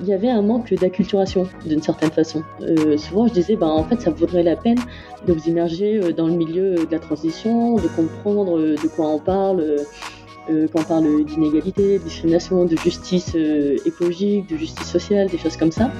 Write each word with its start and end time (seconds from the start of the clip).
il 0.00 0.06
y 0.06 0.12
avait 0.12 0.28
un 0.28 0.42
manque 0.42 0.72
d'acculturation 0.74 1.48
d'une 1.64 1.82
certaine 1.82 2.10
façon. 2.10 2.42
Euh, 2.60 2.96
souvent, 2.96 3.26
je 3.26 3.32
disais, 3.32 3.56
bah, 3.56 3.66
en 3.66 3.84
fait, 3.84 4.00
ça 4.00 4.10
vaudrait 4.10 4.42
la 4.42 4.56
peine 4.56 4.78
de 5.26 5.32
vous 5.32 5.48
immerger 5.48 5.98
euh, 5.98 6.12
dans 6.12 6.26
le 6.26 6.34
milieu 6.34 6.74
de 6.74 6.90
la 6.90 6.98
transition, 6.98 7.76
de 7.76 7.88
comprendre 7.88 8.58
euh, 8.58 8.76
de 8.76 8.88
quoi 8.88 9.08
on 9.08 9.18
parle, 9.18 9.64
quand 10.48 10.80
on 10.80 10.84
parle 10.84 11.24
d'inégalité, 11.24 11.98
de 11.98 12.04
discrimination, 12.04 12.66
de 12.66 12.76
justice 12.76 13.34
écologique, 13.84 14.48
de 14.48 14.56
justice 14.56 14.86
sociale, 14.86 15.28
des 15.28 15.38
choses 15.38 15.56
comme 15.56 15.72
ça. 15.72 15.90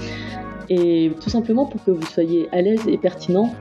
Et 0.69 1.11
tout 1.21 1.31
simplement 1.31 1.67
pour 1.67 1.83
que 1.85 1.91
vous 1.91 2.07
soyez 2.07 2.49
à 2.53 2.63
l'aise 2.63 2.87
et 2.87 2.97
pertinent 2.97 3.53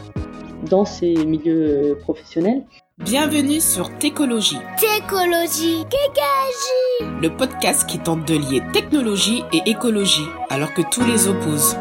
dans 0.70 0.86
ces 0.86 1.16
milieux 1.26 1.98
professionnels. 2.02 2.64
Bienvenue 3.04 3.60
sur 3.60 3.96
Técologie. 3.98 4.58
Técologie, 4.80 5.84
Kékagie. 5.84 7.22
Le 7.22 7.28
podcast 7.28 7.86
qui 7.90 8.00
tente 8.00 8.26
de 8.26 8.36
lier 8.36 8.62
technologie 8.72 9.44
et 9.52 9.70
écologie, 9.70 10.26
alors 10.50 10.74
que 10.74 10.82
tous 10.90 11.06
les 11.06 11.28
opposent. 11.28 11.76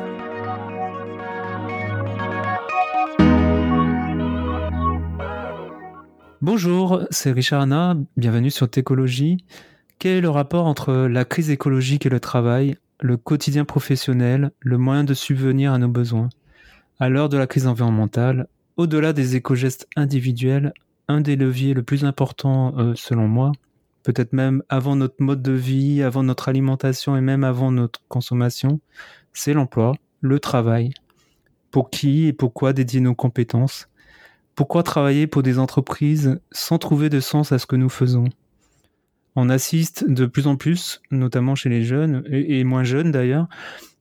Bonjour, 6.42 7.02
c'est 7.10 7.30
Richard 7.30 7.62
Anna, 7.62 7.96
bienvenue 8.16 8.50
sur 8.50 8.68
Técologie. 8.68 9.44
Quel 10.00 10.16
est 10.16 10.20
le 10.20 10.30
rapport 10.30 10.66
entre 10.66 10.92
la 11.06 11.24
crise 11.24 11.48
écologique 11.48 12.06
et 12.06 12.10
le 12.10 12.18
travail, 12.18 12.76
le 13.00 13.16
quotidien 13.16 13.64
professionnel, 13.64 14.50
le 14.58 14.78
moyen 14.78 15.04
de 15.04 15.14
subvenir 15.14 15.72
à 15.72 15.78
nos 15.78 15.88
besoins? 15.88 16.28
À 16.98 17.08
l'heure 17.08 17.28
de 17.28 17.38
la 17.38 17.46
crise 17.46 17.68
environnementale, 17.68 18.48
au-delà 18.76 19.12
des 19.12 19.36
éco-gestes 19.36 19.86
individuels, 19.94 20.72
un 21.08 21.20
des 21.20 21.36
leviers 21.36 21.74
le 21.74 21.82
plus 21.82 22.04
important 22.04 22.74
euh, 22.78 22.94
selon 22.94 23.28
moi, 23.28 23.52
peut-être 24.02 24.32
même 24.32 24.62
avant 24.68 24.96
notre 24.96 25.22
mode 25.22 25.42
de 25.42 25.52
vie, 25.52 26.02
avant 26.02 26.22
notre 26.22 26.48
alimentation 26.48 27.16
et 27.16 27.20
même 27.20 27.44
avant 27.44 27.70
notre 27.70 28.00
consommation, 28.08 28.80
c'est 29.32 29.54
l'emploi, 29.54 29.94
le 30.20 30.38
travail. 30.38 30.90
Pour 31.70 31.90
qui 31.90 32.26
et 32.26 32.32
pourquoi 32.32 32.72
dédier 32.72 33.00
nos 33.00 33.14
compétences? 33.14 33.88
Pourquoi 34.54 34.82
travailler 34.82 35.26
pour 35.26 35.42
des 35.42 35.58
entreprises 35.58 36.40
sans 36.52 36.78
trouver 36.78 37.08
de 37.08 37.20
sens 37.20 37.50
à 37.50 37.58
ce 37.58 37.66
que 37.66 37.76
nous 37.76 37.88
faisons? 37.88 38.28
On 39.36 39.50
assiste 39.50 40.08
de 40.08 40.26
plus 40.26 40.46
en 40.46 40.54
plus, 40.54 41.02
notamment 41.10 41.56
chez 41.56 41.68
les 41.68 41.82
jeunes, 41.82 42.22
et, 42.28 42.60
et 42.60 42.64
moins 42.64 42.84
jeunes 42.84 43.10
d'ailleurs, 43.10 43.48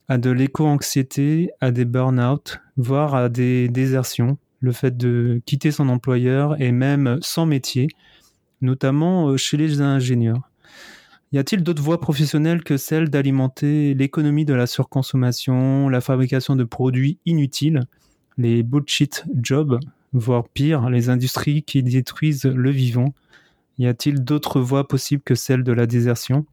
à 0.07 0.19
de 0.19 0.29
l'éco-anxiété, 0.29 1.49
à 1.59 1.71
des 1.71 1.85
burn-out, 1.85 2.59
voire 2.77 3.15
à 3.15 3.29
des 3.29 3.67
désertions, 3.69 4.37
le 4.63 4.71
fait 4.71 4.95
de 4.95 5.41
quitter 5.45 5.71
son 5.71 5.89
employeur 5.89 6.59
et 6.61 6.71
même 6.71 7.17
sans 7.21 7.45
métier, 7.45 7.89
notamment 8.61 9.27
euh, 9.27 9.37
chez 9.37 9.57
les 9.57 9.81
ingénieurs. 9.81 10.49
Y 11.33 11.37
a-t-il 11.37 11.63
d'autres 11.63 11.83
voies 11.83 11.99
professionnelles 11.99 12.63
que 12.63 12.77
celle 12.77 13.09
d'alimenter 13.09 13.93
l'économie 13.93 14.45
de 14.45 14.53
la 14.53 14.65
surconsommation, 14.65 15.89
la 15.89 15.99
fabrication 15.99 16.55
de 16.55 16.63
produits 16.63 17.17
inutiles, 17.25 17.81
les 18.37 18.63
bullshit 18.63 19.25
jobs, 19.41 19.79
voire 20.13 20.47
pire, 20.47 20.89
les 20.89 21.09
industries 21.09 21.63
qui 21.63 21.83
détruisent 21.83 22.45
le 22.45 22.69
vivant? 22.69 23.13
Y 23.79 23.87
a-t-il 23.87 24.23
d'autres 24.23 24.61
voies 24.61 24.87
possibles 24.87 25.23
que 25.23 25.35
celle 25.35 25.63
de 25.63 25.73
la 25.73 25.87
désertion? 25.87 26.45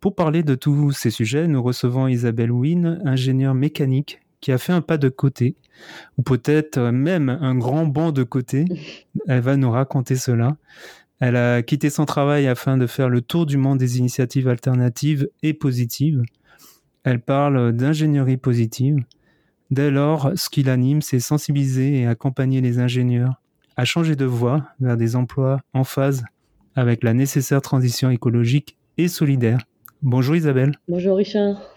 Pour 0.00 0.14
parler 0.14 0.42
de 0.42 0.54
tous 0.54 0.92
ces 0.92 1.10
sujets, 1.10 1.48
nous 1.48 1.62
recevons 1.62 2.08
Isabelle 2.08 2.52
Wynne, 2.52 3.02
ingénieure 3.04 3.54
mécanique 3.54 4.20
qui 4.46 4.52
a 4.52 4.58
fait 4.58 4.72
un 4.72 4.80
pas 4.80 4.96
de 4.96 5.08
côté, 5.08 5.56
ou 6.18 6.22
peut-être 6.22 6.78
même 6.78 7.30
un 7.30 7.56
grand 7.56 7.84
banc 7.84 8.12
de 8.12 8.22
côté. 8.22 8.64
Elle 9.26 9.40
va 9.40 9.56
nous 9.56 9.72
raconter 9.72 10.14
cela. 10.14 10.56
Elle 11.18 11.34
a 11.34 11.64
quitté 11.64 11.90
son 11.90 12.04
travail 12.04 12.46
afin 12.46 12.76
de 12.76 12.86
faire 12.86 13.08
le 13.08 13.22
tour 13.22 13.44
du 13.44 13.56
monde 13.56 13.78
des 13.78 13.98
initiatives 13.98 14.46
alternatives 14.46 15.28
et 15.42 15.52
positives. 15.52 16.22
Elle 17.02 17.20
parle 17.20 17.72
d'ingénierie 17.72 18.36
positive. 18.36 18.98
Dès 19.72 19.90
lors, 19.90 20.30
ce 20.36 20.48
qui 20.48 20.62
l'anime, 20.62 21.02
c'est 21.02 21.18
sensibiliser 21.18 21.98
et 21.98 22.06
accompagner 22.06 22.60
les 22.60 22.78
ingénieurs 22.78 23.42
à 23.76 23.84
changer 23.84 24.14
de 24.14 24.26
voie 24.26 24.68
vers 24.78 24.96
des 24.96 25.16
emplois 25.16 25.60
en 25.72 25.82
phase 25.82 26.22
avec 26.76 27.02
la 27.02 27.14
nécessaire 27.14 27.62
transition 27.62 28.10
écologique 28.10 28.76
et 28.96 29.08
solidaire. 29.08 29.58
Bonjour 30.02 30.36
Isabelle. 30.36 30.70
Bonjour 30.86 31.16
Richard. 31.16 31.75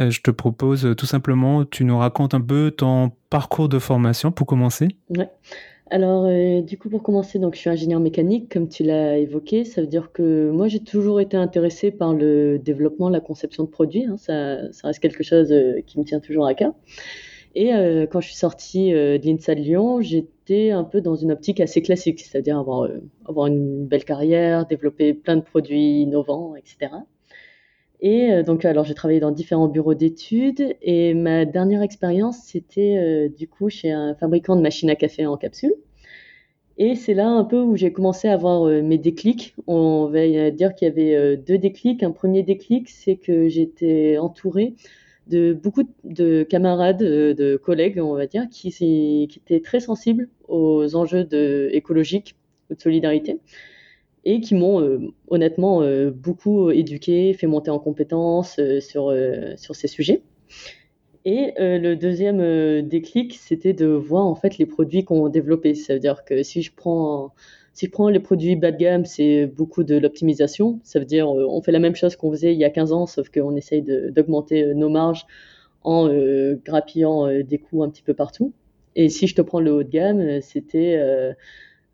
Euh, 0.00 0.10
je 0.10 0.20
te 0.20 0.30
propose 0.30 0.86
euh, 0.86 0.94
tout 0.94 1.06
simplement, 1.06 1.64
tu 1.64 1.84
nous 1.84 1.98
racontes 1.98 2.34
un 2.34 2.40
peu 2.40 2.70
ton 2.70 3.10
parcours 3.28 3.68
de 3.68 3.78
formation 3.78 4.30
pour 4.30 4.46
commencer. 4.46 4.88
Ouais. 5.16 5.28
Alors, 5.90 6.24
euh, 6.26 6.62
du 6.62 6.78
coup, 6.78 6.88
pour 6.88 7.02
commencer, 7.02 7.40
donc, 7.40 7.56
je 7.56 7.60
suis 7.60 7.70
ingénieur 7.70 7.98
mécanique, 7.98 8.52
comme 8.52 8.68
tu 8.68 8.84
l'as 8.84 9.18
évoqué. 9.18 9.64
Ça 9.64 9.80
veut 9.80 9.88
dire 9.88 10.12
que 10.12 10.50
moi, 10.50 10.68
j'ai 10.68 10.78
toujours 10.80 11.20
été 11.20 11.36
intéressé 11.36 11.90
par 11.90 12.14
le 12.14 12.60
développement, 12.60 13.08
la 13.08 13.20
conception 13.20 13.64
de 13.64 13.68
produits. 13.68 14.04
Hein. 14.04 14.16
Ça, 14.16 14.72
ça, 14.72 14.86
reste 14.86 15.00
quelque 15.00 15.24
chose 15.24 15.52
qui 15.86 15.98
me 15.98 16.04
tient 16.04 16.20
toujours 16.20 16.46
à 16.46 16.54
cœur. 16.54 16.74
Et 17.56 17.72
quand 18.12 18.20
je 18.20 18.28
suis 18.28 18.36
sortie 18.36 18.92
de 18.92 19.20
l'INSA 19.24 19.56
de 19.56 19.60
Lyon, 19.60 20.00
j'étais 20.00 20.70
un 20.70 20.84
peu 20.84 21.00
dans 21.00 21.16
une 21.16 21.32
optique 21.32 21.58
assez 21.58 21.82
classique, 21.82 22.20
c'est-à-dire 22.20 22.56
avoir, 22.56 22.88
avoir 23.26 23.48
une 23.48 23.86
belle 23.86 24.04
carrière, 24.04 24.66
développer 24.66 25.12
plein 25.14 25.34
de 25.34 25.42
produits 25.42 26.02
innovants, 26.02 26.54
etc. 26.54 26.92
Et 28.00 28.32
euh, 28.32 28.42
donc, 28.42 28.64
alors, 28.64 28.84
j'ai 28.84 28.94
travaillé 28.94 29.20
dans 29.20 29.30
différents 29.30 29.68
bureaux 29.68 29.94
d'études 29.94 30.76
et 30.82 31.14
ma 31.14 31.44
dernière 31.44 31.82
expérience, 31.82 32.38
c'était 32.44 32.96
euh, 32.98 33.28
du 33.28 33.46
coup 33.46 33.68
chez 33.68 33.90
un 33.90 34.14
fabricant 34.14 34.56
de 34.56 34.62
machines 34.62 34.90
à 34.90 34.96
café 34.96 35.26
en 35.26 35.36
capsule. 35.36 35.74
Et 36.78 36.94
c'est 36.94 37.12
là 37.12 37.28
un 37.28 37.44
peu 37.44 37.60
où 37.60 37.76
j'ai 37.76 37.92
commencé 37.92 38.26
à 38.26 38.32
avoir 38.32 38.66
euh, 38.66 38.82
mes 38.82 38.96
déclics. 38.96 39.54
On 39.66 40.06
va 40.06 40.50
dire 40.50 40.74
qu'il 40.74 40.88
y 40.88 40.90
avait 40.90 41.36
deux 41.36 41.58
déclics. 41.58 42.02
Un 42.02 42.10
premier 42.10 42.42
déclic, 42.42 42.88
c'est 42.88 43.16
que 43.16 43.48
j'étais 43.48 44.16
entourée 44.16 44.74
de 45.26 45.52
beaucoup 45.52 45.84
de 46.02 46.42
camarades, 46.42 47.02
de 47.02 47.56
collègues, 47.56 48.00
on 48.00 48.14
va 48.14 48.26
dire, 48.26 48.48
qui, 48.50 48.70
qui 48.70 49.30
étaient 49.36 49.60
très 49.60 49.80
sensibles 49.80 50.28
aux 50.48 50.96
enjeux 50.96 51.24
de, 51.24 51.68
écologiques 51.72 52.34
ou 52.70 52.74
de 52.74 52.80
solidarité 52.80 53.38
et 54.24 54.40
qui 54.40 54.54
m'ont 54.54 54.80
euh, 54.80 54.98
honnêtement 55.28 55.82
euh, 55.82 56.10
beaucoup 56.10 56.70
éduqué, 56.70 57.32
fait 57.34 57.46
monter 57.46 57.70
en 57.70 57.78
compétences 57.78 58.58
euh, 58.58 58.80
sur, 58.80 59.14
sur 59.56 59.74
ces 59.74 59.88
sujets. 59.88 60.22
Et 61.26 61.52
le 61.58 61.96
deuxième 61.96 62.80
déclic, 62.80 63.34
c'était 63.34 63.74
de 63.74 63.84
voir 63.84 64.24
en 64.24 64.34
fait 64.34 64.56
les 64.56 64.64
produits 64.64 65.04
qu'on 65.04 65.28
développait. 65.28 65.74
Ça 65.74 65.92
veut 65.92 66.00
dire 66.00 66.24
que 66.24 66.42
si 66.42 66.62
je 66.62 66.72
prends 66.74 67.34
si 67.74 67.86
je 67.86 67.90
prends 67.90 68.08
les 68.08 68.20
produits 68.20 68.56
bas 68.56 68.72
de 68.72 68.78
gamme, 68.78 69.04
c'est 69.04 69.46
beaucoup 69.46 69.84
de 69.84 69.98
l'optimisation. 69.98 70.80
Ça 70.82 70.98
veut 70.98 71.04
dire 71.04 71.28
on 71.28 71.60
fait 71.60 71.72
la 71.72 71.78
même 71.78 71.94
chose 71.94 72.16
qu'on 72.16 72.30
faisait 72.30 72.54
il 72.54 72.58
y 72.58 72.64
a 72.64 72.70
15 72.70 72.92
ans, 72.92 73.06
sauf 73.06 73.28
qu'on 73.28 73.54
essaye 73.54 73.82
d'augmenter 73.82 74.74
nos 74.74 74.88
marges 74.88 75.26
en 75.82 76.08
grappillant 76.64 77.28
des 77.42 77.58
coûts 77.58 77.82
un 77.82 77.90
petit 77.90 78.02
peu 78.02 78.14
partout. 78.14 78.54
Et 78.96 79.10
si 79.10 79.26
je 79.26 79.34
te 79.34 79.42
prends 79.42 79.60
le 79.60 79.74
haut 79.74 79.82
de 79.82 79.90
gamme, 79.90 80.40
c'était 80.40 81.34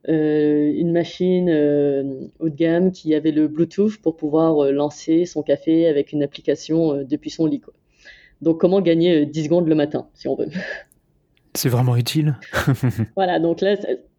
une 0.08 0.92
machine 0.92 1.48
euh, 1.48 2.28
haut 2.38 2.48
de 2.48 2.54
gamme 2.54 2.92
qui 2.92 3.14
avait 3.14 3.32
le 3.32 3.48
Bluetooth 3.48 3.96
pour 3.98 4.16
pouvoir 4.16 4.64
euh, 4.64 4.70
lancer 4.70 5.24
son 5.24 5.42
café 5.42 5.88
avec 5.88 6.12
une 6.12 6.22
application 6.22 7.02
depuis 7.02 7.30
son 7.30 7.46
lit. 7.46 7.60
Donc 8.42 8.60
comment 8.60 8.80
gagner 8.80 9.26
10 9.26 9.44
secondes 9.44 9.66
le 9.66 9.74
matin, 9.74 10.06
si 10.14 10.28
on 10.28 10.36
veut. 10.36 10.48
C'est 11.54 11.70
vraiment 11.70 11.96
utile. 11.96 12.36
voilà, 13.16 13.40
donc 13.40 13.62
là, 13.62 13.76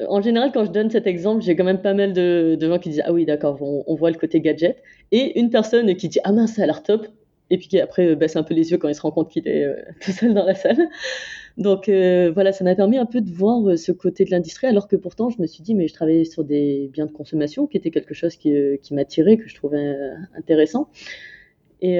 en 0.09 0.21
général, 0.23 0.51
quand 0.51 0.65
je 0.65 0.71
donne 0.71 0.89
cet 0.89 1.05
exemple, 1.05 1.43
j'ai 1.43 1.55
quand 1.55 1.63
même 1.63 1.83
pas 1.83 1.93
mal 1.93 2.11
de, 2.11 2.57
gens 2.59 2.79
qui 2.79 2.89
disent 2.89 3.03
Ah 3.05 3.13
oui, 3.13 3.25
d'accord, 3.25 3.61
on, 3.61 3.93
voit 3.93 4.09
le 4.09 4.17
côté 4.17 4.41
gadget. 4.41 4.81
Et 5.11 5.39
une 5.39 5.51
personne 5.51 5.95
qui 5.95 6.09
dit 6.09 6.19
Ah 6.23 6.31
mince, 6.31 6.53
ça 6.55 6.63
a 6.63 6.65
l'air 6.65 6.81
top. 6.81 7.05
Et 7.51 7.59
puis 7.59 7.67
qui 7.67 7.79
après 7.79 8.15
baisse 8.15 8.35
un 8.35 8.43
peu 8.43 8.55
les 8.55 8.71
yeux 8.71 8.79
quand 8.79 8.89
il 8.89 8.95
se 8.95 9.01
rend 9.01 9.11
compte 9.11 9.29
qu'il 9.29 9.47
est 9.47 9.67
tout 10.01 10.11
seul 10.11 10.33
dans 10.33 10.45
la 10.45 10.55
salle. 10.55 10.89
Donc 11.57 11.89
euh, 11.89 12.31
voilà, 12.31 12.51
ça 12.51 12.63
m'a 12.63 12.75
permis 12.75 12.97
un 12.97 13.07
peu 13.07 13.19
de 13.19 13.31
voir 13.31 13.67
euh, 13.67 13.77
ce 13.77 13.91
côté 13.91 14.25
de 14.25 14.31
l'industrie, 14.31 14.67
alors 14.67 14.87
que 14.87 14.95
pourtant 14.95 15.29
je 15.31 15.41
me 15.41 15.47
suis 15.47 15.63
dit, 15.63 15.73
mais 15.73 15.87
je 15.87 15.93
travaillais 15.93 16.23
sur 16.23 16.43
des 16.43 16.87
biens 16.93 17.07
de 17.07 17.11
consommation, 17.11 17.65
qui 17.65 17.77
était 17.77 17.89
quelque 17.89 18.13
chose 18.13 18.35
qui, 18.35 18.55
euh, 18.55 18.77
m'attirait, 18.91 19.37
que 19.37 19.47
je 19.49 19.55
trouvais 19.55 19.95
intéressant. 20.35 20.89
Et, 21.81 21.99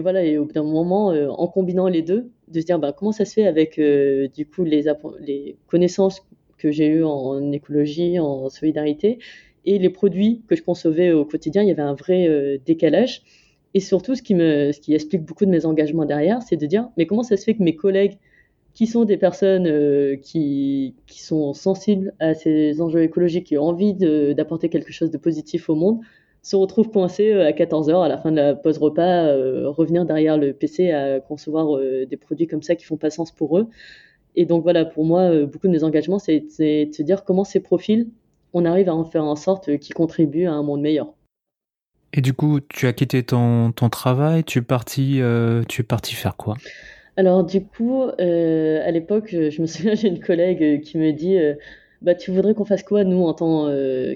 voilà, 0.00 0.24
et 0.24 0.38
au 0.38 0.44
bout 0.44 0.52
d'un 0.52 0.62
moment, 0.62 1.08
en 1.08 1.48
combinant 1.48 1.88
les 1.88 2.02
deux, 2.02 2.30
de 2.48 2.60
se 2.60 2.66
dire 2.66 2.78
bah, 2.78 2.92
comment 2.92 3.10
ça 3.10 3.24
se 3.24 3.32
fait 3.34 3.46
avec 3.46 3.80
du 3.80 4.46
coup 4.46 4.64
les, 4.64 5.56
connaissances 5.66 6.24
que 6.58 6.70
j'ai 6.70 6.86
eues 6.86 7.04
en, 7.04 7.50
écologie, 7.52 8.20
en 8.20 8.48
solidarité, 8.48 9.18
et 9.64 9.78
les 9.78 9.90
produits 9.90 10.42
que 10.48 10.54
je 10.54 10.62
concevais 10.62 11.12
au 11.12 11.24
quotidien, 11.24 11.62
il 11.62 11.68
y 11.68 11.72
avait 11.72 11.82
un 11.82 11.94
vrai 11.94 12.60
décalage. 12.64 13.22
Et 13.74 13.80
surtout, 13.80 14.14
ce 14.14 14.22
qui 14.22 14.94
explique 14.94 15.24
beaucoup 15.24 15.44
de 15.44 15.50
mes 15.50 15.66
engagements 15.66 16.04
derrière, 16.04 16.42
c'est 16.42 16.56
de 16.56 16.66
dire 16.66 16.88
mais 16.96 17.06
comment 17.06 17.24
ça 17.24 17.36
se 17.36 17.44
fait 17.44 17.54
que 17.54 17.62
mes 17.64 17.74
collègues 17.74 18.18
qui 18.76 18.86
sont 18.86 19.06
des 19.06 19.16
personnes 19.16 19.66
euh, 19.66 20.16
qui, 20.16 20.94
sont 21.08 21.54
sensibles 21.54 22.12
à 22.20 22.34
ces 22.34 22.82
enjeux 22.82 23.02
écologiques, 23.02 23.46
qui 23.46 23.56
ont 23.56 23.62
envie 23.62 23.94
d'apporter 23.94 24.68
quelque 24.68 24.92
chose 24.92 25.10
de 25.10 25.16
positif 25.16 25.70
au 25.70 25.74
monde, 25.74 26.00
se 26.42 26.56
retrouvent 26.56 26.90
coincés 26.90 27.32
euh, 27.32 27.46
à 27.46 27.52
14h 27.52 28.04
à 28.04 28.08
la 28.08 28.18
fin 28.18 28.30
de 28.30 28.36
la 28.36 28.54
pause 28.54 28.76
repas, 28.76 29.24
euh, 29.24 29.70
revenir 29.70 30.04
derrière 30.04 30.36
le 30.36 30.52
PC 30.52 30.90
à 30.90 31.20
concevoir 31.20 31.80
des 31.80 32.16
produits 32.18 32.46
comme 32.46 32.62
ça 32.62 32.76
qui 32.76 32.84
font 32.84 32.98
pas 32.98 33.08
sens 33.08 33.32
pour 33.32 33.58
eux. 33.58 33.66
Et 34.34 34.44
donc 34.44 34.62
voilà, 34.62 34.84
pour 34.84 35.06
moi, 35.06 35.46
beaucoup 35.46 35.68
de 35.68 35.72
mes 35.72 35.82
engagements, 35.82 36.18
c'est 36.18 36.40
de 36.40 36.92
se 36.92 37.02
dire 37.02 37.24
comment 37.24 37.44
ces 37.44 37.60
profils, 37.60 38.10
on 38.52 38.66
arrive 38.66 38.90
à 38.90 38.94
en 38.94 39.06
faire 39.06 39.24
en 39.24 39.36
sorte 39.36 39.78
qu'ils 39.78 39.94
contribuent 39.94 40.44
à 40.44 40.52
un 40.52 40.62
monde 40.62 40.82
meilleur. 40.82 41.14
Et 42.12 42.20
du 42.20 42.34
coup, 42.34 42.60
tu 42.60 42.86
as 42.86 42.92
quitté 42.92 43.22
ton, 43.22 43.72
ton 43.72 43.88
travail, 43.88 44.44
tu 44.44 44.58
es 44.58 44.62
parti, 44.62 45.20
tu 45.68 45.80
es 45.80 45.84
parti 45.84 46.14
faire 46.14 46.36
quoi? 46.36 46.56
Alors 47.16 47.44
du 47.44 47.64
coup, 47.64 48.02
à 48.18 48.90
l'époque, 48.90 49.30
je 49.30 49.62
me 49.62 49.66
souviens, 49.66 49.94
j'ai 49.94 50.08
une 50.08 50.20
collègue 50.20 50.82
qui 50.82 50.98
me 50.98 51.12
dit, 51.12 51.38
bah 52.02 52.14
tu 52.14 52.30
voudrais 52.30 52.54
qu'on 52.54 52.64
fasse 52.64 52.82
quoi 52.82 53.04
nous 53.04 53.22
en 53.22 53.34
tant 53.34 53.68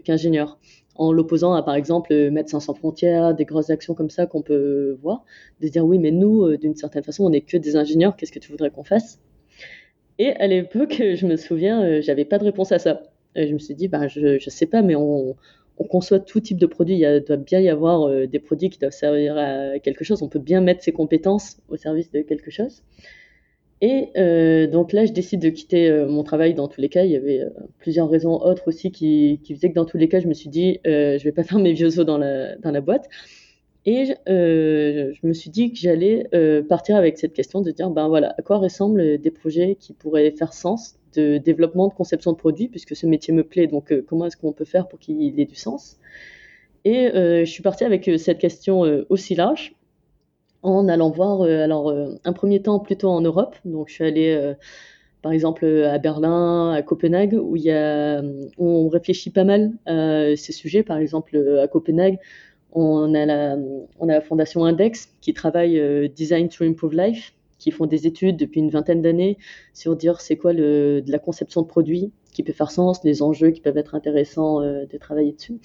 qu'ingénieur 0.05 0.59
en 0.97 1.13
l'opposant 1.13 1.55
à 1.55 1.63
par 1.63 1.75
exemple 1.75 2.13
Médecins 2.31 2.61
sans 2.61 2.75
frontières, 2.75 3.35
des 3.35 3.47
grosses 3.47 3.71
actions 3.71 3.95
comme 3.95 4.11
ça 4.11 4.27
qu'on 4.27 4.43
peut 4.43 4.99
voir, 5.03 5.25
de 5.61 5.69
dire 5.69 5.85
oui 5.87 5.99
mais 5.99 6.11
nous 6.11 6.57
d'une 6.59 6.75
certaine 6.77 7.03
façon 7.03 7.25
on 7.25 7.31
n'est 7.31 7.41
que 7.41 7.57
des 7.57 7.77
ingénieurs, 7.77 8.17
qu'est-ce 8.17 8.33
que 8.33 8.39
tu 8.39 8.51
voudrais 8.51 8.71
qu'on 8.71 8.85
fasse? 8.85 9.19
Et 10.19 10.33
à 10.33 10.47
l'époque 10.47 10.97
je 11.15 11.27
me 11.27 11.37
souviens 11.37 12.01
j'avais 12.03 12.27
pas 12.27 12.39
de 12.39 12.45
réponse 12.45 12.71
à 12.73 12.79
ça. 12.79 13.03
je 13.35 13.53
me 13.53 13.59
suis 13.59 13.75
dit 13.75 13.89
bah 13.89 14.09
je, 14.09 14.39
je 14.39 14.51
sais 14.51 14.67
pas 14.67 14.83
mais 14.83 14.95
on, 14.95 15.37
on 15.79 15.85
conçoit 15.85 16.21
tout 16.21 16.41
type 16.41 16.59
de 16.59 16.67
produit. 16.67 16.99
Il 16.99 17.25
doit 17.27 17.37
bien 17.37 17.61
y 17.61 17.69
avoir 17.69 18.09
euh, 18.09 18.27
des 18.27 18.39
produits 18.39 18.71
qui 18.71 18.79
doivent 18.79 18.93
servir 18.93 19.37
à 19.37 19.79
quelque 19.79 20.05
chose. 20.05 20.23
On 20.23 20.29
peut 20.29 20.39
bien 20.39 20.61
mettre 20.61 20.83
ses 20.83 20.93
compétences 20.93 21.59
au 21.69 21.77
service 21.77 22.11
de 22.13 22.21
quelque 22.21 22.51
chose. 22.51 22.83
Et 23.83 24.09
euh, 24.19 24.67
donc 24.67 24.93
là, 24.93 25.07
je 25.07 25.13
décide 25.13 25.41
de 25.41 25.49
quitter 25.49 25.89
euh, 25.89 26.07
mon 26.07 26.23
travail 26.23 26.53
dans 26.53 26.69
tous 26.69 26.83
les 26.83 26.91
cas. 26.91 27.05
Il 27.05 27.11
y 27.11 27.17
avait 27.17 27.43
plusieurs 27.79 28.11
raisons 28.11 28.35
autres 28.35 28.69
aussi 28.69 28.93
qui, 28.93 29.41
faisaient 29.49 29.71
que 29.71 29.75
dans 29.75 29.87
tous 29.87 29.97
les 29.97 30.09
cas, 30.09 30.21
je 30.21 30.29
me 30.29 30.35
suis 30.35 30.51
dit, 30.51 30.81
je 30.85 31.23
vais 31.23 31.33
pas 31.33 31.43
faire 31.45 31.59
mes 31.59 31.73
vieux 31.73 31.99
os 31.99 32.05
dans 32.05 32.19
la, 32.19 32.57
dans 32.57 32.71
la 32.71 32.83
boîte. 32.83 33.09
Et 33.87 34.05
je 34.27 35.27
me 35.27 35.33
suis 35.33 35.49
dit 35.49 35.73
que 35.73 35.79
j'allais 35.79 36.27
partir 36.69 36.97
avec 36.97 37.17
cette 37.17 37.33
question 37.33 37.63
de 37.63 37.71
dire, 37.71 37.89
ben 37.89 38.09
voilà, 38.09 38.35
à 38.37 38.43
quoi 38.43 38.59
ressemblent 38.59 39.19
des 39.19 39.31
projets 39.31 39.77
qui 39.81 39.95
pourraient 39.95 40.33
faire 40.33 40.53
sens 40.53 41.00
de 41.15 41.39
développement, 41.39 41.89
de 41.89 41.95
conception 41.95 42.33
de 42.33 42.37
produits, 42.37 42.69
puisque 42.69 42.97
ce 42.97 43.07
métier 43.07 43.33
me 43.35 43.45
plaît. 43.45 43.67
Donc, 43.67 43.93
euh, 43.93 44.05
comment 44.07 44.27
est-ce 44.27 44.37
qu'on 44.37 44.53
peut 44.53 44.65
faire 44.65 44.89
pour 44.89 44.99
qu'il 44.99 45.39
ait 45.39 45.45
du 45.45 45.55
sens? 45.55 45.99
Et 46.85 47.09
euh, 47.09 47.45
je 47.45 47.51
suis 47.51 47.63
partie 47.63 47.85
avec 47.85 48.09
euh, 48.09 48.17
cette 48.17 48.39
question 48.39 48.81
aussi 49.09 49.35
large, 49.35 49.75
en 50.63 50.89
allant 50.89 51.11
voir, 51.11 51.43
alors, 51.43 51.93
un 52.25 52.33
premier 52.35 52.61
temps 52.61 52.81
plutôt 52.81 53.09
en 53.09 53.23
Europe. 53.23 53.57
Donc, 53.65 53.89
je 53.89 53.95
suis 53.95 54.05
allée 54.05 54.55
par 55.23 55.33
exemple 55.33 55.67
à 55.67 55.99
Berlin, 55.99 56.73
à 56.73 56.83
Copenhague, 56.83 57.33
où, 57.35 57.57
y 57.57 57.71
a, 57.71 58.23
on 58.59 58.89
réfléchit 58.89 59.31
pas 59.31 59.45
mal 59.45 59.73
à 59.87 60.37
ces 60.37 60.53
sujets. 60.53 60.83
Par 60.83 60.99
exemple, 60.99 61.59
à 61.63 61.67
Copenhague, 61.67 62.19
on 62.73 63.15
a 63.15 63.25
la, 63.25 63.57
on 64.01 64.09
a 64.11 64.13
la 64.13 64.21
fondation 64.21 64.67
Index 64.67 65.09
qui 65.23 65.33
travaille 65.33 66.11
Design 66.11 66.51
to 66.51 66.65
Improve 66.65 66.95
Life, 66.95 67.33
qui 67.61 67.71
font 67.71 67.87
des 67.87 68.09
études 68.09 68.37
depuis 68.37 68.61
une 68.61 68.71
vingtaine 68.71 69.03
d'années 69.03 69.39
sur 69.75 69.95
dire 69.95 70.21
c'est 70.21 70.37
quoi 70.37 70.53
de 70.53 71.05
la 71.07 71.19
conception 71.21 71.63
de 71.63 71.67
produits 71.67 72.11
qui 72.33 72.43
peut 72.43 72.53
faire 72.53 72.71
sens, 72.71 73.05
les 73.05 73.23
enjeux 73.23 73.51
qui 73.51 73.61
peuvent 73.61 73.77
être 73.77 73.95
intéressants 73.95 74.63
euh, 74.63 74.87
de 74.87 74.99
travailler 74.99 75.33
dessus. 75.33 75.59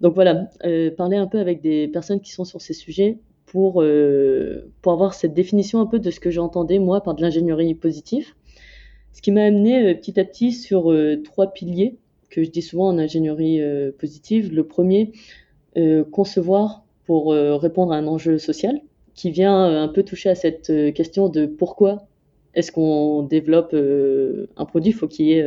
Donc 0.00 0.14
voilà, 0.14 0.48
euh, 0.64 0.90
parler 0.90 1.16
un 1.16 1.26
peu 1.26 1.38
avec 1.38 1.60
des 1.60 1.88
personnes 1.88 2.20
qui 2.20 2.32
sont 2.32 2.44
sur 2.44 2.60
ces 2.60 2.72
sujets 2.72 3.18
pour, 3.46 3.82
euh, 3.82 4.70
pour 4.82 4.92
avoir 4.92 5.14
cette 5.14 5.34
définition 5.34 5.80
un 5.80 5.86
peu 5.86 5.98
de 5.98 6.10
ce 6.10 6.20
que 6.20 6.30
j'entendais 6.30 6.78
moi 6.78 7.02
par 7.02 7.14
de 7.14 7.22
l'ingénierie 7.22 7.74
positive. 7.74 8.34
Ce 9.12 9.22
qui 9.22 9.32
m'a 9.32 9.44
amené 9.44 9.94
petit 9.94 10.18
à 10.18 10.24
petit 10.24 10.52
sur 10.52 10.92
trois 11.22 11.52
piliers 11.52 11.98
que 12.30 12.42
je 12.42 12.50
dis 12.50 12.62
souvent 12.62 12.88
en 12.88 12.98
ingénierie 12.98 13.60
positive. 13.96 14.52
Le 14.52 14.66
premier, 14.66 15.12
concevoir 16.10 16.84
pour 17.04 17.30
répondre 17.30 17.92
à 17.92 17.96
un 17.96 18.08
enjeu 18.08 18.38
social 18.38 18.80
qui 19.14 19.30
vient 19.30 19.68
euh, 19.68 19.82
un 19.82 19.88
peu 19.88 20.02
toucher 20.02 20.28
à 20.30 20.34
cette 20.34 20.70
euh, 20.70 20.92
question 20.92 21.28
de 21.28 21.46
pourquoi 21.46 22.06
est-ce 22.54 22.70
qu'on 22.70 23.22
développe 23.22 23.74
euh, 23.74 24.48
un 24.56 24.64
produit 24.64 24.92
Faut 24.92 25.08
qu'il 25.08 25.28
y 25.28 25.42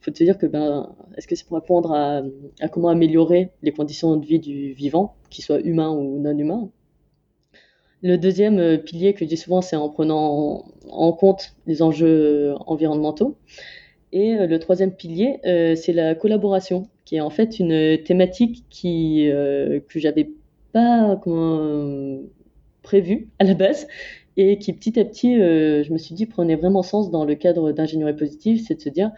faut 0.00 0.12
te 0.12 0.22
dire 0.22 0.38
que 0.38 0.46
ben, 0.46 0.94
est-ce 1.16 1.26
que 1.26 1.34
c'est 1.34 1.44
pour 1.44 1.56
répondre 1.56 1.92
à, 1.92 2.22
comment 2.68 2.88
améliorer 2.88 3.50
les 3.62 3.72
conditions 3.72 4.16
de 4.16 4.24
vie 4.24 4.38
du 4.38 4.72
vivant, 4.72 5.16
qu'il 5.28 5.42
soit 5.42 5.60
humain 5.60 5.90
ou 5.90 6.20
non 6.20 6.38
humain. 6.38 6.70
Le 8.02 8.16
deuxième 8.16 8.78
pilier 8.78 9.12
que 9.12 9.24
je 9.24 9.24
dis 9.24 9.36
souvent, 9.36 9.60
c'est 9.60 9.74
en 9.74 9.88
prenant 9.88 10.66
en 10.88 11.12
compte 11.12 11.56
les 11.66 11.82
enjeux 11.82 12.54
environnementaux. 12.66 13.36
Et 14.12 14.34
le 14.34 14.58
troisième 14.60 14.92
pilier, 14.92 15.40
c'est 15.74 15.92
la 15.92 16.14
collaboration, 16.14 16.88
qui 17.04 17.16
est 17.16 17.20
en 17.20 17.30
fait 17.30 17.58
une 17.58 18.00
thématique 18.04 18.66
qui 18.70 19.28
que 19.28 19.98
j'avais 19.98 20.30
pas 20.70 21.20
prévu 22.88 23.28
à 23.38 23.44
la 23.44 23.52
base 23.52 23.86
et 24.38 24.58
qui 24.58 24.72
petit 24.72 24.98
à 24.98 25.04
petit, 25.04 25.38
euh, 25.38 25.82
je 25.84 25.92
me 25.92 25.98
suis 25.98 26.14
dit, 26.14 26.24
prenait 26.24 26.56
vraiment 26.56 26.82
sens 26.82 27.10
dans 27.10 27.26
le 27.26 27.34
cadre 27.34 27.70
d'ingénierie 27.72 28.16
positive, 28.16 28.64
c'est 28.66 28.76
de 28.76 28.80
se 28.80 28.88
dire 28.88 29.10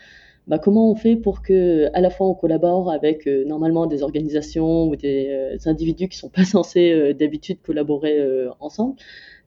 bah, 0.49 0.59
comment 0.59 0.91
on 0.91 0.97
fait 0.97 1.15
pour 1.15 1.41
que 1.41 1.89
à 1.95 2.01
la 2.01 2.11
fois 2.11 2.27
on 2.27 2.35
collabore 2.35 2.91
avec 2.91 3.29
euh, 3.29 3.45
normalement 3.45 3.87
des 3.87 4.03
organisations 4.03 4.89
ou 4.89 4.97
des, 4.97 5.29
euh, 5.31 5.57
individus 5.67 6.09
qui 6.09 6.19
sont 6.19 6.31
pas 6.31 6.45
censés 6.57 7.15
d'habitude 7.15 7.59
collaborer 7.63 8.19
ensemble, 8.59 8.97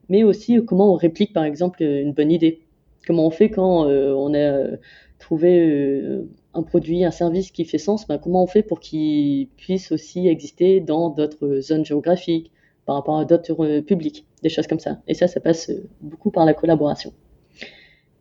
mais 0.08 0.24
aussi 0.24 0.64
comment 0.64 0.90
on 0.94 0.96
réplique 0.96 1.34
par 1.34 1.44
exemple 1.44 1.82
une 1.82 2.14
bonne 2.14 2.32
idée. 2.32 2.60
Comment 3.06 3.26
on 3.26 3.30
fait 3.30 3.50
quand 3.50 3.84
on 3.86 4.34
a 4.34 4.78
trouvé 5.18 6.24
un 6.54 6.62
produit, 6.62 7.04
un 7.04 7.10
service 7.10 7.50
qui 7.50 7.66
fait 7.66 7.76
sens, 7.78 8.06
bah, 8.06 8.16
comment 8.16 8.42
on 8.42 8.46
fait 8.46 8.62
pour 8.62 8.80
qu'il 8.80 9.48
puisse 9.58 9.92
aussi 9.92 10.28
exister 10.28 10.80
dans 10.80 11.10
d'autres 11.10 11.60
zones 11.60 11.84
géographiques, 11.84 12.50
par 12.86 12.96
rapport 12.96 13.18
à 13.18 13.24
d'autres 13.24 13.64
euh, 13.64 13.82
publics, 13.82 14.26
des 14.42 14.48
choses 14.48 14.66
comme 14.66 14.80
ça. 14.80 14.98
Et 15.06 15.14
ça, 15.14 15.26
ça 15.26 15.40
passe 15.40 15.70
euh, 15.70 15.88
beaucoup 16.00 16.30
par 16.30 16.44
la 16.44 16.54
collaboration. 16.54 17.12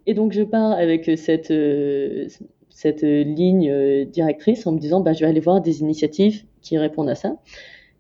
Et 0.06 0.14
donc, 0.14 0.34
je 0.34 0.44
pars 0.44 0.72
avec 0.72 1.08
euh, 1.10 2.28
cette, 2.70 3.02
ligne 3.02 4.06
directrice 4.06 4.68
en 4.68 4.74
me 4.74 4.80
disant, 4.80 5.02
bah, 5.02 5.14
je 5.14 5.22
vais 5.22 5.28
aller 5.28 5.40
voir 5.40 5.62
des 5.62 5.82
initiatives 5.82 6.44
qui 6.62 6.78
répondent 6.78 7.10
à 7.10 7.16
ça. 7.16 7.38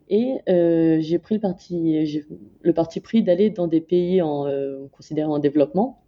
Et 0.09 0.35
j'ai 0.47 1.17
pris 1.17 1.35
le 1.35 1.41
parti, 1.41 2.21
le 2.61 2.73
parti 2.73 2.99
pris 2.99 3.23
d'aller 3.23 3.49
dans 3.49 3.67
des 3.67 3.81
pays 3.81 4.21
en, 4.21 4.45
considérés 4.91 5.29
en 5.29 5.39
développement, 5.39 6.01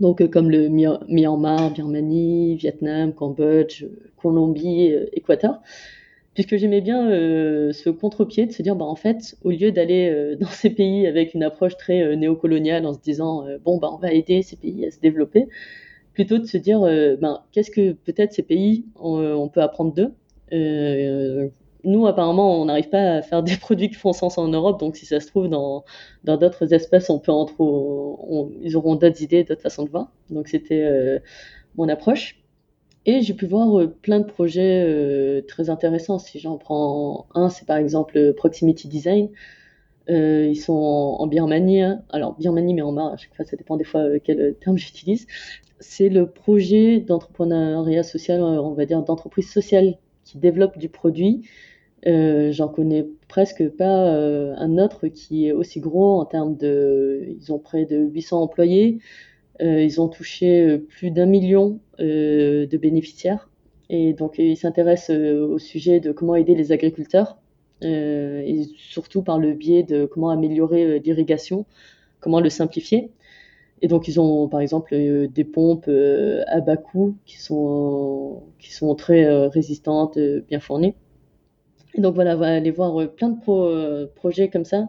donc 0.00 0.28
comme 0.28 0.50
le 0.50 0.68
Myanmar, 0.68 1.70
Birmanie, 1.70 2.56
Vietnam, 2.56 3.14
Cambodge, 3.14 3.86
Colombie, 4.16 4.92
Équateur, 5.12 5.60
puisque 6.34 6.56
j'aimais 6.56 6.80
bien 6.80 7.10
euh, 7.10 7.72
ce 7.72 7.90
contre-pied 7.90 8.46
de 8.46 8.52
se 8.52 8.62
dire, 8.62 8.76
bah, 8.76 8.84
en 8.84 8.96
fait, 8.96 9.36
au 9.42 9.50
lieu 9.50 9.72
d'aller 9.72 10.08
euh, 10.10 10.36
dans 10.40 10.48
ces 10.48 10.70
pays 10.70 11.06
avec 11.06 11.34
une 11.34 11.42
approche 11.42 11.76
très 11.76 12.02
euh, 12.02 12.16
néocoloniale 12.16 12.86
en 12.86 12.94
se 12.94 13.00
disant, 13.00 13.44
bon, 13.64 13.78
bah, 13.78 13.90
on 13.92 13.98
va 13.98 14.12
aider 14.12 14.42
ces 14.42 14.56
pays 14.56 14.86
à 14.86 14.90
se 14.90 15.00
développer, 15.00 15.46
plutôt 16.14 16.38
de 16.38 16.44
se 16.46 16.58
dire, 16.58 16.80
ben, 16.80 17.42
qu'est-ce 17.52 17.70
que 17.70 17.92
peut-être 17.92 18.32
ces 18.32 18.42
pays, 18.42 18.84
on, 18.96 19.48
peut 19.48 19.62
apprendre 19.62 19.94
d'eux? 19.94 20.12
nous, 21.84 22.06
apparemment, 22.06 22.60
on 22.60 22.66
n'arrive 22.66 22.90
pas 22.90 23.16
à 23.16 23.22
faire 23.22 23.42
des 23.42 23.56
produits 23.56 23.88
qui 23.88 23.94
font 23.96 24.12
sens 24.12 24.38
en 24.38 24.48
Europe, 24.48 24.78
donc 24.78 24.96
si 24.96 25.06
ça 25.06 25.20
se 25.20 25.26
trouve, 25.26 25.48
dans 25.48 25.84
dans 26.24 26.36
d'autres 26.36 26.72
espèces, 26.74 27.10
on 27.10 27.18
peut 27.18 27.32
en 27.32 27.46
trouver, 27.46 28.54
ils 28.62 28.76
auront 28.76 28.94
d'autres 28.96 29.22
idées, 29.22 29.44
d'autres 29.44 29.62
façons 29.62 29.84
de 29.84 29.90
voir. 29.90 30.12
Donc 30.30 30.48
c'était 30.48 31.20
mon 31.76 31.88
approche. 31.88 32.41
Et 33.04 33.20
j'ai 33.22 33.34
pu 33.34 33.46
voir 33.46 33.78
euh, 33.80 33.88
plein 33.88 34.20
de 34.20 34.26
projets 34.26 34.84
euh, 34.86 35.42
très 35.42 35.70
intéressants. 35.70 36.18
Si 36.18 36.38
j'en 36.38 36.56
prends 36.56 37.26
un, 37.34 37.48
c'est 37.48 37.66
par 37.66 37.76
exemple 37.76 38.16
euh, 38.16 38.32
Proximity 38.32 38.88
Design. 38.88 39.28
ils 40.08 40.56
sont 40.56 40.72
en, 40.72 41.26
Birmanie. 41.26 41.82
Hein. 41.82 42.02
Alors 42.10 42.36
Birmanie, 42.38 42.74
mais 42.74 42.82
en 42.82 42.92
Mars, 42.92 43.14
à 43.14 43.16
chaque 43.16 43.34
fois, 43.34 43.44
ça 43.44 43.56
dépend 43.56 43.76
des 43.76 43.84
fois 43.84 44.04
quel 44.20 44.54
terme 44.60 44.78
j'utilise. 44.78 45.26
C'est 45.80 46.08
le 46.08 46.26
projet 46.26 47.00
d'entrepreneuriat 47.00 48.04
social, 48.04 48.40
on 48.40 48.72
va 48.72 48.86
dire 48.86 49.02
d'entreprise 49.02 49.50
sociale 49.50 49.98
qui 50.24 50.38
développe 50.38 50.78
du 50.78 50.88
produit. 50.88 51.42
J'en 52.06 52.68
connais 52.68 53.06
presque 53.28 53.68
pas 53.70 53.86
un 53.86 54.78
autre 54.78 55.08
qui 55.08 55.48
est 55.48 55.52
aussi 55.52 55.80
gros 55.80 56.20
en 56.20 56.24
termes 56.24 56.56
de. 56.56 57.34
Ils 57.40 57.52
ont 57.52 57.58
près 57.58 57.84
de 57.84 57.96
800 57.96 58.42
employés. 58.42 59.00
Euh, 59.62 59.82
ils 59.82 60.00
ont 60.00 60.08
touché 60.08 60.62
euh, 60.62 60.78
plus 60.78 61.10
d'un 61.10 61.26
million 61.26 61.78
euh, 62.00 62.66
de 62.66 62.76
bénéficiaires. 62.76 63.48
Et 63.90 64.12
donc, 64.12 64.38
ils 64.38 64.56
s'intéressent 64.56 65.14
au 65.14 65.58
sujet 65.58 66.00
de 66.00 66.12
comment 66.12 66.34
aider 66.34 66.54
les 66.54 66.72
agriculteurs, 66.72 67.36
et 67.82 68.62
surtout 68.78 69.22
par 69.22 69.38
le 69.38 69.52
biais 69.52 69.82
de 69.82 70.06
comment 70.06 70.30
améliorer 70.30 70.98
l'irrigation, 71.00 71.66
comment 72.20 72.40
le 72.40 72.48
simplifier. 72.48 73.10
Et 73.82 73.88
donc, 73.88 74.08
ils 74.08 74.18
ont, 74.18 74.48
par 74.48 74.60
exemple, 74.60 74.96
des 75.28 75.44
pompes 75.44 75.90
à 76.46 76.60
bas 76.60 76.78
coût 76.78 77.16
qui 77.26 77.38
sont, 77.38 78.44
qui 78.58 78.72
sont 78.72 78.94
très 78.94 79.26
résistantes, 79.48 80.18
bien 80.48 80.60
fournies. 80.60 80.94
Et 81.94 82.00
donc, 82.00 82.14
voilà, 82.14 82.34
on 82.36 82.38
va 82.38 82.54
aller 82.54 82.70
voir 82.70 83.10
plein 83.10 83.28
de 83.28 84.06
projets 84.14 84.48
comme 84.48 84.64
ça 84.64 84.88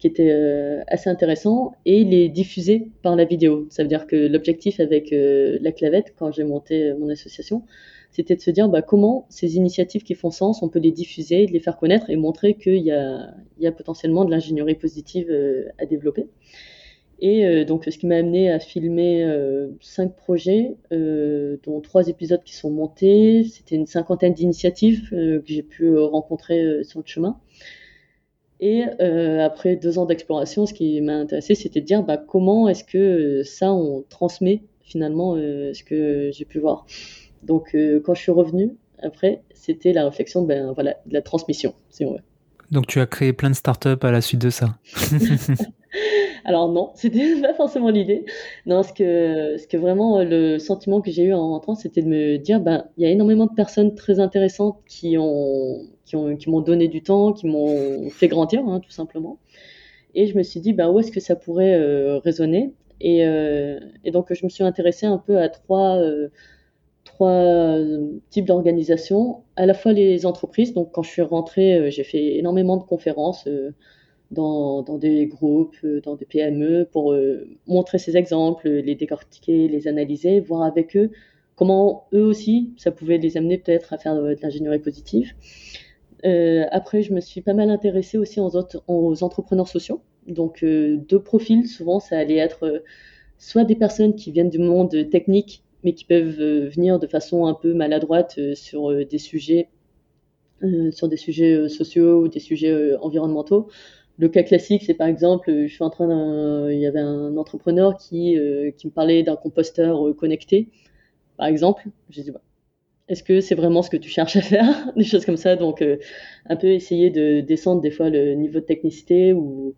qui 0.00 0.06
était 0.06 0.30
euh, 0.30 0.82
assez 0.88 1.10
intéressant 1.10 1.74
et 1.84 2.04
les 2.04 2.30
diffuser 2.30 2.88
par 3.02 3.16
la 3.16 3.24
vidéo. 3.26 3.66
Ça 3.68 3.82
veut 3.82 3.88
dire 3.88 4.06
que 4.06 4.16
l'objectif 4.16 4.80
avec 4.80 5.12
euh, 5.12 5.58
la 5.60 5.72
clavette, 5.72 6.14
quand 6.18 6.32
j'ai 6.32 6.42
monté 6.42 6.88
euh, 6.88 6.96
mon 6.98 7.10
association, 7.10 7.64
c'était 8.10 8.34
de 8.34 8.40
se 8.40 8.50
dire 8.50 8.68
bah, 8.70 8.80
comment 8.80 9.26
ces 9.28 9.56
initiatives 9.56 10.02
qui 10.02 10.14
font 10.14 10.30
sens, 10.30 10.62
on 10.62 10.70
peut 10.70 10.78
les 10.78 10.90
diffuser, 10.90 11.46
les 11.46 11.60
faire 11.60 11.76
connaître 11.76 12.08
et 12.08 12.16
montrer 12.16 12.54
qu'il 12.54 12.82
y 12.82 12.90
a, 12.90 13.34
il 13.58 13.62
y 13.62 13.66
a 13.66 13.72
potentiellement 13.72 14.24
de 14.24 14.30
l'ingénierie 14.30 14.74
positive 14.74 15.30
à 15.78 15.86
développer. 15.86 16.26
Et 17.20 17.64
donc, 17.66 17.84
ce 17.84 17.96
qui 17.96 18.06
m'a 18.06 18.16
amené 18.16 18.50
à 18.50 18.58
filmer 18.58 19.30
cinq 19.80 20.16
projets, 20.16 20.74
dont 20.90 21.80
trois 21.82 22.08
épisodes 22.08 22.42
qui 22.42 22.56
sont 22.56 22.70
montés. 22.70 23.44
C'était 23.44 23.76
une 23.76 23.86
cinquantaine 23.86 24.32
d'initiatives 24.32 25.08
que 25.10 25.42
j'ai 25.44 25.62
pu 25.62 25.96
rencontrer 25.96 26.82
sur 26.82 27.00
le 27.00 27.06
chemin. 27.06 27.38
Et 28.60 28.82
après 28.82 29.76
deux 29.76 29.98
ans 29.98 30.04
d'exploration, 30.04 30.66
ce 30.66 30.74
qui 30.74 31.00
m'a 31.00 31.14
intéressé, 31.14 31.54
c'était 31.54 31.80
de 31.80 31.86
dire 31.86 32.02
bah, 32.02 32.18
comment 32.18 32.68
est-ce 32.68 32.84
que 32.84 33.42
ça, 33.42 33.72
on 33.72 34.04
transmet 34.08 34.62
finalement 34.82 35.34
ce 35.34 35.82
que 35.82 36.30
j'ai 36.32 36.44
pu 36.44 36.58
voir. 36.58 36.84
Donc 37.42 37.74
quand 38.04 38.14
je 38.14 38.20
suis 38.20 38.32
revenue, 38.32 38.76
après, 39.02 39.42
c'était 39.54 39.92
la 39.92 40.04
réflexion 40.04 40.42
ben, 40.42 40.72
voilà, 40.72 40.96
de 41.06 41.14
la 41.14 41.22
transmission, 41.22 41.74
si 41.88 42.04
on 42.04 42.12
veut. 42.12 42.20
Donc 42.70 42.86
tu 42.86 43.00
as 43.00 43.06
créé 43.06 43.32
plein 43.32 43.50
de 43.50 43.54
startups 43.54 43.98
à 44.02 44.10
la 44.10 44.20
suite 44.20 44.40
de 44.40 44.50
ça. 44.50 44.76
Alors 46.44 46.70
non, 46.70 46.90
c'était 46.94 47.40
pas 47.40 47.54
forcément 47.54 47.90
l'idée. 47.90 48.24
Non, 48.66 48.82
ce 48.82 48.92
que, 48.92 49.56
ce 49.58 49.66
que 49.66 49.76
vraiment 49.76 50.22
le 50.22 50.58
sentiment 50.58 51.00
que 51.00 51.10
j'ai 51.10 51.24
eu 51.24 51.34
en 51.34 51.48
rentrant, 51.50 51.74
c'était 51.74 52.02
de 52.02 52.08
me 52.08 52.38
dire, 52.38 52.60
ben, 52.60 52.86
il 52.96 53.04
y 53.04 53.06
a 53.06 53.10
énormément 53.10 53.46
de 53.46 53.54
personnes 53.54 53.94
très 53.94 54.20
intéressantes 54.20 54.78
qui 54.86 55.16
ont, 55.18 55.86
qui 56.04 56.16
ont, 56.16 56.36
qui 56.36 56.50
m'ont 56.50 56.60
donné 56.60 56.88
du 56.88 57.02
temps, 57.02 57.32
qui 57.32 57.46
m'ont 57.46 58.10
fait 58.10 58.28
grandir, 58.28 58.66
hein, 58.66 58.80
tout 58.80 58.90
simplement. 58.90 59.38
Et 60.14 60.26
je 60.26 60.36
me 60.36 60.42
suis 60.42 60.60
dit, 60.60 60.72
ben, 60.72 60.90
où 60.90 60.98
est-ce 61.00 61.12
que 61.12 61.20
ça 61.20 61.36
pourrait 61.36 61.74
euh, 61.74 62.18
résonner? 62.18 62.74
Et, 63.00 63.24
euh, 63.26 63.80
donc 64.12 64.32
je 64.32 64.44
me 64.44 64.50
suis 64.50 64.64
intéressée 64.64 65.06
un 65.06 65.18
peu 65.18 65.38
à 65.38 65.48
trois, 65.48 65.96
euh, 65.96 66.28
trois 67.04 67.30
euh, 67.30 68.20
types 68.30 68.46
d'organisations, 68.46 69.42
à 69.56 69.66
la 69.66 69.74
fois 69.74 69.92
les 69.92 70.26
entreprises. 70.26 70.74
Donc, 70.74 70.92
quand 70.92 71.02
je 71.02 71.10
suis 71.10 71.22
rentrée, 71.22 71.74
euh, 71.74 71.90
j'ai 71.90 72.04
fait 72.04 72.36
énormément 72.36 72.76
de 72.76 72.84
conférences 72.84 73.46
euh, 73.46 73.74
dans, 74.30 74.82
des 74.98 75.26
groupes, 75.26 75.76
dans 76.04 76.14
des 76.14 76.24
PME, 76.24 76.88
pour 76.90 77.14
montrer 77.66 77.98
ces 77.98 78.16
exemples, 78.16 78.68
les 78.68 78.94
décortiquer, 78.94 79.68
les 79.68 79.88
analyser, 79.88 80.40
voir 80.40 80.62
avec 80.62 80.96
eux 80.96 81.10
comment 81.56 82.06
eux 82.14 82.24
aussi, 82.24 82.72
ça 82.78 82.90
pouvait 82.90 83.18
les 83.18 83.36
amener 83.36 83.58
peut-être 83.58 83.92
à 83.92 83.98
faire 83.98 84.14
de 84.14 84.34
l'ingénierie 84.40 84.78
positive. 84.78 85.34
Euh, 86.24 86.64
après, 86.70 87.02
je 87.02 87.12
me 87.12 87.20
suis 87.20 87.42
pas 87.42 87.52
mal 87.52 87.68
intéressée 87.68 88.16
aussi 88.16 88.40
aux, 88.40 88.56
autres, 88.56 88.82
aux 88.88 89.22
entrepreneurs 89.22 89.68
sociaux. 89.68 90.00
Donc, 90.26 90.62
euh, 90.62 90.96
deux 90.96 91.20
profils, 91.22 91.66
souvent, 91.68 92.00
ça 92.00 92.16
allait 92.16 92.36
être 92.36 92.82
soit 93.36 93.64
des 93.64 93.74
personnes 93.74 94.14
qui 94.14 94.32
viennent 94.32 94.48
du 94.48 94.58
monde 94.58 95.10
technique 95.10 95.62
mais 95.82 95.94
qui 95.94 96.04
peuvent 96.04 96.40
euh, 96.40 96.68
venir 96.68 96.98
de 96.98 97.06
façon 97.06 97.46
un 97.46 97.54
peu 97.54 97.74
maladroite 97.74 98.36
euh, 98.38 98.54
sur 98.54 98.90
euh, 98.90 99.04
des 99.04 99.18
sujets, 99.18 99.68
sur 100.92 101.08
des 101.08 101.16
sujets 101.16 101.70
sociaux 101.70 102.22
ou 102.22 102.28
des 102.28 102.38
sujets 102.38 102.94
environnementaux. 103.00 103.68
Le 104.20 104.28
cas 104.28 104.42
classique, 104.42 104.82
c'est 104.84 104.94
par 104.94 105.08
exemple, 105.08 105.50
je 105.66 105.72
suis 105.72 105.82
en 105.82 105.90
train 105.90 106.70
il 106.70 106.78
y 106.78 106.86
avait 106.86 107.00
un 107.00 107.36
entrepreneur 107.36 107.96
qui, 107.96 108.36
qui 108.76 108.86
me 108.86 108.92
parlait 108.92 109.22
d'un 109.22 109.36
composteur 109.36 110.14
connecté, 110.16 110.68
par 111.38 111.46
exemple. 111.46 111.84
J'ai 112.10 112.22
dit, 112.22 112.30
bah, 112.30 112.42
est-ce 113.08 113.22
que 113.22 113.40
c'est 113.40 113.54
vraiment 113.54 113.82
ce 113.82 113.88
que 113.88 113.96
tu 113.96 114.10
cherches 114.10 114.36
à 114.36 114.42
faire? 114.42 114.92
Des 114.96 115.04
choses 115.04 115.24
comme 115.24 115.38
ça. 115.38 115.56
Donc, 115.56 115.82
un 116.46 116.56
peu 116.56 116.68
essayer 116.68 117.08
de 117.10 117.40
descendre 117.40 117.80
des 117.80 117.90
fois 117.90 118.10
le 118.10 118.34
niveau 118.34 118.60
de 118.60 118.64
technicité 118.66 119.32
ou, 119.32 119.74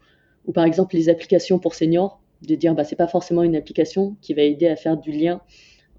ou 0.46 0.52
par 0.52 0.64
exemple 0.64 0.96
les 0.96 1.08
applications 1.08 1.60
pour 1.60 1.74
seniors, 1.76 2.20
de 2.46 2.54
dire, 2.54 2.74
bah, 2.74 2.84
c'est 2.84 2.96
pas 2.96 3.06
forcément 3.06 3.42
une 3.42 3.56
application 3.56 4.16
qui 4.20 4.34
va 4.34 4.42
aider 4.42 4.66
à 4.66 4.76
faire 4.76 4.96
du 4.96 5.12
lien 5.12 5.40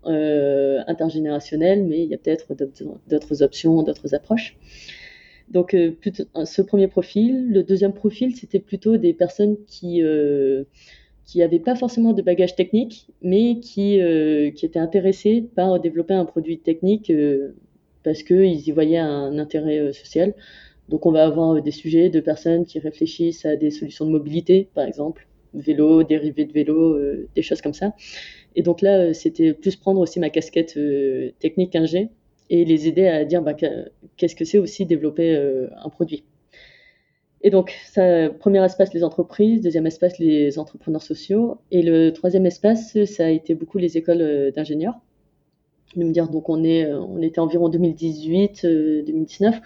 euh, 0.05 0.81
intergénérationnel, 0.87 1.85
mais 1.85 2.03
il 2.03 2.09
y 2.09 2.13
a 2.13 2.17
peut-être 2.17 2.53
d'autres 3.07 3.41
options, 3.41 3.83
d'autres 3.83 4.13
approches. 4.13 4.57
Donc, 5.53 5.73
euh, 5.73 5.91
ce 6.45 6.61
premier 6.61 6.87
profil. 6.87 7.49
Le 7.49 7.63
deuxième 7.63 7.93
profil, 7.93 8.35
c'était 8.35 8.59
plutôt 8.59 8.97
des 8.97 9.13
personnes 9.13 9.55
qui 9.67 10.03
euh, 10.03 10.63
n'avaient 11.35 11.59
pas 11.59 11.75
forcément 11.75 12.13
de 12.13 12.21
bagage 12.21 12.55
technique, 12.55 13.07
mais 13.21 13.59
qui, 13.59 13.99
qui 14.55 14.65
étaient 14.65 14.79
intéressés 14.79 15.45
par 15.55 15.79
développer 15.79 16.13
un 16.13 16.25
produit 16.25 16.59
technique 16.59 17.11
parce 18.03 18.23
qu'ils 18.23 18.67
y 18.67 18.71
voyaient 18.71 18.97
un 18.97 19.39
intérêt 19.39 19.93
social. 19.93 20.33
Donc, 20.89 21.05
on 21.05 21.11
va 21.11 21.25
avoir 21.25 21.61
des 21.61 21.71
sujets 21.71 22.09
de 22.09 22.19
personnes 22.19 22.65
qui 22.65 22.79
réfléchissent 22.79 23.45
à 23.45 23.55
des 23.55 23.71
solutions 23.71 24.05
de 24.05 24.11
mobilité, 24.11 24.67
par 24.73 24.85
exemple, 24.85 25.27
vélo, 25.53 26.03
dérivés 26.03 26.45
de 26.45 26.51
vélo, 26.51 26.99
des 27.35 27.41
choses 27.41 27.61
comme 27.61 27.73
ça, 27.73 27.93
et 28.55 28.61
donc 28.61 28.81
là, 28.81 28.99
euh, 28.99 29.13
c'était 29.13 29.53
plus 29.53 29.75
prendre 29.75 29.99
aussi 29.99 30.19
ma 30.19 30.29
casquette 30.29 30.77
euh, 30.77 31.31
technique 31.39 31.75
ingé 31.75 32.09
et 32.53 32.65
les 32.65 32.87
aider 32.87 33.07
à 33.07 33.25
dire 33.25 33.41
bah, 33.41 33.55
qu'est-ce 33.55 34.35
que 34.35 34.45
c'est 34.45 34.59
aussi 34.59 34.85
développer 34.85 35.35
euh, 35.35 35.69
un 35.83 35.89
produit. 35.89 36.23
Et 37.41 37.49
donc, 37.49 37.73
ça, 37.87 38.29
premier 38.29 38.63
espace, 38.63 38.93
les 38.93 39.03
entreprises, 39.03 39.61
deuxième 39.61 39.87
espace, 39.87 40.19
les 40.19 40.59
entrepreneurs 40.59 41.01
sociaux, 41.01 41.57
et 41.71 41.81
le 41.81 42.11
troisième 42.11 42.45
espace, 42.45 43.03
ça 43.05 43.25
a 43.25 43.29
été 43.29 43.55
beaucoup 43.55 43.79
les 43.79 43.97
écoles 43.97 44.51
d'ingénieurs. 44.55 44.99
De 45.95 46.03
dire, 46.11 46.29
donc 46.29 46.47
on, 46.47 46.63
est, 46.63 46.85
on 46.93 47.21
était 47.21 47.39
environ 47.39 47.69
2018, 47.69 48.65
2019, 48.65 49.59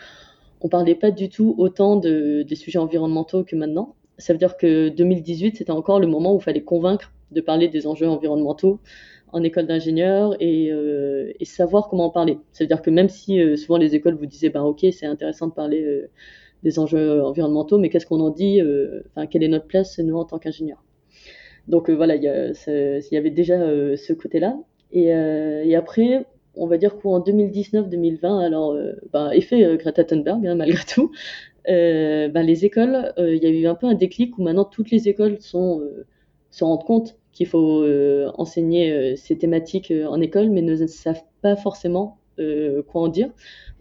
on 0.61 0.69
parlait 0.69 0.95
pas 0.95 1.11
du 1.11 1.29
tout 1.29 1.55
autant 1.57 1.97
de, 1.97 2.43
des 2.43 2.55
sujets 2.55 2.79
environnementaux 2.79 3.43
que 3.43 3.55
maintenant. 3.55 3.95
Ça 4.17 4.33
veut 4.33 4.39
dire 4.39 4.57
que 4.57 4.89
2018, 4.89 5.57
c'était 5.57 5.71
encore 5.71 5.99
le 5.99 6.07
moment 6.07 6.33
où 6.33 6.39
il 6.39 6.43
fallait 6.43 6.63
convaincre 6.63 7.11
de 7.31 7.41
parler 7.41 7.67
des 7.67 7.85
enjeux 7.85 8.07
environnementaux 8.07 8.79
en 9.31 9.43
école 9.43 9.67
d'ingénieur 9.67 10.35
et, 10.39 10.71
euh, 10.71 11.31
et, 11.39 11.45
savoir 11.45 11.89
comment 11.89 12.05
en 12.05 12.09
parler. 12.09 12.39
Ça 12.53 12.63
veut 12.63 12.67
dire 12.67 12.81
que 12.81 12.89
même 12.89 13.09
si 13.09 13.41
euh, 13.41 13.55
souvent 13.55 13.77
les 13.77 13.95
écoles 13.95 14.15
vous 14.15 14.25
disaient, 14.25 14.49
ben 14.49 14.63
ok, 14.63 14.85
c'est 14.91 15.05
intéressant 15.05 15.47
de 15.47 15.53
parler 15.53 15.83
euh, 15.83 16.09
des 16.63 16.79
enjeux 16.79 17.23
environnementaux, 17.23 17.77
mais 17.77 17.89
qu'est-ce 17.89 18.05
qu'on 18.05 18.19
en 18.19 18.29
dit 18.29 18.61
Enfin, 19.09 19.27
quelle 19.27 19.43
est 19.43 19.47
notre 19.47 19.67
place 19.67 19.99
nous 19.99 20.17
en 20.17 20.25
tant 20.25 20.39
qu'ingénieurs? 20.39 20.83
Donc 21.67 21.89
voilà, 21.89 22.15
il 22.15 22.23
y, 22.23 23.13
y, 23.13 23.17
avait 23.17 23.29
déjà 23.29 23.59
ce 23.95 24.13
côté-là. 24.13 24.57
Et, 24.91 25.07
et, 25.09 25.75
après, 25.75 26.25
on 26.55 26.65
va 26.65 26.77
dire 26.77 26.97
qu'en 26.97 27.19
2019-2020, 27.19 28.43
alors 28.43 28.75
ben, 29.13 29.29
effet 29.31 29.77
Greta 29.77 30.03
Thunberg 30.03 30.47
hein, 30.47 30.55
malgré 30.55 30.83
tout, 30.87 31.11
ben, 31.67 32.41
les 32.41 32.65
écoles, 32.65 33.13
il 33.19 33.37
y 33.37 33.45
a 33.45 33.49
eu 33.49 33.67
un 33.67 33.75
peu 33.75 33.85
un 33.85 33.93
déclic 33.93 34.37
où 34.39 34.43
maintenant 34.43 34.65
toutes 34.65 34.89
les 34.89 35.07
écoles 35.07 35.37
sont 35.39 35.83
se 36.49 36.63
rendent 36.63 36.85
compte 36.85 37.17
qu'il 37.37 37.45
faut 37.45 37.83
euh, 37.83 38.31
enseigner 38.33 38.91
euh, 38.91 39.15
ces 39.15 39.37
thématiques 39.37 39.91
euh, 39.91 40.07
en 40.07 40.19
école, 40.21 40.49
mais 40.49 40.63
ne 40.63 40.75
savent 40.87 41.23
pas 41.41 41.55
forcément 41.55 42.17
quoi 42.87 43.01
en 43.01 43.07
dire, 43.07 43.31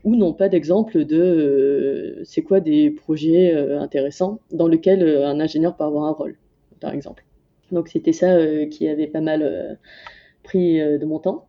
ou 0.02 0.16
n'ont 0.16 0.32
pas 0.32 0.48
d'exemple 0.48 1.04
de 1.04 2.22
c'est 2.24 2.40
quoi 2.40 2.60
des 2.60 2.90
projets 2.90 3.54
intéressants 3.54 4.40
dans 4.50 4.66
lesquels 4.66 5.06
un 5.06 5.40
ingénieur 5.40 5.76
peut 5.76 5.84
avoir 5.84 6.04
un 6.04 6.12
rôle, 6.12 6.38
par 6.80 6.94
exemple. 6.94 7.26
Donc 7.70 7.88
c'était 7.88 8.14
ça 8.14 8.34
qui 8.70 8.88
avait 8.88 9.08
pas 9.08 9.20
mal 9.20 9.78
pris 10.42 10.78
de 10.78 11.04
mon 11.04 11.18
temps. 11.18 11.48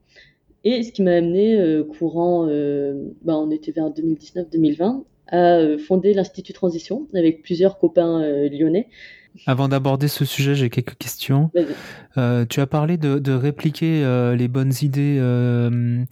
Et 0.65 0.83
ce 0.83 0.91
qui 0.91 1.01
m'a 1.01 1.13
amené 1.13 1.81
courant, 1.97 2.45
ben, 2.47 3.35
on 3.35 3.51
était 3.51 3.71
vers 3.71 3.89
2019-2020, 3.89 5.05
à 5.27 5.77
fonder 5.77 6.13
l'Institut 6.13 6.51
Transition 6.51 7.07
avec 7.13 7.43
plusieurs 7.43 7.79
copains 7.79 8.19
lyonnais 8.49 8.89
avant 9.46 9.67
d'aborder 9.67 10.07
ce 10.07 10.25
sujet, 10.25 10.55
j'ai 10.55 10.69
quelques 10.69 10.98
questions. 10.98 11.51
Euh, 12.17 12.46
tu 12.46 12.60
as 12.60 12.67
parlé 12.67 12.98
de, 12.98 13.31
répliquer 13.31 14.03
euh, 14.03 14.36
les 14.36 14.48
bonnes 14.48 14.74
idées. 14.81 15.17
Euh, 15.19 16.03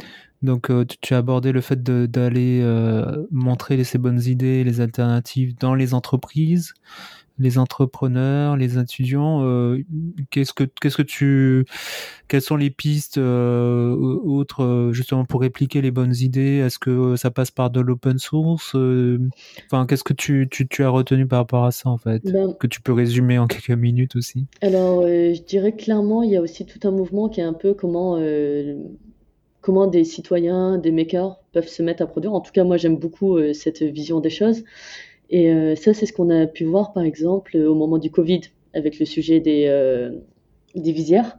donc, 0.41 0.71
tu, 1.01 1.13
as 1.13 1.17
abordé 1.17 1.51
le 1.51 1.61
fait 1.61 1.81
d'aller 1.81 2.63
montrer 3.31 3.83
ces 3.83 3.97
bonnes 3.97 4.21
idées, 4.21 4.63
les 4.63 4.81
alternatives 4.81 5.57
dans 5.57 5.73
les 5.73 5.93
entreprises 5.93 6.73
les 7.37 7.57
entrepreneurs, 7.57 8.55
les 8.55 8.77
étudiants, 8.77 9.43
euh, 9.43 9.83
qu'est-ce 10.31 10.53
que 10.53 10.63
qu'est-ce 10.63 10.97
que 10.97 11.01
tu 11.01 11.65
quelles 12.27 12.41
sont 12.41 12.55
les 12.55 12.69
pistes 12.69 13.17
euh, 13.17 13.93
autres 13.93 14.63
euh, 14.63 14.93
justement 14.93 15.25
pour 15.25 15.41
répliquer 15.41 15.81
les 15.81 15.91
bonnes 15.91 16.15
idées? 16.15 16.57
Est-ce 16.65 16.79
que 16.79 17.15
ça 17.15 17.31
passe 17.31 17.51
par 17.51 17.69
de 17.69 17.81
l'open 17.81 18.17
source 18.17 18.75
Enfin, 19.65 19.85
qu'est-ce 19.85 20.03
que 20.03 20.13
tu, 20.13 20.47
tu, 20.49 20.67
tu, 20.67 20.83
as 20.83 20.89
retenu 20.89 21.27
par 21.27 21.39
rapport 21.39 21.65
à 21.65 21.71
ça 21.71 21.89
en 21.89 21.97
fait? 21.97 22.23
Ben 22.31 22.53
Que 22.53 22.67
tu 22.67 22.81
peux 22.81 22.93
résumer 22.93 23.37
en 23.37 23.47
quelques 23.47 23.71
minutes 23.71 24.15
aussi. 24.15 24.45
Alors, 24.61 25.01
je 25.03 25.41
dirais 25.41 25.73
clairement, 25.73 26.23
il 26.23 26.31
y 26.31 26.37
a 26.37 26.41
aussi 26.41 26.65
tout 26.65 26.87
un 26.87 26.91
mouvement 26.91 27.27
qui 27.27 27.41
est 27.41 27.43
un 27.43 27.53
peu 27.53 27.73
comment 27.73 28.17
comment 29.61 29.87
des 29.87 30.03
citoyens, 30.03 30.77
des 30.77 30.91
makers 30.91 31.37
peuvent 31.51 31.67
se 31.67 31.81
mettre 31.81 32.03
à 32.03 32.05
produire. 32.05 32.33
En 32.33 32.39
tout 32.39 32.51
cas, 32.51 32.63
moi, 32.63 32.77
j'aime 32.77 32.97
beaucoup 32.97 33.39
cette 33.53 33.81
vision 33.81 34.19
des 34.19 34.29
choses. 34.29 34.63
Et 35.29 35.51
euh, 35.51 35.75
ça, 35.75 35.93
c'est 35.93 36.05
ce 36.05 36.13
qu'on 36.13 36.29
a 36.29 36.45
pu 36.47 36.65
voir, 36.65 36.93
par 36.93 37.03
exemple, 37.03 37.57
au 37.57 37.75
moment 37.75 37.97
du 37.97 38.11
Covid, 38.11 38.41
avec 38.73 38.99
le 38.99 39.05
sujet 39.05 39.39
des, 39.39 39.65
euh, 39.67 40.11
visières. 40.75 41.37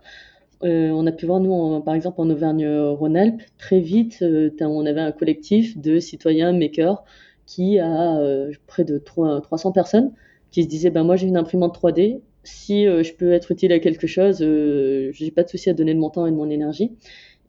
Euh, 0.64 0.90
on 0.90 1.06
a 1.06 1.12
pu 1.12 1.26
voir, 1.26 1.40
nous, 1.40 1.80
par 1.80 1.94
exemple, 1.94 2.20
en 2.20 2.30
Auvergne-Rhône-Alpes, 2.30 3.42
très 3.58 3.80
vite, 3.80 4.24
on 4.60 4.86
avait 4.86 5.00
un 5.00 5.12
collectif 5.12 5.78
de 5.78 6.00
citoyens 6.00 6.52
makers 6.52 7.04
qui 7.44 7.78
a 7.78 8.18
près 8.66 8.84
de 8.84 8.98
300 8.98 9.72
personnes 9.72 10.12
qui 10.50 10.62
se 10.64 10.68
disaient, 10.68 10.90
ben, 10.90 11.04
moi, 11.04 11.16
j'ai 11.16 11.26
une 11.26 11.36
imprimante 11.36 11.78
3D, 11.78 12.20
si 12.42 12.84
je 12.84 13.12
peux 13.14 13.32
être 13.32 13.50
utile 13.52 13.72
à 13.72 13.78
quelque 13.78 14.06
chose, 14.06 14.38
je 14.38 15.24
n'ai 15.24 15.30
pas 15.30 15.42
de 15.42 15.48
souci 15.48 15.68
à 15.68 15.74
donner 15.74 15.94
de 15.94 16.00
mon 16.00 16.10
temps 16.10 16.26
et 16.26 16.30
de 16.30 16.36
mon 16.36 16.48
énergie. 16.48 16.92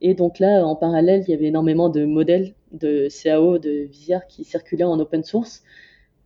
Et 0.01 0.13
donc 0.13 0.39
là, 0.39 0.65
en 0.65 0.75
parallèle, 0.75 1.24
il 1.27 1.32
y 1.32 1.34
avait 1.34 1.46
énormément 1.46 1.89
de 1.89 2.06
modèles 2.06 2.53
de 2.72 3.08
CAO, 3.10 3.58
de 3.58 3.88
visières 3.89 4.27
qui 4.27 4.44
circulaient 4.44 4.84
en 4.84 5.00
open 5.00 5.24
source 5.24 5.63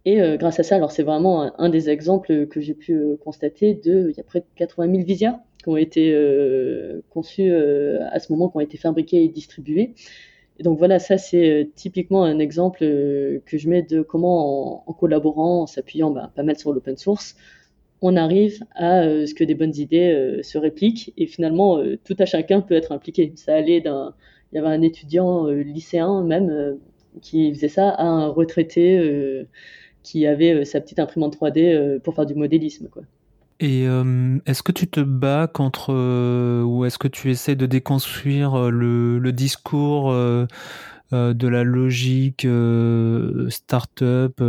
et 0.06 0.22
euh, 0.22 0.38
grâce 0.38 0.60
à 0.60 0.64
ça, 0.64 0.76
alors 0.76 0.92
c'est 0.92 1.04
vraiment 1.04 1.60
un, 1.60 1.70
des 1.70 1.90
exemples 1.90 2.48
que 2.48 2.60
j'ai 2.60 2.74
pu 2.74 2.94
euh, 2.94 3.18
constater 3.24 3.76
de, 3.76 4.10
il 4.10 4.18
y 4.18 4.20
a 4.20 4.24
près 4.24 4.40
de 4.40 4.46
80 4.56 4.92
000 4.92 5.06
visières 5.06 5.38
qui 5.62 5.70
ont 5.70 5.78
été 5.78 6.12
euh, 6.14 7.02
conçues 7.12 7.54
à 7.54 8.20
ce 8.20 8.32
moment, 8.34 8.50
qui 8.50 8.58
ont 8.58 8.62
été 8.62 8.78
fabriquées 8.78 9.24
et 9.24 9.28
distribuées, 9.28 9.94
Et 10.60 10.64
donc 10.64 10.80
voilà, 10.80 10.98
ça 10.98 11.20
c'est 11.20 11.70
typiquement 11.76 12.24
un 12.24 12.40
exemple 12.40 12.80
que 12.80 13.58
je 13.58 13.70
mets 13.70 13.84
de 13.84 14.02
comment 14.02 14.90
en, 14.90 14.94
collaborant, 14.94 15.64
en 15.64 15.68
s'appuyant 15.68 16.10
bah, 16.10 16.32
pas 16.36 16.42
mal 16.42 16.58
sur 16.58 16.74
l'open 16.74 16.98
source, 16.98 17.36
on 18.02 18.16
arrive 18.18 18.64
à 18.74 19.04
ce 19.04 19.36
que 19.36 19.44
des 19.44 19.54
bonnes 19.54 19.76
idées 19.76 20.40
se 20.42 20.58
répliquent 20.58 21.14
et 21.18 21.28
finalement 21.28 21.80
tout 22.04 22.16
à 22.18 22.26
chacun 22.26 22.62
peut 22.62 22.74
être 22.74 22.92
impliqué. 22.92 23.32
Ça 23.36 23.54
allait 23.54 23.82
d'un, 23.82 24.16
il 24.52 24.56
y 24.56 24.60
avait 24.60 24.76
un 24.76 24.82
étudiant 24.82 25.46
lycéen 25.46 26.24
même 26.24 26.80
qui 27.22 27.54
faisait 27.54 27.68
ça 27.68 27.90
à 27.90 28.04
un 28.04 28.30
retraité 28.30 29.46
qui 30.04 30.26
avait 30.26 30.66
sa 30.66 30.82
petite 30.82 31.00
imprimante 31.00 31.38
3D 31.38 32.00
pour 32.00 32.16
faire 32.16 32.26
du 32.26 32.36
modélisme 32.36 32.88
quoi. 32.90 33.04
Et 33.62 33.86
euh, 33.88 34.40
est-ce 34.48 34.64
que 34.64 34.72
tu 34.72 34.88
te 34.88 35.00
bats 35.00 35.48
contre 35.48 35.94
euh, 35.94 36.64
ou 36.64 36.84
est-ce 36.84 36.98
que 36.98 37.08
tu 37.08 37.30
essaies 37.30 37.56
de 37.56 37.68
déconstruire 37.68 38.56
euh, 38.56 38.72
le, 38.72 39.32
discours 39.32 40.12
de 40.12 41.48
la 41.48 41.64
logique 41.64 42.48
start-up, 43.50 44.42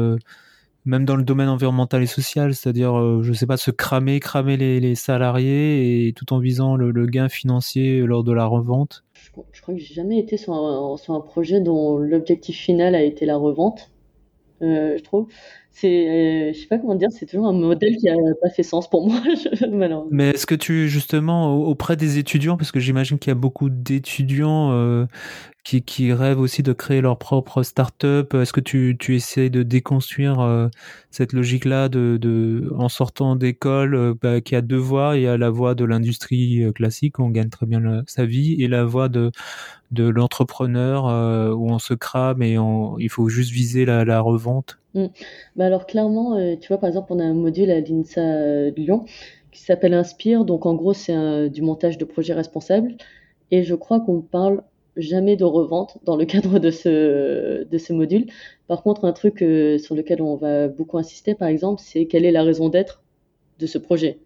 même 0.87 1.05
dans 1.05 1.17
le 1.17 1.25
domaine 1.25 1.49
environnemental 1.49 2.03
et 2.03 2.07
social, 2.07 2.55
c'est-à-dire, 2.55 3.23
je 3.23 3.29
ne 3.29 3.35
sais 3.35 3.47
pas, 3.47 3.59
se 3.59 3.71
cramer, 3.71 4.19
cramer 4.19 4.57
les, 4.57 4.95
salariés 4.95 6.09
et 6.09 6.13
tout 6.15 6.33
en 6.33 6.39
visant 6.39 6.77
le, 6.77 7.07
gain 7.07 7.29
financier 7.29 8.01
lors 8.01 8.25
de 8.25 8.33
la 8.33 8.47
revente? 8.47 9.05
Je, 9.13 9.31
crois 9.61 9.75
que 9.75 9.81
j'ai 9.81 9.95
jamais 9.95 10.19
été 10.19 10.39
sur 10.39 10.55
un 10.55 11.21
projet 11.21 11.61
dont 11.61 11.99
l'objectif 11.99 12.57
final 12.57 12.95
a 12.95 13.03
été 13.03 13.27
la 13.27 13.37
revente. 13.37 13.92
Euh, 14.63 14.97
je 14.97 15.03
trouve. 15.03 15.29
C'est, 15.75 15.89
euh, 15.89 16.53
je 16.53 16.61
sais 16.61 16.67
pas 16.67 16.79
comment 16.79 16.95
dire, 16.95 17.09
c'est 17.11 17.25
toujours 17.25 17.47
un 17.47 17.55
modèle 17.55 17.97
qui 17.97 18.09
a 18.09 18.15
pas 18.43 18.51
fait 18.51 18.63
sens 18.63 18.89
pour 18.91 19.09
moi, 19.09 19.23
Mais 20.11 20.31
est-ce 20.31 20.47
que 20.47 20.55
tu, 20.55 20.89
justement, 20.89 21.57
auprès 21.57 21.97
des 21.97 22.19
étudiants, 22.19 22.57
parce 22.57 22.73
que 22.73 22.81
j'imagine 22.81 23.19
qu'il 23.19 23.31
y 23.31 23.33
a 23.33 23.37
beaucoup 23.37 23.71
d'étudiants 23.71 24.71
euh, 24.73 25.07
qui, 25.63 26.13
rêvent 26.13 26.41
aussi 26.41 26.63
de 26.63 26.73
créer 26.73 27.01
leur 27.01 27.19
propre 27.19 27.63
start-up, 27.63 28.35
est-ce 28.35 28.53
que 28.53 28.61
tu, 28.61 28.97
tu 28.99 29.15
essaies 29.17 29.49
de 29.49 29.63
déconstruire 29.63 30.69
cette 31.11 31.33
logique-là 31.33 31.89
de, 31.89 32.19
de, 32.21 32.73
en 32.77 32.89
sortant 32.89 33.37
d'école, 33.37 34.15
bah, 34.21 34.41
qui 34.41 34.57
a 34.57 34.61
deux 34.61 34.77
voies, 34.77 35.17
il 35.17 35.23
y 35.23 35.27
a 35.27 35.37
la 35.39 35.51
voie 35.51 35.75
de 35.75 35.85
l'industrie 35.85 36.65
classique, 36.75 37.19
où 37.19 37.23
on 37.23 37.31
gagne 37.31 37.49
très 37.49 37.67
bien 37.67 38.03
sa 38.07 38.27
vie, 38.27 38.63
et 38.63 38.69
la 38.69 38.85
voie 38.85 39.09
de, 39.09 39.31
de 39.93 40.09
l'entrepreneur 40.09 41.07
euh, 41.07 41.53
où 41.53 41.71
on 41.71 41.79
se 41.79 41.95
crame 41.95 42.43
et 42.43 42.57
il 42.99 43.09
faut 43.09 43.29
juste 43.29 43.51
viser 43.53 43.85
la, 43.85 44.21
revente 44.21 44.79
mm. 44.95 45.07
bah 45.57 45.67
Alors 45.67 45.87
clairement, 45.87 46.37
euh, 46.37 46.57
tu 46.57 46.69
vois, 46.69 46.79
par 46.79 46.89
exemple, 46.89 47.13
on 47.13 47.19
a 47.19 47.25
un 47.25 47.35
module 47.35 47.71
à 47.71 47.81
l'INSA 47.81 48.21
euh, 48.21 48.71
Lyon 48.77 49.05
qui 49.53 49.61
s'appelle 49.61 49.95
Inspire. 49.95 50.45
Donc 50.45 50.65
en 50.67 50.75
gros, 50.75 50.95
c'est 50.95 51.51
du 51.51 51.61
montage 51.61 51.99
de 51.99 52.05
projets 52.07 52.33
responsables. 52.33 52.97
Et 53.51 53.65
je 53.65 53.75
crois 53.75 54.01
qu'on 54.01 54.23
parle 54.23 54.63
jamais 54.97 55.37
de 55.37 55.45
revente 55.45 55.99
dans 56.05 56.17
le 56.17 56.25
cadre 56.27 56.59
de 56.59 56.71
ce, 56.71 57.65
de 57.65 57.79
ce 57.79 57.93
module. 57.93 58.27
Par 58.67 58.83
contre, 58.83 59.05
un 59.05 59.13
truc 59.13 59.39
sur 59.39 59.95
lequel 59.95 60.23
on 60.23 60.37
va 60.37 60.69
beaucoup 60.69 60.99
insister, 60.99 61.35
par 61.35 61.49
exemple, 61.49 61.81
c'est 61.85 62.07
quelle 62.07 62.25
est 62.25 62.33
la 62.33 62.43
raison 62.43 62.69
d'être 62.69 63.03
de 63.59 63.67
ce 63.67 63.79
projet. 63.79 64.19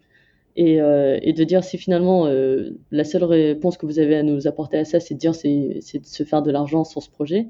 Euh, 0.58 1.18
et, 1.20 1.34
de 1.34 1.44
dire 1.44 1.62
si 1.62 1.76
finalement 1.76 2.26
euh, 2.26 2.70
la 2.90 3.04
seule 3.04 3.24
réponse 3.24 3.76
que 3.76 3.84
vous 3.84 3.98
avez 3.98 4.16
à 4.16 4.22
nous 4.22 4.46
apporter 4.46 4.78
à 4.78 4.84
ça, 4.86 5.00
c'est 5.00 5.14
de 5.14 5.18
dire 5.18 5.34
c'est, 5.34 5.48
de 5.48 6.06
se 6.06 6.22
faire 6.22 6.42
de 6.42 6.50
l'argent 6.50 6.84
sur 6.84 7.02
ce 7.02 7.10
projet, 7.10 7.46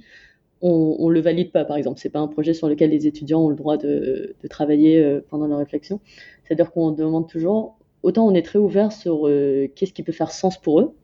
on, 0.61 1.08
ne 1.08 1.12
le 1.12 1.20
valide 1.20 1.52
pas. 1.52 1.64
Par 1.64 1.76
exemple, 1.76 2.00
c'est 2.00 2.11
pas 2.11 2.18
un 2.18 2.26
projet 2.26 2.52
sur 2.52 2.68
lequel 2.68 2.90
les 2.90 3.06
étudiants 3.06 3.44
ont 3.44 3.49
le 3.49 3.54
droit 3.54 3.76
de, 3.76 4.35
travailler 4.50 4.99
euh, 4.99 5.20
pendant 5.30 5.46
leur 5.46 5.58
réflexion. 5.58 6.00
C'est-à-dire 6.44 6.73
qu'on 6.73 6.90
demande 6.90 7.28
toujours, 7.28 7.78
autant 8.02 8.26
on 8.26 8.35
est 8.35 8.42
très 8.42 8.58
ouvert 8.58 8.90
sur 8.92 9.28
qu'est-ce 9.75 9.92
qui 9.92 10.02
peut 10.02 10.12
faire 10.12 10.32
sens 10.32 10.58
pour 10.58 10.80
eux, 10.80 10.94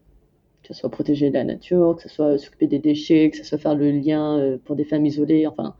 ce 0.73 0.81
soit 0.81 0.91
protéger 0.91 1.31
la 1.31 1.45
nature, 1.45 1.97
que 1.97 2.03
ce 2.03 2.09
soit 2.09 2.39
s'occuper 2.39 2.67
des 2.67 2.79
déchets, 2.79 3.31
que 3.31 3.37
ce 3.37 3.45
soit 3.45 3.59
faire 3.59 3.75
le 3.75 3.91
lien 3.91 4.59
pour 4.65 4.77
des 4.77 4.85
femmes 4.85 5.07
isolées. 5.07 5.47
Enfin, 5.47 5.75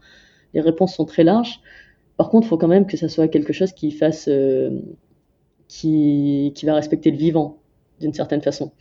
les 0.53 0.61
réponses 0.61 0.95
sont 0.95 1.05
très 1.05 1.23
larges. 1.23 1.61
Par 2.17 2.29
contre, 2.29 2.47
il 2.47 2.49
faut 2.49 2.57
quand 2.57 2.67
même 2.67 2.85
que 2.85 2.97
ça 2.97 3.09
soit 3.09 3.27
quelque 3.27 3.53
chose 3.53 3.71
qui 3.73 3.91
fasse 3.91 4.29
qui, 5.67 6.65
va 6.65 6.75
respecter 6.75 7.11
le 7.11 7.17
vivant 7.17 7.57
d'une 7.99 8.13
certaine 8.13 8.41
façon. 8.41 8.71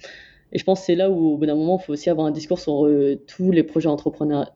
Et 0.52 0.58
je 0.58 0.64
pense 0.64 0.80
que 0.80 0.86
c'est 0.86 0.94
là 0.94 1.10
où, 1.10 1.34
au 1.34 1.36
bout 1.38 1.46
d'un 1.46 1.54
moment, 1.54 1.78
il 1.80 1.84
faut 1.84 1.92
aussi 1.92 2.10
avoir 2.10 2.26
un 2.26 2.30
discours 2.30 2.58
sur 2.58 2.86
euh, 2.86 3.18
tous 3.26 3.50
les 3.50 3.62
projets 3.62 3.88
entrepreneuriaux. 3.88 4.50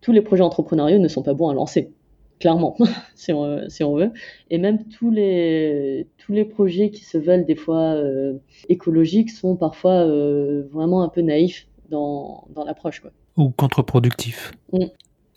Tous 0.00 0.12
les 0.12 0.22
projets 0.22 0.42
entrepreneuriaux 0.42 0.98
ne 0.98 1.08
sont 1.08 1.22
pas 1.22 1.34
bons 1.34 1.48
à 1.48 1.54
lancer, 1.54 1.92
clairement, 2.38 2.76
si, 3.14 3.32
on, 3.32 3.96
veut. 3.96 4.12
Et 4.50 4.58
même 4.58 4.84
tous 4.84 5.10
les, 5.10 6.06
tous 6.18 6.32
les 6.32 6.44
projets 6.44 6.90
qui 6.90 7.04
se 7.04 7.18
veulent 7.18 7.44
des 7.44 7.56
fois 7.56 7.94
euh, 7.94 8.34
écologiques 8.68 9.30
sont 9.30 9.56
parfois 9.56 10.06
euh, 10.06 10.64
vraiment 10.72 11.02
un 11.02 11.08
peu 11.08 11.20
naïfs 11.20 11.66
dans, 11.90 12.46
dans 12.54 12.64
l'approche. 12.64 13.02
Ou 13.36 13.50
contre-productifs. 13.50 14.52
Mm. 14.72 14.86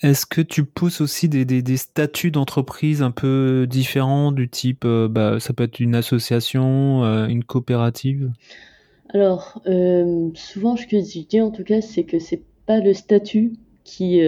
Est-ce 0.02 0.26
que 0.26 0.42
tu 0.42 0.66
pousses 0.66 1.00
aussi 1.00 1.30
des, 1.30 1.46
des, 1.46 1.78
statuts 1.78 2.32
d'entreprise 2.32 3.04
un 3.04 3.12
peu 3.12 3.68
différents 3.70 4.32
du 4.32 4.50
type, 4.50 4.84
euh, 4.84 5.08
bah, 5.08 5.40
ça 5.40 5.54
peut 5.54 5.64
être 5.64 5.80
une 5.80 5.94
association, 5.94 7.04
euh, 7.04 7.28
une 7.28 7.44
coopérative? 7.44 8.32
Alors, 9.14 9.62
souvent 10.36 10.78
ce 10.78 10.88
que 10.88 10.98
je 11.02 11.20
dis 11.20 11.42
en 11.42 11.52
tout 11.52 11.66
cas, 11.66 11.82
c'est 11.82 12.06
que 12.06 12.18
c'est 12.18 12.42
pas 12.66 12.80
le 12.80 12.94
statut 12.94 13.54
qui, 13.84 14.22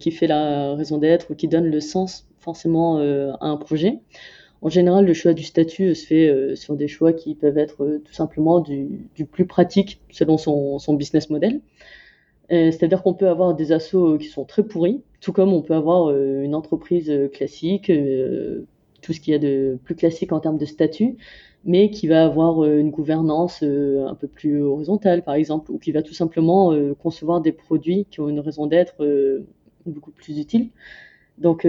qui 0.00 0.10
fait 0.10 0.26
la 0.26 0.74
raison 0.74 0.98
d'être 0.98 1.30
ou 1.30 1.34
qui 1.34 1.48
donne 1.48 1.66
le 1.66 1.80
sens 1.80 2.26
forcément 2.40 2.98
à 2.98 3.46
un 3.46 3.56
projet. 3.56 3.98
En 4.60 4.68
général, 4.68 5.06
le 5.06 5.14
choix 5.14 5.34
du 5.34 5.42
statut 5.42 5.94
se 5.94 6.06
fait 6.06 6.56
sur 6.56 6.76
des 6.76 6.88
choix 6.88 7.12
qui 7.12 7.34
peuvent 7.34 7.58
être 7.58 8.00
tout 8.04 8.12
simplement 8.12 8.60
du, 8.60 9.08
plus 9.30 9.46
pratique 9.46 10.00
selon 10.10 10.38
son, 10.38 10.78
son 10.78 10.94
business 10.94 11.30
model. 11.30 11.60
Euh, 12.52 12.70
c'est-à-dire 12.70 13.02
qu'on 13.02 13.14
peut 13.14 13.28
avoir 13.28 13.54
des 13.54 13.72
assos 13.72 14.18
qui 14.18 14.26
sont 14.26 14.44
très 14.44 14.62
pourris, 14.62 15.02
tout 15.20 15.32
comme 15.32 15.52
on 15.52 15.62
peut 15.62 15.74
avoir 15.74 16.10
euh, 16.10 16.42
une 16.42 16.54
entreprise 16.54 17.08
euh, 17.10 17.28
classique, 17.28 17.90
tout 19.00 19.12
ce 19.12 19.20
qu'il 19.20 19.32
y 19.32 19.34
a 19.34 19.38
de 19.38 19.78
plus 19.84 19.94
classique 19.94 20.32
en 20.32 20.40
termes 20.40 20.58
de 20.58 20.66
statut, 20.66 21.16
mais 21.64 21.90
qui 21.90 22.08
va 22.08 22.24
avoir 22.24 22.64
une 22.64 22.90
gouvernance 22.90 23.62
un 23.62 24.14
peu 24.14 24.26
plus 24.28 24.62
horizontale, 24.62 25.22
par 25.22 25.34
exemple, 25.34 25.70
ou 25.70 25.78
qui 25.78 25.92
va 25.92 26.02
tout 26.02 26.14
simplement 26.14 26.72
concevoir 27.02 27.40
des 27.40 27.52
produits 27.52 28.06
qui 28.10 28.20
ont 28.20 28.28
une 28.28 28.40
raison 28.40 28.66
d'être 28.66 28.96
beaucoup 29.86 30.10
plus 30.10 30.38
utile. 30.38 30.70
Donc 31.38 31.66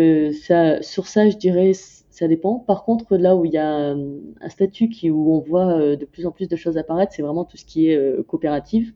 sur 0.81 1.07
ça, 1.07 1.29
je 1.29 1.37
dirais, 1.37 1.73
ça 1.73 2.27
dépend. 2.27 2.59
Par 2.59 2.83
contre, 2.85 3.17
là 3.17 3.35
où 3.35 3.45
il 3.45 3.53
y 3.53 3.57
a 3.57 3.91
un 3.91 4.49
statut 4.49 4.89
qui, 4.89 5.11
où 5.11 5.33
on 5.33 5.39
voit 5.39 5.95
de 5.95 6.05
plus 6.05 6.25
en 6.25 6.31
plus 6.31 6.47
de 6.47 6.55
choses 6.55 6.77
apparaître, 6.77 7.13
c'est 7.15 7.21
vraiment 7.21 7.45
tout 7.45 7.57
ce 7.57 7.65
qui 7.65 7.89
est 7.89 8.25
coopérative. 8.27 8.93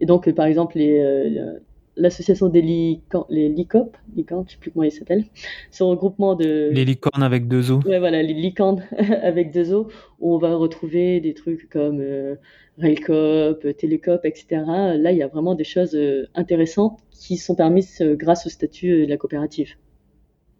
Et 0.00 0.06
donc, 0.06 0.30
par 0.32 0.46
exemple, 0.46 0.78
euh, 0.78 1.58
l'association 1.96 2.48
des 2.48 2.62
licornes, 2.62 3.26
les 3.28 3.48
licornes, 3.48 3.90
licornes, 4.16 4.44
je 4.46 4.52
sais 4.52 4.58
plus 4.58 4.70
comment 4.70 4.84
ils 4.84 4.92
s'appellent, 4.92 5.24
ce 5.70 5.82
regroupement 5.82 6.34
de... 6.34 6.70
Les 6.72 6.84
licornes 6.84 7.22
avec 7.22 7.48
deux 7.48 7.70
os. 7.70 7.84
Ouais, 7.84 7.98
voilà, 7.98 8.22
les 8.22 8.34
licornes 8.34 8.82
avec 9.22 9.52
deux 9.52 9.72
os, 9.72 9.86
où 10.20 10.34
on 10.34 10.38
va 10.38 10.54
retrouver 10.54 11.20
des 11.20 11.34
trucs 11.34 11.68
comme 11.68 12.00
euh, 12.00 12.36
Railcop, 12.78 13.66
Télécop, 13.76 14.24
etc. 14.24 14.62
Là, 14.96 15.12
il 15.12 15.18
y 15.18 15.22
a 15.22 15.28
vraiment 15.28 15.54
des 15.54 15.64
choses 15.64 15.94
euh, 15.94 16.28
intéressantes 16.34 16.98
qui 17.10 17.36
sont 17.36 17.54
permises 17.54 18.02
grâce 18.02 18.46
au 18.46 18.50
statut 18.50 19.06
de 19.06 19.10
la 19.10 19.16
coopérative. 19.16 19.74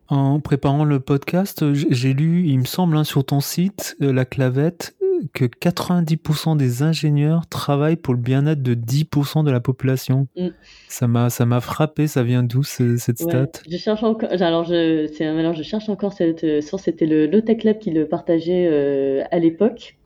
En 0.09 0.39
préparant 0.39 0.85
le 0.85 1.01
podcast, 1.01 1.65
j'ai 1.73 2.13
lu, 2.13 2.47
il 2.47 2.59
me 2.59 2.65
semble, 2.65 2.97
hein, 2.97 3.05
sur 3.05 3.25
ton 3.25 3.41
site, 3.41 3.97
la 4.01 4.27
clavette, 4.27 4.95
que 5.33 5.45
90% 5.45 6.57
des 6.57 6.83
ingénieurs 6.83 7.47
travaillent 7.47 7.97
pour 7.97 8.15
le 8.15 8.21
bien-être 8.21 8.63
de 8.63 8.75
10% 8.75 9.45
de 9.45 9.51
la 9.51 9.61
population. 9.61 10.27
Mm. 10.37 10.49
Ça 10.89 11.07
m'a 11.09 11.31
ça 11.31 11.47
m'a 11.47 11.61
frappé, 11.61 12.07
ça 12.07 12.23
vient 12.23 12.43
d'où 12.43 12.63
cette 12.63 13.19
stat? 13.19 13.47
Je 13.69 13.77
cherche 13.77 14.03
encore 14.03 14.31
alors 14.31 14.65
je 14.65 15.11
c'est 15.17 15.27
alors 15.27 15.55
je 15.55 15.63
cherche 15.63 15.89
encore 15.89 16.13
cette 16.13 16.63
source 16.63 16.85
c'était 16.85 17.07
le 17.07 17.27
Lotech 17.27 17.65
Lab 17.65 17.79
qui 17.79 17.91
le 17.91 18.07
partageait 18.07 18.69
euh, 18.71 19.25
à 19.31 19.39
l'époque. 19.39 19.97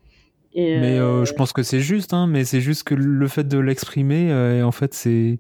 Et 0.54 0.78
mais 0.78 0.98
euh, 0.98 1.24
je 1.24 1.34
pense 1.34 1.52
que 1.52 1.62
c'est 1.62 1.80
juste 1.80 2.14
hein, 2.14 2.26
mais 2.26 2.44
c'est 2.44 2.60
juste 2.60 2.84
que 2.84 2.94
le 2.94 3.28
fait 3.28 3.46
de 3.46 3.58
l'exprimer 3.58 4.30
euh, 4.30 4.62
en 4.62 4.72
fait 4.72 4.94
c'est 4.94 5.38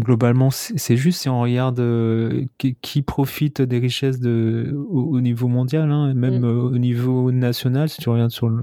globalement, 0.00 0.50
c'est 0.50 0.96
juste 0.96 1.20
si 1.22 1.28
on 1.28 1.40
regarde 1.40 1.80
euh, 1.80 2.44
qui, 2.82 3.02
profite 3.02 3.62
des 3.62 3.78
richesses 3.78 4.20
de, 4.20 4.74
au, 4.90 5.20
niveau 5.20 5.48
mondial, 5.48 5.90
hein, 5.90 6.14
même 6.14 6.40
mm. 6.40 6.44
euh, 6.44 6.62
au 6.62 6.78
niveau 6.78 7.32
national, 7.32 7.88
si 7.88 8.00
tu 8.00 8.08
regardes 8.08 8.30
sur 8.30 8.48
le. 8.48 8.62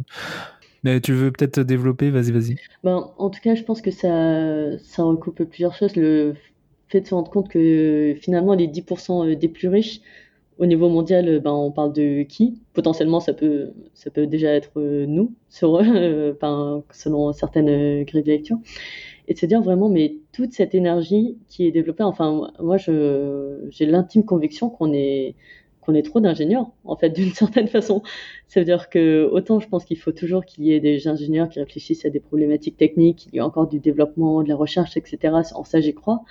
Mais 0.83 1.01
tu 1.01 1.13
veux 1.13 1.31
peut-être 1.31 1.61
développer, 1.61 2.11
vas-y, 2.11 2.31
vas-y. 2.31 2.55
Ben, 2.83 3.09
en 3.17 3.29
tout 3.29 3.39
cas, 3.41 3.55
je 3.55 3.63
pense 3.63 3.81
que 3.81 3.89
ça, 3.89 4.77
ça 4.77 5.03
recoupe 5.03 5.43
plusieurs 5.43 5.73
choses. 5.73 5.95
Le 5.95 6.35
fait 6.89 7.01
de 7.01 7.07
se 7.07 7.15
rendre 7.15 7.31
compte 7.31 7.49
que 7.49 8.15
finalement, 8.21 8.53
les 8.53 8.67
10% 8.67 9.31
euh, 9.31 9.35
des 9.35 9.47
plus 9.47 9.67
riches, 9.67 10.01
au 10.57 10.67
niveau 10.67 10.87
mondial, 10.87 11.41
ben, 11.43 11.51
on 11.51 11.71
parle 11.71 11.91
de 11.91 12.23
qui? 12.23 12.61
Potentiellement, 12.73 13.19
ça 13.19 13.33
peut, 13.33 13.71
ça 13.93 14.09
peut 14.09 14.27
déjà 14.27 14.51
être 14.51 14.79
nous, 14.79 15.33
sur, 15.49 15.81
selon 16.91 17.33
certaines 17.33 18.03
grilles 18.03 18.23
de 18.23 18.31
lecture 18.31 18.57
et 19.27 19.33
de 19.33 19.39
se 19.39 19.45
dire 19.45 19.61
vraiment, 19.61 19.89
mais 19.89 20.17
toute 20.33 20.53
cette 20.53 20.75
énergie 20.75 21.37
qui 21.47 21.65
est 21.65 21.71
développée, 21.71 22.03
enfin, 22.03 22.51
moi, 22.59 22.77
j'ai 22.77 23.85
l'intime 23.85 24.23
conviction 24.23 24.69
qu'on 24.69 24.93
est, 24.93 25.35
qu'on 25.81 25.93
ait 25.93 26.01
trop 26.01 26.19
d'ingénieurs, 26.19 26.67
en 26.83 26.95
fait, 26.95 27.09
d'une 27.15 27.31
certaine 27.31 27.67
façon. 27.67 28.01
Ça 28.47 28.59
veut 28.59 28.65
dire 28.65 28.89
que 28.89 29.27
autant 29.31 29.59
je 29.59 29.67
pense 29.67 29.85
qu'il 29.85 29.97
faut 29.97 30.11
toujours 30.11 30.45
qu'il 30.45 30.65
y 30.65 30.73
ait 30.73 30.79
des 30.79 31.07
ingénieurs 31.07 31.49
qui 31.49 31.59
réfléchissent 31.59 32.05
à 32.05 32.09
des 32.09 32.19
problématiques 32.19 32.77
techniques, 32.77 33.17
qu'il 33.17 33.35
y 33.35 33.37
ait 33.37 33.41
encore 33.41 33.67
du 33.67 33.79
développement, 33.79 34.43
de 34.43 34.49
la 34.49 34.55
recherche, 34.55 34.97
etc. 34.97 35.33
En 35.53 35.63
ça, 35.63 35.79
j'y 35.79 35.93
crois. 35.93 36.21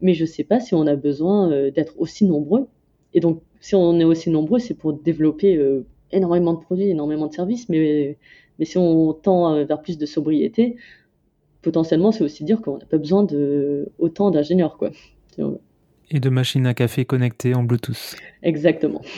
Mais 0.00 0.14
je 0.14 0.22
ne 0.22 0.28
sais 0.28 0.44
pas 0.44 0.60
si 0.60 0.74
on 0.74 0.86
a 0.86 0.96
besoin 0.96 1.50
euh, 1.50 1.70
d'être 1.70 1.94
aussi 1.98 2.24
nombreux. 2.24 2.66
Et 3.14 3.20
donc, 3.20 3.42
si 3.60 3.74
on 3.74 3.98
est 4.00 4.04
aussi 4.04 4.28
nombreux, 4.30 4.58
c'est 4.58 4.74
pour 4.74 4.92
développer 4.92 5.56
euh, 5.56 5.86
énormément 6.10 6.52
de 6.52 6.60
produits, 6.60 6.88
énormément 6.88 7.26
de 7.26 7.32
services. 7.32 7.68
Mais, 7.68 8.18
mais 8.58 8.64
si 8.64 8.76
on 8.76 9.12
tend 9.12 9.54
euh, 9.54 9.64
vers 9.64 9.80
plus 9.80 9.98
de 9.98 10.06
sobriété, 10.06 10.76
potentiellement, 11.64 12.12
c'est 12.12 12.22
aussi 12.22 12.44
dire 12.44 12.60
qu'on 12.60 12.78
n'a 12.78 12.86
pas 12.86 12.98
besoin 12.98 13.24
de 13.24 13.88
autant 13.98 14.30
d'ingénieurs, 14.30 14.76
quoi. 14.76 14.90
Et 16.10 16.20
de 16.20 16.28
machines 16.28 16.66
à 16.66 16.74
café 16.74 17.04
connectées 17.04 17.54
en 17.54 17.64
Bluetooth. 17.64 18.16
Exactement. 18.42 19.02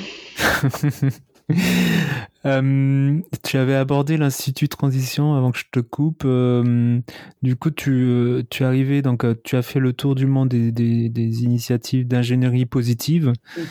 Euh, 2.44 3.20
tu 3.44 3.56
avais 3.56 3.74
abordé 3.74 4.16
l'Institut 4.16 4.68
Transition 4.68 5.34
avant 5.34 5.50
que 5.50 5.58
je 5.58 5.64
te 5.70 5.80
coupe. 5.80 6.22
Euh, 6.24 7.00
du 7.42 7.56
coup, 7.56 7.70
tu, 7.70 8.44
tu 8.50 8.62
es 8.62 8.66
arrivé, 8.66 9.02
donc 9.02 9.24
euh, 9.24 9.34
tu 9.42 9.56
as 9.56 9.62
fait 9.62 9.80
le 9.80 9.92
tour 9.92 10.14
du 10.14 10.26
monde 10.26 10.48
des, 10.48 10.70
des, 10.70 11.42
initiatives 11.42 12.06
d'ingénierie 12.06 12.66
positive. 12.66 13.32
Mhm. 13.56 13.64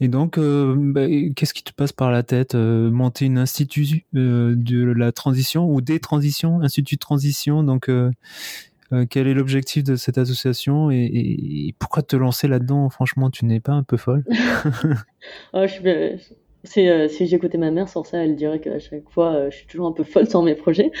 Et 0.00 0.08
donc, 0.08 0.38
bah, 0.38 1.06
qu'est-ce 1.34 1.54
qui 1.54 1.64
te 1.64 1.72
passe 1.72 1.92
par 1.92 2.10
la 2.10 2.22
tête 2.22 2.54
Monter 2.54 3.26
une 3.26 3.38
institut 3.38 4.04
de 4.12 4.92
la 4.92 5.12
transition 5.12 5.68
ou 5.68 5.80
des 5.80 6.00
transitions, 6.00 6.60
institut 6.60 6.96
de 6.96 7.00
transition. 7.00 7.62
Donc, 7.62 7.88
euh, 8.92 9.04
quel 9.10 9.26
est 9.26 9.34
l'objectif 9.34 9.82
de 9.82 9.96
cette 9.96 10.18
association 10.18 10.90
et, 10.90 11.74
pourquoi 11.78 12.02
te 12.02 12.16
lancer 12.16 12.46
là-dedans? 12.48 12.88
Franchement, 12.88 13.30
tu 13.30 13.44
n'es 13.44 13.60
pas 13.60 13.72
un 13.72 13.82
peu 13.82 13.96
folle 13.96 14.24
oh, 15.54 15.66
je, 15.66 16.16
si, 16.62 16.88
euh, 16.88 17.08
j'écoutais 17.08 17.58
ma 17.58 17.70
mère 17.70 17.88
sur 17.88 18.06
ça, 18.06 18.24
elle 18.24 18.36
dirait 18.36 18.60
qu'à 18.60 18.78
chaque 18.78 19.08
fois, 19.10 19.34
euh, 19.34 19.50
je 19.50 19.56
suis 19.56 19.66
toujours 19.66 19.88
un 19.88 19.92
peu 19.92 20.04
folle 20.04 20.28
sur 20.28 20.42
mes 20.42 20.54
projets. 20.54 20.92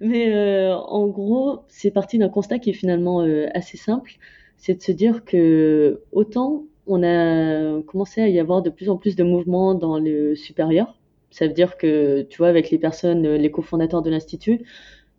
Mais 0.00 0.70
en 0.70 1.06
gros, 1.06 1.60
c'est 1.68 1.90
parti 1.90 2.18
d'un 2.18 2.28
constat 2.28 2.58
qui 2.58 2.70
est 2.70 2.74
finalement 2.74 3.20
assez 3.54 3.76
simple. 3.76 4.12
C'est 4.56 4.74
de 4.74 4.82
se 4.82 4.92
dire 4.92 5.24
que 5.24 6.02
autant 6.12 6.64
on 6.86 7.02
a 7.02 7.82
commencé 7.82 8.20
à 8.20 8.28
y 8.28 8.38
avoir 8.38 8.62
de 8.62 8.70
plus 8.70 8.90
en 8.90 8.96
plus 8.96 9.16
de 9.16 9.24
mouvements 9.24 9.74
dans 9.74 9.98
le 9.98 10.34
supérieur. 10.34 10.98
Ça 11.30 11.46
veut 11.46 11.52
dire 11.52 11.76
que, 11.76 12.22
tu 12.22 12.38
vois, 12.38 12.48
avec 12.48 12.70
les 12.70 12.78
personnes, 12.78 13.26
les 13.34 13.50
cofondateurs 13.50 14.02
de 14.02 14.10
l'Institut, 14.10 14.60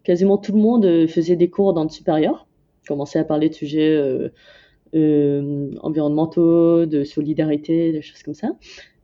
quasiment 0.06 0.38
tout 0.38 0.54
le 0.54 0.60
monde 0.60 0.86
euh, 0.86 1.08
faisait 1.08 1.36
des 1.36 1.49
cours 1.49 1.73
dans 1.73 1.84
le 1.84 1.89
supérieur, 1.89 2.47
commençait 2.88 3.19
à 3.19 3.25
parler 3.25 3.49
de 3.49 3.54
sujets 3.54 3.93
euh, 3.93 4.30
euh, 4.95 5.71
environnementaux, 5.82 6.86
de 6.86 7.04
solidarité, 7.04 7.91
des 7.91 8.01
choses 8.01 8.23
comme 8.23 8.36
ça. 8.36 8.51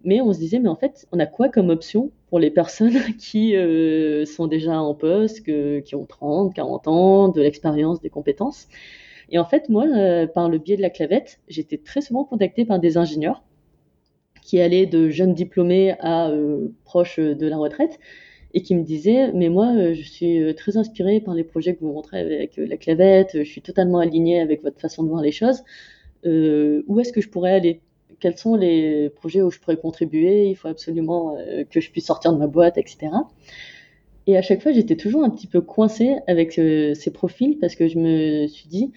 Mais 0.04 0.22
on 0.22 0.32
se 0.32 0.40
disait, 0.40 0.60
mais 0.60 0.70
en 0.70 0.76
fait, 0.76 1.08
on 1.12 1.20
a 1.20 1.26
quoi 1.26 1.50
comme 1.50 1.70
option 1.70 2.12
pour 2.30 2.40
les 2.40 2.52
personnes 2.52 2.98
qui 3.20 3.56
sont 4.26 4.48
déjà 4.48 4.80
en 4.80 4.96
poste, 4.96 5.44
qui 5.44 5.96
ont 5.96 6.06
30, 6.06 6.54
40 6.56 6.88
ans, 6.88 7.28
de 7.28 7.42
l'expérience, 7.42 8.02
des 8.02 8.10
compétences? 8.10 8.68
Et 9.32 9.40
en 9.40 9.46
fait, 9.46 9.70
moi, 9.70 9.86
par 10.34 10.50
le 10.50 10.58
biais 10.58 10.76
de 10.76 10.82
la 10.82 10.90
clavette, 10.90 11.40
j'étais 11.48 11.78
très 11.78 12.02
souvent 12.02 12.26
contactée 12.26 12.66
par 12.66 12.80
des 12.80 12.98
ingénieurs 12.98 13.44
qui 14.42 14.60
allaient 14.60 14.86
de 14.86 15.10
jeunes 15.10 15.34
diplômés 15.34 15.96
à 16.00 16.30
proches 16.84 17.20
de 17.20 17.48
la 17.48 17.58
retraite 17.58 17.98
et 18.54 18.62
qui 18.62 18.76
me 18.76 18.84
disait 18.84 19.32
mais 19.34 19.50
moi 19.50 19.74
euh, 19.76 19.94
je 19.94 20.04
suis 20.04 20.42
euh, 20.42 20.54
très 20.54 20.78
inspirée 20.78 21.20
par 21.20 21.34
les 21.34 21.44
projets 21.44 21.76
que 21.76 21.82
vous 21.82 21.94
montrez 21.94 22.20
avec 22.20 22.60
euh, 22.60 22.66
la 22.66 22.78
clavette, 22.78 23.32
je 23.34 23.50
suis 23.50 23.62
totalement 23.62 24.00
alignée 24.00 24.40
avec 24.40 24.62
votre 24.64 24.80
façon 24.80 25.04
de 25.04 25.10
voir 25.10 25.22
les 25.22 25.32
choses. 25.32 25.64
où 26.26 27.00
est-ce 27.00 27.12
que 27.14 27.22
je 27.22 27.30
pourrais 27.30 27.54
aller? 27.54 27.82
Quels 28.20 28.38
sont 28.38 28.56
les 28.56 29.10
projets 29.10 29.42
où 29.42 29.50
je 29.50 29.60
pourrais 29.60 29.78
contribuer? 29.78 30.48
Il 30.50 30.56
faut 30.56 30.68
absolument 30.68 31.38
que 31.72 31.82
je 31.82 31.90
puisse 31.90 32.06
sortir 32.06 32.34
de 32.34 32.38
ma 32.38 32.46
boîte, 32.46 32.78
etc. 32.78 33.10
Et 34.28 34.38
à 34.38 34.44
chaque 34.44 34.62
fois, 34.62 34.72
j'étais 34.72 34.96
toujours 34.96 35.24
un 35.24 35.32
petit 35.32 35.48
peu 35.48 35.62
coincée 35.62 36.18
avec 36.28 36.52
ces 36.52 37.12
profils 37.12 37.58
parce 37.58 37.74
que 37.74 37.88
je 37.88 37.98
me 37.98 38.46
suis 38.46 38.68
dit, 38.68 38.92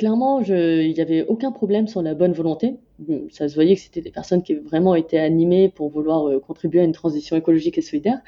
clairement, 0.00 0.40
il 0.40 0.94
n'y 0.94 1.00
avait 1.02 1.26
aucun 1.26 1.52
problème 1.52 1.86
sur 1.86 2.00
la 2.00 2.14
bonne 2.14 2.32
volonté. 2.32 2.76
Ça 3.28 3.50
se 3.50 3.54
voyait 3.54 3.74
que 3.74 3.82
c'était 3.82 4.00
des 4.00 4.10
personnes 4.10 4.42
qui 4.42 4.54
vraiment 4.54 4.94
étaient 4.94 5.18
animées 5.18 5.68
pour 5.68 5.90
vouloir 5.90 6.26
euh, 6.26 6.40
contribuer 6.40 6.80
à 6.80 6.84
une 6.84 6.92
transition 6.92 7.36
écologique 7.36 7.76
et 7.76 7.82
solidaire. 7.82 8.18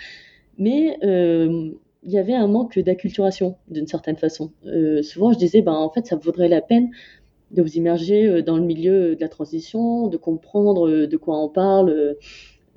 Mais 0.59 0.99
euh, 1.03 1.71
il 2.03 2.13
y 2.13 2.19
avait 2.19 2.35
un 2.35 2.47
manque 2.47 2.79
d'acculturation 2.79 3.57
d'une 3.69 3.87
certaine 3.87 4.19
façon. 4.19 4.53
Euh, 4.67 5.01
souvent, 5.03 5.33
je 5.33 5.39
disais, 5.39 5.63
ben, 5.63 5.73
en 5.73 5.89
fait, 5.89 6.07
ça 6.07 6.17
vaudrait 6.17 6.49
la 6.49 6.61
peine 6.61 6.91
de 7.53 7.63
vous 7.63 7.73
immerger 7.79 8.43
dans 8.43 8.59
le 8.59 8.65
milieu 8.65 9.17
de 9.17 9.21
la 9.23 9.29
transition, 9.29 10.09
de 10.09 10.19
comprendre 10.19 11.07
de 11.07 11.17
quoi 11.17 11.39
on 11.39 11.49
parle, 11.49 12.17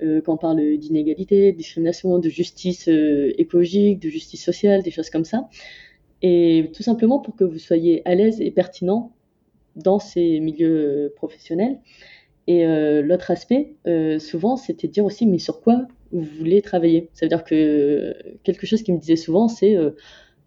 quand 0.00 0.34
on 0.34 0.36
parle 0.36 0.76
d'inégalité, 0.76 1.52
de 1.52 1.56
discrimination, 1.56 2.18
de 2.18 2.28
justice 2.28 2.86
écologique, 3.38 4.00
de 4.00 4.10
justice 4.10 4.44
sociale, 4.44 4.82
des 4.82 4.90
choses 4.90 5.08
comme 5.08 5.24
ça 5.24 5.48
et 6.22 6.70
tout 6.74 6.82
simplement 6.82 7.18
pour 7.18 7.36
que 7.36 7.44
vous 7.44 7.58
soyez 7.58 8.02
à 8.08 8.14
l'aise 8.14 8.40
et 8.40 8.50
pertinent 8.50 9.12
dans 9.76 9.98
ces 9.98 10.40
milieux 10.40 11.12
professionnels. 11.16 11.78
Et 12.46 12.64
euh, 12.66 13.02
l'autre 13.02 13.30
aspect, 13.30 13.74
euh, 13.86 14.18
souvent, 14.18 14.56
c'était 14.56 14.86
de 14.86 14.92
dire 14.92 15.04
aussi, 15.04 15.26
mais 15.26 15.38
sur 15.38 15.60
quoi 15.60 15.86
vous 16.12 16.22
voulez 16.22 16.62
travailler? 16.62 17.10
Ça 17.12 17.26
veut 17.26 17.28
dire 17.28 17.44
que 17.44 18.14
quelque 18.44 18.66
chose 18.66 18.82
qui 18.82 18.92
me 18.92 18.98
disait 18.98 19.16
souvent, 19.16 19.48
c'est, 19.48 19.76
euh, 19.76 19.90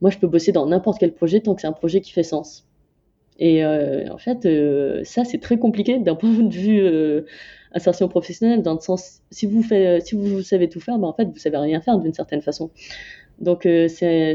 moi, 0.01 0.09
je 0.09 0.17
peux 0.17 0.27
bosser 0.27 0.51
dans 0.51 0.65
n'importe 0.65 0.99
quel 0.99 1.13
projet 1.13 1.41
tant 1.41 1.55
que 1.55 1.61
c'est 1.61 1.67
un 1.67 1.73
projet 1.73 2.01
qui 2.01 2.11
fait 2.11 2.23
sens. 2.23 2.65
Et 3.41 3.63
en 3.63 4.17
fait, 4.17 4.45
ça, 5.05 5.23
c'est 5.23 5.37
très 5.37 5.57
compliqué 5.57 5.97
d'un 5.99 6.15
point 6.15 6.29
de 6.29 6.53
vue 6.53 7.23
insertion 7.71 8.09
professionnelle, 8.09 8.63
dans 8.63 8.73
le 8.73 8.81
sens, 8.81 9.21
si 9.31 9.45
vous, 9.45 9.63
faites, 9.63 10.05
si 10.05 10.15
vous 10.15 10.41
savez 10.41 10.67
tout 10.67 10.81
faire, 10.81 10.99
ben, 10.99 11.07
en 11.07 11.13
fait, 11.13 11.23
vous 11.23 11.37
savez 11.37 11.55
rien 11.55 11.79
faire 11.79 11.99
d'une 11.99 12.13
certaine 12.13 12.41
façon. 12.41 12.69
Donc 13.39 13.65
euh, 13.65 13.87
c'est 13.87 14.33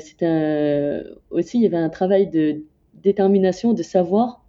aussi 1.31 1.59
il 1.59 1.63
y 1.63 1.67
avait 1.67 1.77
un 1.77 1.91
travail 1.91 2.29
de 2.29 2.63
détermination, 2.95 3.75
de 3.75 3.83
savoir 3.83 4.45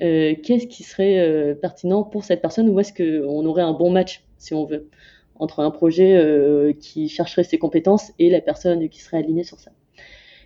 euh, 0.00 0.34
qu'est-ce 0.42 0.66
qui 0.66 0.82
serait 0.82 1.18
euh, 1.18 1.54
pertinent 1.54 2.04
pour 2.04 2.24
cette 2.24 2.40
personne, 2.40 2.68
où 2.70 2.80
est-ce 2.80 2.92
qu'on 2.92 3.44
aurait 3.44 3.62
un 3.62 3.74
bon 3.74 3.90
match, 3.90 4.24
si 4.38 4.54
on 4.54 4.64
veut, 4.64 4.88
entre 5.34 5.60
un 5.60 5.70
projet 5.70 6.74
qui 6.80 7.08
chercherait 7.08 7.44
ses 7.44 7.58
compétences 7.58 8.12
et 8.18 8.30
la 8.30 8.40
personne 8.40 8.88
qui 8.88 9.00
serait 9.00 9.18
alignée 9.18 9.44
sur 9.44 9.60
ça. 9.60 9.70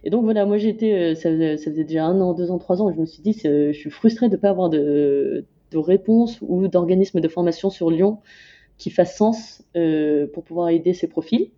Et 0.05 0.11
donc 0.11 0.25
voilà, 0.25 0.45
moi 0.45 0.59
j'étais, 0.59 1.15
ça, 1.15 1.31
ça, 1.31 1.71
faisait 1.71 1.85
déjà 1.85 2.05
un 2.05 2.21
an, 2.21 2.35
deux 2.35 2.51
ans, 2.51 2.59
trois 2.59 2.83
ans, 2.83 2.93
je 2.93 3.01
me 3.01 3.07
suis 3.07 3.23
dit, 3.23 3.39
je 3.43 3.73
suis 3.73 3.91
frustrée 3.91 4.29
de 4.29 4.37
ne 4.37 4.41
pas 4.41 4.51
avoir 4.51 4.69
de, 4.69 5.47
de 5.71 5.79
réponse 5.79 6.39
ou 6.43 6.67
d'organisme 6.67 7.21
de 7.21 7.29
formation 7.29 7.71
sur 7.71 7.91
Lyon 7.91 8.19
qui 8.77 8.91
fasse 8.91 9.17
sens 9.17 9.63
pour 10.35 10.43
pouvoir 10.43 10.71
aider 10.71 10.93
ces 10.93 11.07
profils. 11.07 11.51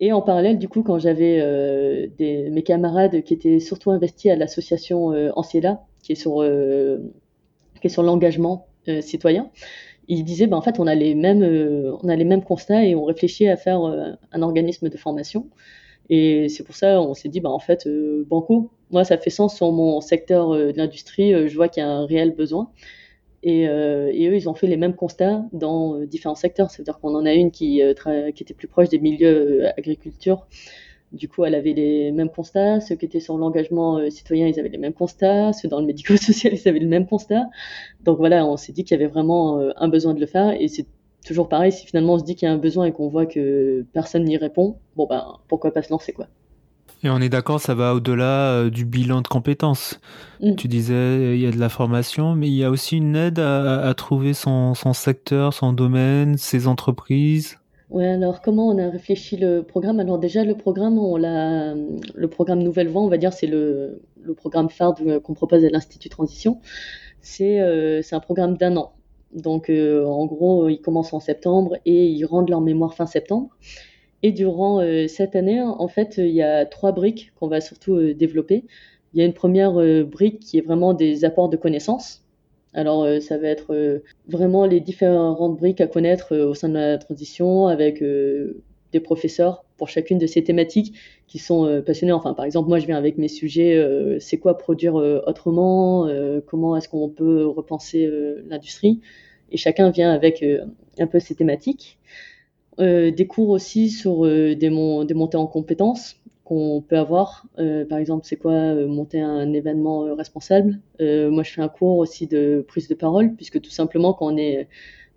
Et 0.00 0.12
en 0.12 0.22
parallèle, 0.22 0.58
du 0.58 0.68
coup, 0.68 0.82
quand 0.82 0.98
j'avais 0.98 1.40
euh, 1.40 2.08
mes 2.18 2.62
camarades 2.62 3.22
qui 3.22 3.34
étaient 3.34 3.60
surtout 3.60 3.90
investis 3.90 4.32
à 4.32 4.36
l'association 4.36 5.12
euh, 5.12 5.30
Anciela, 5.36 5.84
qui 6.02 6.12
est 6.12 6.16
sur, 6.16 6.40
euh, 6.42 6.98
qui 7.80 7.88
est 7.88 7.90
sur 7.90 8.02
l'engagement 8.02 8.66
euh, 8.88 9.02
citoyen, 9.02 9.50
ils 10.08 10.24
disaient, 10.24 10.46
ben, 10.46 10.56
en 10.56 10.62
fait, 10.62 10.80
on 10.80 10.86
a, 10.86 10.94
les 10.94 11.14
mêmes, 11.14 11.42
on 12.02 12.08
a 12.08 12.16
les 12.16 12.24
mêmes 12.24 12.42
constats 12.42 12.84
et 12.84 12.94
on 12.94 13.04
réfléchit 13.04 13.46
à 13.46 13.56
faire 13.56 13.80
un 14.32 14.42
organisme 14.42 14.88
de 14.88 14.96
formation. 14.96 15.48
Et 16.08 16.48
c'est 16.48 16.64
pour 16.64 16.74
ça, 16.74 17.00
on 17.00 17.14
s'est 17.14 17.28
dit, 17.28 17.40
ben, 17.40 17.50
en 17.50 17.60
fait, 17.60 17.86
Banco, 18.26 18.70
moi, 18.90 19.04
ça 19.04 19.18
fait 19.18 19.30
sens 19.30 19.54
sur 19.54 19.70
mon 19.70 20.00
secteur 20.00 20.50
de 20.50 20.72
l'industrie, 20.74 21.48
je 21.48 21.54
vois 21.54 21.68
qu'il 21.68 21.82
y 21.82 21.86
a 21.86 21.88
un 21.88 22.06
réel 22.06 22.34
besoin. 22.34 22.70
Euh, 23.46 24.10
et, 24.12 24.28
eux, 24.28 24.36
ils 24.36 24.48
ont 24.48 24.54
fait 24.54 24.66
les 24.66 24.76
mêmes 24.76 24.94
constats 24.94 25.44
dans 25.52 25.94
euh, 25.94 26.06
différents 26.06 26.34
secteurs. 26.34 26.70
C'est-à-dire 26.70 26.98
qu'on 27.00 27.14
en 27.14 27.24
a 27.24 27.32
une 27.32 27.50
qui, 27.50 27.82
euh, 27.82 27.94
qui, 28.32 28.42
était 28.42 28.54
plus 28.54 28.68
proche 28.68 28.88
des 28.88 28.98
milieux 28.98 29.66
agriculture. 29.78 30.46
Du 31.12 31.28
coup, 31.28 31.44
elle 31.44 31.54
avait 31.54 31.72
les 31.72 32.12
mêmes 32.12 32.30
constats. 32.30 32.80
Ceux 32.80 32.94
qui 32.96 33.06
étaient 33.06 33.20
sur 33.20 33.36
l'engagement 33.36 34.08
citoyen, 34.10 34.46
ils 34.46 34.60
avaient 34.60 34.68
les 34.68 34.78
mêmes 34.78 34.92
constats. 34.92 35.52
Ceux 35.52 35.68
dans 35.68 35.80
le 35.80 35.86
médico-social, 35.86 36.52
ils 36.54 36.68
avaient 36.68 36.78
le 36.78 36.86
même 36.86 37.06
constat. 37.06 37.46
Donc 38.04 38.18
voilà, 38.18 38.46
on 38.46 38.56
s'est 38.56 38.72
dit 38.72 38.84
qu'il 38.84 38.96
y 38.96 39.02
avait 39.02 39.10
vraiment 39.10 39.58
un 39.76 39.88
besoin 39.88 40.14
de 40.14 40.20
le 40.20 40.26
faire. 40.26 40.54
Et 40.60 40.68
c'est 40.68 40.86
toujours 41.26 41.48
pareil, 41.48 41.72
si 41.72 41.86
finalement 41.86 42.14
on 42.14 42.18
se 42.18 42.24
dit 42.24 42.36
qu'il 42.36 42.46
y 42.46 42.50
a 42.50 42.54
un 42.54 42.58
besoin 42.58 42.86
et 42.86 42.92
qu'on 42.92 43.08
voit 43.08 43.26
que 43.26 43.84
personne 43.92 44.24
n'y 44.24 44.36
répond, 44.36 44.78
bon 44.96 45.06
ben 45.06 45.38
pourquoi 45.48 45.72
pas 45.72 45.82
se 45.82 45.90
lancer 45.90 46.12
quoi. 46.12 46.28
Et 47.02 47.08
on 47.08 47.18
est 47.18 47.30
d'accord, 47.30 47.60
ça 47.60 47.74
va 47.74 47.94
au-delà 47.94 48.52
euh, 48.52 48.70
du 48.70 48.84
bilan 48.84 49.22
de 49.22 49.28
compétences. 49.28 50.00
Mm. 50.40 50.54
Tu 50.56 50.68
disais, 50.68 51.34
il 51.34 51.40
y 51.40 51.46
a 51.46 51.50
de 51.50 51.58
la 51.58 51.70
formation, 51.70 52.34
mais 52.34 52.48
il 52.48 52.54
y 52.54 52.64
a 52.64 52.70
aussi 52.70 52.98
une 52.98 53.16
aide 53.16 53.38
à, 53.38 53.92
trouver 53.94 54.34
son, 54.34 54.74
secteur, 54.92 55.54
son 55.54 55.72
domaine, 55.72 56.36
ses 56.36 56.66
entreprises. 56.66 57.56
Oui, 57.88 58.04
alors 58.04 58.40
comment 58.40 58.68
on 58.68 58.78
a 58.78 58.88
réfléchi 58.88 59.36
le 59.36 59.62
programme? 59.62 59.98
Alors 59.98 60.18
déjà, 60.18 60.44
le 60.44 60.54
programme, 60.54 60.98
on 60.98 61.16
l'a, 61.16 61.74
le 62.14 62.28
programme 62.28 62.62
Nouvelle 62.62 62.88
Voie, 62.88 63.02
on 63.02 63.08
va 63.08 63.16
dire, 63.16 63.32
c'est 63.32 63.48
le, 63.48 64.02
programme 64.36 64.68
phare 64.68 64.94
qu'on 65.24 65.34
propose 65.34 65.64
à 65.64 65.70
l'Institut 65.70 66.08
Transition. 66.08 66.60
C'est, 67.20 67.60
euh, 67.60 68.00
c'est 68.02 68.14
un 68.14 68.20
programme 68.20 68.56
d'un 68.56 68.76
an. 68.76 68.92
Donc, 69.32 69.70
euh, 69.70 70.04
en 70.04 70.26
gros, 70.26 70.68
ils 70.68 70.80
commencent 70.80 71.12
en 71.12 71.20
septembre 71.20 71.76
et 71.84 72.06
ils 72.06 72.24
rendent 72.24 72.50
leur 72.50 72.60
mémoire 72.60 72.94
fin 72.94 73.06
septembre. 73.06 73.50
Et 74.22 74.32
durant 74.32 74.80
euh, 74.80 75.06
cette 75.08 75.34
année, 75.34 75.60
en 75.62 75.88
fait, 75.88 76.18
il 76.18 76.30
y 76.30 76.42
a 76.42 76.66
trois 76.66 76.92
briques 76.92 77.32
qu'on 77.38 77.48
va 77.48 77.60
surtout 77.60 77.94
euh, 77.94 78.14
développer. 78.14 78.64
Il 79.14 79.20
y 79.20 79.22
a 79.22 79.26
une 79.26 79.32
première 79.32 79.80
euh, 79.80 80.04
brique 80.04 80.40
qui 80.40 80.58
est 80.58 80.60
vraiment 80.60 80.94
des 80.94 81.24
apports 81.24 81.48
de 81.48 81.56
connaissances. 81.56 82.22
Alors, 82.72 83.04
ça 83.20 83.36
va 83.36 83.48
être 83.48 84.00
vraiment 84.28 84.64
les 84.64 84.78
différentes 84.78 85.58
briques 85.58 85.80
à 85.80 85.88
connaître 85.88 86.36
au 86.36 86.54
sein 86.54 86.68
de 86.68 86.74
la 86.74 86.98
transition 86.98 87.66
avec 87.66 88.00
des 88.00 89.00
professeurs 89.00 89.64
pour 89.76 89.88
chacune 89.88 90.18
de 90.18 90.28
ces 90.28 90.44
thématiques 90.44 90.94
qui 91.26 91.40
sont 91.40 91.82
passionnés. 91.84 92.12
Enfin, 92.12 92.32
par 92.32 92.44
exemple, 92.44 92.68
moi, 92.68 92.78
je 92.78 92.86
viens 92.86 92.96
avec 92.96 93.18
mes 93.18 93.26
sujets, 93.26 93.84
c'est 94.20 94.36
quoi 94.38 94.56
produire 94.56 94.94
autrement, 94.94 96.08
comment 96.46 96.76
est-ce 96.76 96.88
qu'on 96.88 97.08
peut 97.08 97.44
repenser 97.44 98.08
l'industrie, 98.46 99.00
et 99.50 99.56
chacun 99.56 99.90
vient 99.90 100.12
avec 100.12 100.44
un 101.00 101.06
peu 101.08 101.18
ses 101.18 101.34
thématiques. 101.34 101.98
Des 102.80 103.26
cours 103.28 103.50
aussi 103.50 103.90
sur 103.90 104.22
des, 104.22 104.56
des 104.56 104.70
montées 104.70 105.36
en 105.36 105.46
compétences, 105.46 106.20
qu'on 106.50 106.82
peut 106.86 106.98
avoir. 106.98 107.46
Euh, 107.60 107.84
par 107.84 107.98
exemple, 107.98 108.26
c'est 108.26 108.34
quoi 108.34 108.50
euh, 108.50 108.88
monter 108.88 109.20
un 109.20 109.52
événement 109.52 110.04
euh, 110.04 110.14
responsable? 110.14 110.80
moi, 110.98 111.44
je 111.44 111.52
fais 111.52 111.62
un 111.62 111.68
cours 111.68 111.98
aussi 111.98 112.26
de 112.26 112.64
prise 112.66 112.88
de 112.88 112.94
parole, 112.94 113.34
puisque 113.36 113.60
tout 113.60 113.70
simplement, 113.70 114.12
quand 114.14 114.34
on 114.34 114.36
est 114.36 114.66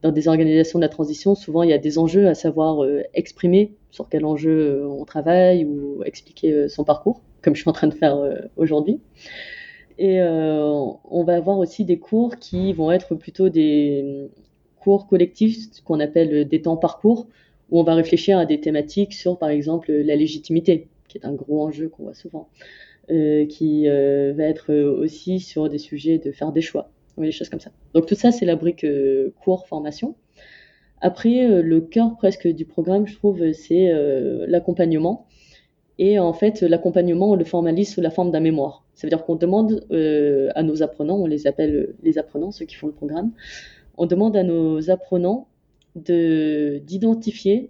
dans 0.03 0.11
des 0.11 0.27
organisations 0.27 0.77
de 0.77 0.83
la 0.83 0.89
transition, 0.89 1.33
souvent 1.33 1.63
il 1.63 1.71
y 1.71 1.73
a 1.73 1.79
des 1.79 1.97
enjeux 1.97 2.27
à 2.27 2.35
savoir 2.35 2.85
exprimer 3.13 3.73
sur 3.89 4.09
quel 4.09 4.25
enjeu 4.25 4.85
on 4.87 5.05
travaille 5.05 5.65
ou 5.65 6.03
expliquer 6.03 6.67
son 6.69 6.83
parcours, 6.83 7.21
comme 7.41 7.55
je 7.55 7.61
suis 7.61 7.69
en 7.69 7.73
train 7.73 7.87
de 7.87 7.93
faire 7.93 8.17
aujourd'hui. 8.57 8.99
Et 9.97 10.21
on 10.21 11.23
va 11.25 11.35
avoir 11.35 11.57
aussi 11.57 11.83
des 11.85 11.99
cours 11.99 12.37
qui 12.37 12.73
vont 12.73 12.91
être 12.91 13.15
plutôt 13.15 13.49
des 13.49 14.29
cours 14.79 15.07
collectifs, 15.07 15.57
ce 15.71 15.81
qu'on 15.81 15.99
appelle 15.99 16.47
des 16.47 16.61
temps 16.61 16.77
parcours, 16.77 17.27
où 17.73 17.79
on 17.79 17.83
va 17.83 17.95
réfléchir 17.95 18.37
à 18.37 18.45
des 18.45 18.61
thématiques 18.61 19.13
sur, 19.13 19.39
par 19.39 19.49
exemple, 19.49 19.91
la 19.91 20.15
légitimité 20.15 20.87
qui 21.07 21.17
est 21.17 21.25
un 21.25 21.33
gros 21.33 21.63
enjeu 21.63 21.89
qu'on 21.89 22.03
voit 22.03 22.13
souvent, 22.13 22.47
euh, 23.09 23.47
qui 23.47 23.89
euh, 23.89 24.31
va 24.37 24.43
être 24.43 24.71
aussi 24.73 25.39
sur 25.39 25.69
des 25.69 25.79
sujets 25.79 26.19
de 26.19 26.31
faire 26.31 26.51
des 26.51 26.61
choix, 26.61 26.91
des 27.17 27.31
choses 27.31 27.49
comme 27.49 27.59
ça. 27.59 27.71
Donc 27.95 28.05
tout 28.05 28.13
ça, 28.13 28.31
c'est 28.31 28.45
la 28.45 28.55
brique 28.55 28.83
euh, 28.83 29.33
cours 29.43 29.65
formation. 29.65 30.15
Après, 31.01 31.61
le 31.61 31.81
cœur 31.81 32.15
presque 32.15 32.47
du 32.47 32.63
programme, 32.63 33.07
je 33.07 33.15
trouve, 33.15 33.51
c'est 33.51 33.91
l'accompagnement. 34.47 35.27
Et 35.97 36.17
en 36.17 36.31
fait, 36.31 36.61
l'accompagnement, 36.61 37.31
on 37.31 37.35
le 37.35 37.43
formalise 37.43 37.91
sous 37.91 37.99
la 37.99 38.09
forme 38.09 38.31
d'un 38.31 38.39
mémoire. 38.39 38.85
Ça 38.93 39.05
veut 39.05 39.09
dire 39.09 39.25
qu'on 39.25 39.35
demande 39.35 39.85
à 40.55 40.63
nos 40.63 40.81
apprenants, 40.81 41.17
on 41.17 41.25
les 41.25 41.45
appelle 41.45 41.93
les 42.03 42.17
apprenants, 42.17 42.51
ceux 42.51 42.63
qui 42.63 42.75
font 42.75 42.87
le 42.87 42.93
programme, 42.93 43.33
on 43.97 44.05
demande 44.05 44.37
à 44.37 44.43
nos 44.43 44.89
apprenants 44.89 45.49
d'identifier 45.95 47.69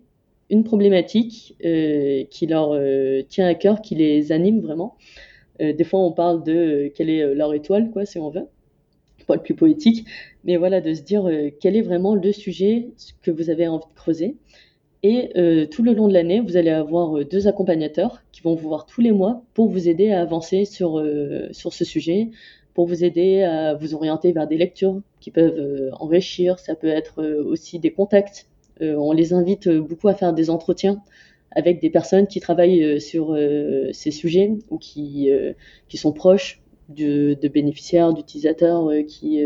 une 0.49 0.63
problématique 0.63 1.55
euh, 1.65 2.23
qui 2.29 2.45
leur 2.45 2.71
euh, 2.73 3.21
tient 3.27 3.47
à 3.47 3.55
cœur, 3.55 3.81
qui 3.81 3.95
les 3.95 4.31
anime 4.31 4.61
vraiment. 4.61 4.95
Euh, 5.61 5.73
des 5.73 5.83
fois, 5.83 5.99
on 5.99 6.11
parle 6.11 6.43
de 6.43 6.91
quelle 6.95 7.09
est 7.09 7.33
leur 7.33 7.53
étoile, 7.53 7.89
quoi, 7.91 8.05
si 8.05 8.19
on 8.19 8.29
veut, 8.29 8.47
pas 9.27 9.35
le 9.35 9.41
plus 9.41 9.55
poétique, 9.55 10.05
mais 10.43 10.57
voilà, 10.57 10.81
de 10.81 10.93
se 10.93 11.01
dire 11.01 11.29
quel 11.61 11.77
est 11.77 11.81
vraiment 11.81 12.13
le 12.13 12.31
sujet 12.33 12.89
que 13.21 13.31
vous 13.31 13.49
avez 13.49 13.67
envie 13.67 13.85
de 13.85 13.95
creuser. 13.95 14.35
Et 15.01 15.29
tout 15.71 15.83
le 15.83 15.93
long 15.93 16.09
de 16.09 16.13
l'année, 16.13 16.41
vous 16.41 16.57
allez 16.57 16.69
avoir 16.69 17.23
deux 17.23 17.47
accompagnateurs 17.47 18.21
qui 18.33 18.41
vont 18.41 18.53
vous 18.55 18.67
voir 18.67 18.85
tous 18.85 18.99
les 18.99 19.13
mois 19.13 19.43
pour 19.53 19.69
vous 19.69 19.87
aider 19.87 20.11
à 20.11 20.21
avancer 20.21 20.65
sur, 20.65 21.01
sur 21.51 21.73
ce 21.73 21.85
sujet, 21.85 22.31
pour 22.73 22.87
vous 22.87 23.03
aider 23.03 23.43
à 23.43 23.75
vous 23.75 23.93
orienter 23.93 24.31
vers 24.31 24.47
des 24.47 24.57
lectures 24.57 25.01
qui 25.19 25.31
peuvent 25.31 25.91
enrichir. 25.99 26.59
Ça 26.59 26.75
peut 26.75 26.87
être 26.87 27.23
aussi 27.23 27.79
des 27.79 27.91
contacts 27.91 28.47
euh, 28.81 28.95
on 28.95 29.11
les 29.11 29.33
invite 29.33 29.69
beaucoup 29.69 30.07
à 30.07 30.13
faire 30.13 30.33
des 30.33 30.49
entretiens 30.49 31.01
avec 31.51 31.79
des 31.79 31.89
personnes 31.89 32.27
qui 32.27 32.39
travaillent 32.39 32.83
euh, 32.83 32.99
sur 32.99 33.33
euh, 33.33 33.89
ces 33.93 34.11
sujets 34.11 34.51
ou 34.69 34.77
qui, 34.77 35.29
qui 35.87 35.97
sont 35.97 36.13
proches 36.13 36.61
de, 36.89 37.37
bénéficiaires, 37.47 38.13
d'utilisateurs 38.13 38.89
qui, 39.07 39.43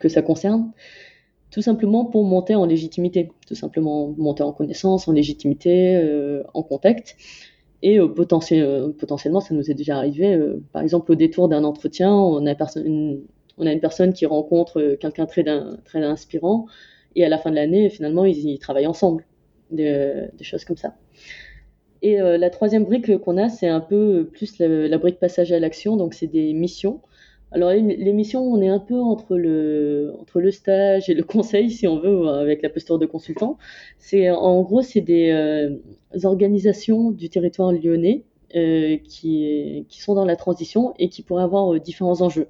que 0.00 0.08
ça 0.08 0.22
concerne 0.22 0.72
tout 1.50 1.62
simplement 1.62 2.04
pour 2.04 2.24
monter 2.24 2.54
en 2.54 2.66
légitimité, 2.66 3.30
tout 3.46 3.54
simplement 3.54 4.14
monter 4.18 4.42
en 4.42 4.52
connaissance, 4.52 5.08
en 5.08 5.12
légitimité, 5.12 6.42
en 6.54 6.62
contact. 6.62 7.16
Et 7.82 7.98
potentiellement, 8.00 9.40
ça 9.40 9.54
nous 9.54 9.70
est 9.70 9.74
déjà 9.74 9.98
arrivé, 9.98 10.36
par 10.72 10.82
exemple 10.82 11.12
au 11.12 11.14
détour 11.14 11.48
d'un 11.48 11.62
entretien, 11.62 12.12
on 12.12 12.44
a, 12.46 12.54
une, 12.76 13.22
on 13.56 13.66
a 13.66 13.72
une 13.72 13.80
personne 13.80 14.12
qui 14.12 14.26
rencontre 14.26 14.96
quelqu'un 15.00 15.26
très, 15.26 15.44
très 15.84 16.02
inspirant, 16.02 16.66
et 17.14 17.24
à 17.24 17.28
la 17.28 17.38
fin 17.38 17.50
de 17.50 17.56
l'année, 17.56 17.88
finalement, 17.90 18.24
ils, 18.24 18.58
travaillent 18.58 18.86
ensemble, 18.86 19.24
des, 19.70 20.28
choses 20.40 20.64
comme 20.64 20.76
ça. 20.76 20.94
Et 22.00 22.20
euh, 22.20 22.38
la 22.38 22.50
troisième 22.50 22.84
brique 22.84 23.18
qu'on 23.18 23.36
a, 23.36 23.48
c'est 23.48 23.68
un 23.68 23.80
peu 23.80 24.28
plus 24.32 24.58
la, 24.58 24.98
brique 24.98 25.18
passage 25.18 25.52
à 25.52 25.58
l'action, 25.58 25.96
donc 25.96 26.14
c'est 26.14 26.26
des 26.26 26.52
missions. 26.52 27.00
Alors 27.52 27.70
les, 27.70 28.12
missions, 28.12 28.42
on 28.42 28.60
est 28.60 28.68
un 28.68 28.78
peu 28.78 29.00
entre 29.00 29.36
le, 29.36 30.12
entre 30.20 30.40
le 30.40 30.50
stage 30.50 31.08
et 31.08 31.14
le 31.14 31.22
conseil, 31.34 31.70
si 31.70 31.86
on 31.86 31.98
veut, 31.98 32.28
avec 32.28 32.62
la 32.62 32.68
posture 32.68 32.98
de 32.98 33.06
consultant. 33.06 33.58
C'est 33.98 34.30
en 34.30 34.62
gros, 34.62 34.82
c'est 34.82 35.00
des 35.00 35.30
euh, 35.30 35.76
organisations 36.24 37.10
du 37.10 37.30
territoire 37.30 37.72
lyonnais 37.72 38.24
euh, 38.54 38.98
qui, 39.04 39.86
qui 39.88 40.00
sont 40.00 40.14
dans 40.14 40.26
la 40.26 40.36
transition 40.36 40.94
et 40.98 41.08
qui 41.08 41.22
pourraient 41.22 41.44
avoir 41.44 41.78
différents 41.80 42.20
enjeux 42.20 42.48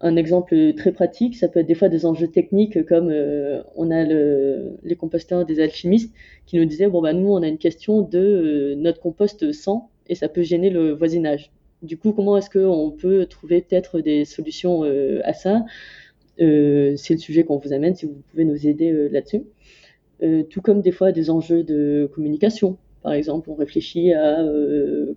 un 0.00 0.16
exemple 0.16 0.74
très 0.74 0.92
pratique, 0.92 1.36
ça 1.36 1.48
peut 1.48 1.60
être 1.60 1.66
des 1.66 1.74
fois 1.74 1.88
des 1.88 2.04
enjeux 2.04 2.28
techniques 2.28 2.84
comme 2.86 3.10
euh, 3.10 3.62
on 3.76 3.90
a 3.90 4.04
le, 4.04 4.78
les 4.82 4.96
composteurs 4.96 5.46
des 5.46 5.60
alchimistes 5.60 6.14
qui 6.46 6.58
nous 6.58 6.66
disaient 6.66 6.88
bon 6.88 7.00
bah 7.00 7.12
nous 7.12 7.28
on 7.28 7.42
a 7.42 7.48
une 7.48 7.58
question 7.58 8.02
de 8.02 8.18
euh, 8.18 8.74
notre 8.76 9.00
compost 9.00 9.52
sans 9.52 9.90
et 10.08 10.14
ça 10.14 10.28
peut 10.28 10.42
gêner 10.42 10.70
le 10.70 10.92
voisinage. 10.92 11.50
Du 11.82 11.98
coup 11.98 12.12
comment 12.12 12.36
est-ce 12.36 12.50
qu'on 12.50 12.90
peut 12.90 13.26
trouver 13.26 13.62
peut-être 13.62 14.00
des 14.00 14.24
solutions 14.24 14.84
euh, 14.84 15.20
à 15.24 15.32
ça? 15.32 15.64
C'est 16.38 16.44
le 17.10 17.18
sujet 17.18 17.44
qu'on 17.44 17.56
vous 17.56 17.72
amène 17.72 17.94
si 17.94 18.06
vous 18.06 18.22
pouvez 18.30 18.44
nous 18.44 18.66
aider 18.66 19.08
là-dessus. 19.10 19.44
tout 20.50 20.60
comme 20.60 20.82
des 20.82 20.92
fois 20.92 21.10
des 21.12 21.30
enjeux 21.30 21.62
de 21.62 22.10
communication. 22.14 22.76
Par 23.02 23.14
exemple, 23.14 23.48
on 23.50 23.54
réfléchit 23.54 24.12
à 24.12 24.44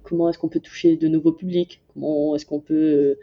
comment 0.03 0.29
est-ce 0.29 0.37
qu'on 0.39 0.47
peut 0.47 0.61
toucher 0.61 0.95
de 0.95 1.09
nouveaux 1.09 1.33
publics, 1.33 1.81
comment 1.93 2.35
est-ce 2.35 2.45
qu'on 2.45 2.61
peut 2.61 3.17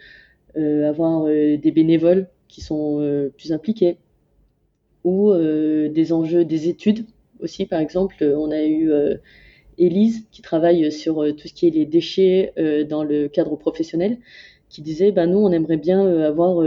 euh, 0.56 0.88
avoir 0.88 1.26
euh, 1.26 1.58
des 1.58 1.70
bénévoles 1.70 2.28
qui 2.48 2.62
sont 2.62 2.98
euh, 3.00 3.28
plus 3.36 3.52
impliqués, 3.52 3.98
ou 5.04 5.32
des 5.34 6.12
enjeux 6.12 6.44
des 6.44 6.68
études 6.68 7.06
aussi, 7.38 7.66
par 7.66 7.78
exemple, 7.78 8.24
on 8.24 8.50
a 8.50 8.64
eu 8.64 8.90
Élise 9.78 10.26
qui 10.30 10.42
travaille 10.42 10.90
sur 10.90 11.24
tout 11.36 11.48
ce 11.48 11.52
qui 11.52 11.66
est 11.66 11.70
les 11.70 11.86
déchets 11.86 12.52
dans 12.88 13.04
le 13.04 13.28
cadre 13.28 13.56
professionnel, 13.56 14.18
qui 14.68 14.82
disait 14.82 15.12
ben 15.12 15.26
nous 15.26 15.38
on 15.38 15.52
aimerait 15.52 15.76
bien 15.76 16.06
avoir 16.22 16.64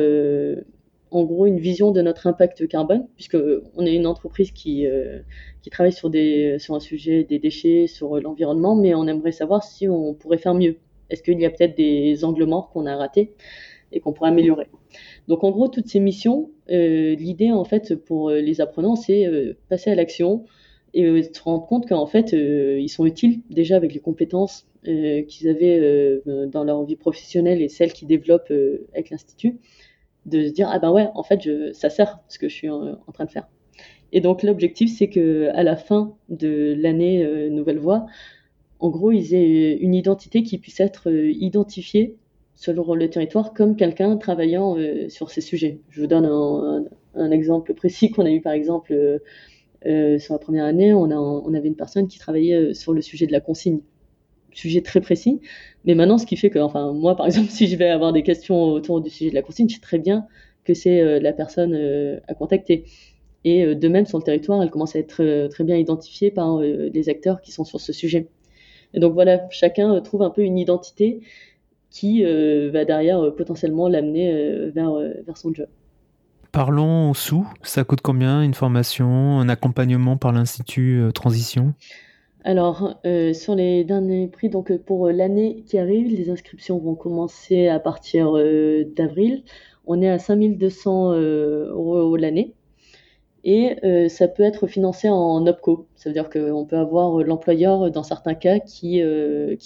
en 1.11 1.23
gros 1.23 1.47
une 1.47 1.59
vision 1.59 1.91
de 1.91 2.01
notre 2.01 2.27
impact 2.27 2.67
carbone, 2.67 3.07
puisque 3.15 3.37
on 3.75 3.85
est 3.85 3.95
une 3.95 4.05
entreprise 4.05 4.51
qui, 4.51 4.85
qui 5.61 5.69
travaille 5.69 5.93
sur, 5.93 6.09
des, 6.09 6.57
sur 6.59 6.75
un 6.75 6.79
sujet 6.79 7.23
des 7.23 7.39
déchets, 7.39 7.87
sur 7.87 8.19
l'environnement, 8.19 8.75
mais 8.75 8.93
on 8.93 9.07
aimerait 9.07 9.31
savoir 9.31 9.63
si 9.63 9.87
on 9.87 10.13
pourrait 10.13 10.37
faire 10.37 10.53
mieux. 10.53 10.77
Est-ce 11.09 11.23
qu'il 11.23 11.39
y 11.39 11.45
a 11.45 11.49
peut-être 11.49 11.75
des 11.75 12.23
angles 12.23 12.45
morts 12.45 12.69
qu'on 12.69 12.85
a 12.85 12.95
ratés 12.95 13.33
et 13.91 13.99
qu'on 13.99 14.13
pourrait 14.13 14.29
améliorer? 14.29 14.67
Donc 15.27 15.43
en 15.43 15.51
gros, 15.51 15.67
toutes 15.67 15.87
ces 15.87 15.99
missions, 15.99 16.51
euh, 16.69 17.15
l'idée 17.15 17.51
en 17.51 17.63
fait 17.63 17.95
pour 17.95 18.29
euh, 18.29 18.41
les 18.41 18.61
apprenants, 18.61 18.95
c'est 18.95 19.25
euh, 19.25 19.57
passer 19.69 19.89
à 19.89 19.95
l'action 19.95 20.45
et 20.93 21.23
se 21.23 21.41
rendre 21.41 21.65
compte 21.65 21.87
qu'en 21.87 22.05
fait, 22.05 22.31
ils 22.33 22.89
sont 22.89 23.05
utiles 23.05 23.41
déjà 23.49 23.75
avec 23.75 23.93
les 23.93 23.99
compétences 23.99 24.67
qu'ils 24.83 25.49
avaient 25.49 26.21
dans 26.25 26.63
leur 26.63 26.83
vie 26.83 26.95
professionnelle 26.95 27.61
et 27.61 27.67
celles 27.67 27.93
qu'ils 27.93 28.07
développent 28.07 28.53
avec 28.93 29.09
l'Institut, 29.09 29.57
de 30.25 30.47
se 30.47 30.51
dire, 30.51 30.69
ah 30.71 30.79
ben 30.79 30.91
ouais, 30.91 31.07
en 31.15 31.23
fait, 31.23 31.47
ça 31.73 31.89
sert 31.89 32.19
ce 32.27 32.39
que 32.39 32.49
je 32.49 32.53
suis 32.53 32.69
en, 32.69 32.97
train 33.13 33.25
de 33.25 33.31
faire. 33.31 33.47
Et 34.11 34.21
donc 34.21 34.43
l'objectif, 34.43 34.91
c'est 34.95 35.09
que 35.09 35.49
à 35.53 35.63
la 35.63 35.75
fin 35.75 36.15
de 36.29 36.75
l'année 36.77 37.49
Nouvelle 37.49 37.79
Voie, 37.79 38.05
en 38.79 38.89
gros, 38.89 39.11
ils 39.11 39.33
aient 39.35 39.75
une 39.77 39.93
identité 39.93 40.43
qui 40.43 40.57
puisse 40.57 40.79
être 40.79 41.11
identifiée 41.11 42.15
selon 42.59 42.93
le 42.93 43.09
territoire 43.09 43.53
comme 43.53 43.77
quelqu'un 43.77 44.17
travaillant 44.17 44.77
euh, 44.77 45.07
sur 45.07 45.31
ces 45.31 45.39
sujets. 45.39 45.79
Je 45.89 46.01
vous 46.01 46.07
donne 46.07 46.25
un, 46.25 47.31
exemple 47.31 47.73
précis 47.73 48.11
qu'on 48.11 48.25
a 48.25 48.31
eu 48.31 48.41
par 48.41 48.51
exemple 48.51 49.21
euh, 49.85 50.15
euh, 50.15 50.19
sur 50.19 50.33
la 50.33 50.39
première 50.39 50.65
année, 50.65 50.93
on, 50.93 51.09
a, 51.11 51.57
avait 51.57 51.67
une 51.67 51.75
personne 51.75 52.07
qui 52.07 52.19
travaillait 52.19 52.73
sur 52.73 52.93
le 52.93 53.01
sujet 53.01 53.27
de 53.27 53.31
la 53.31 53.39
consigne, 53.39 53.79
sujet 54.51 54.81
très 54.81 55.01
précis. 55.01 55.41
Mais 55.85 55.95
maintenant, 55.95 56.17
ce 56.17 56.25
qui 56.25 56.37
fait 56.37 56.49
que, 56.49 56.59
enfin, 56.59 56.93
moi 56.93 57.15
par 57.15 57.25
exemple, 57.27 57.49
si 57.49 57.67
je 57.67 57.75
vais 57.75 57.89
avoir 57.89 58.13
des 58.13 58.23
questions 58.23 58.61
autour 58.63 59.01
du 59.01 59.09
sujet 59.09 59.29
de 59.29 59.35
la 59.35 59.41
consigne, 59.41 59.69
je 59.69 59.75
sais 59.75 59.81
très 59.81 59.99
bien 59.99 60.27
que 60.65 60.73
c'est 60.73 61.19
la 61.19 61.33
personne 61.33 61.73
à 62.27 62.33
contacter. 62.35 62.85
Et 63.45 63.73
de 63.75 63.87
même, 63.87 64.05
sur 64.05 64.19
le 64.19 64.23
territoire, 64.23 64.61
elle 64.61 64.69
commence 64.69 64.95
à 64.95 64.99
être 64.99 65.47
très 65.47 65.63
bien 65.63 65.77
identifiée 65.77 66.29
par 66.29 66.59
les 66.59 67.09
acteurs 67.09 67.41
qui 67.41 67.51
sont 67.51 67.63
sur 67.63 67.79
ce 67.79 67.93
sujet. 67.93 68.27
Et 68.93 68.99
donc 68.99 69.13
voilà, 69.13 69.47
chacun 69.49 69.99
trouve 70.01 70.21
un 70.21 70.29
peu 70.29 70.41
une 70.41 70.57
identité 70.57 71.21
qui 71.89 72.23
euh, 72.23 72.69
va 72.71 72.85
derrière 72.85 73.19
euh, 73.19 73.35
potentiellement 73.35 73.87
l'amener 73.87 74.31
euh, 74.31 74.71
vers, 74.73 74.93
vers 75.25 75.37
son 75.37 75.53
job. 75.53 75.67
Parlons 76.51 77.13
sous, 77.13 77.47
ça 77.61 77.83
coûte 77.83 78.01
combien 78.01 78.41
une 78.41 78.53
formation, 78.53 79.39
un 79.39 79.49
accompagnement 79.49 80.17
par 80.17 80.31
l'Institut 80.31 81.03
Transition? 81.13 81.73
Alors, 82.43 82.99
sur 83.33 83.53
les 83.55 83.83
derniers 83.83 84.27
prix, 84.27 84.49
donc 84.49 84.75
pour 84.79 85.09
l'année 85.09 85.63
qui 85.67 85.77
arrive, 85.77 86.15
les 86.15 86.29
inscriptions 86.29 86.79
vont 86.79 86.95
commencer 86.95 87.67
à 87.67 87.79
partir 87.79 88.33
d'avril. 88.95 89.43
on 89.89 90.01
est 90.01 90.09
à 90.09 90.19
5200 90.19 91.13
euros 91.13 92.15
l'année. 92.15 92.53
Et 93.43 93.75
ça 94.09 94.27
peut 94.27 94.43
être 94.43 94.67
financé 94.67 95.09
en 95.09 95.45
OPCO. 95.45 95.87
Ça 95.95 96.09
veut 96.09 96.13
dire 96.13 96.29
qu'on 96.29 96.65
peut 96.65 96.77
avoir 96.77 97.23
l'employeur, 97.23 97.89
dans 97.89 98.03
certains 98.03 98.35
cas, 98.35 98.59
qui 98.59 99.01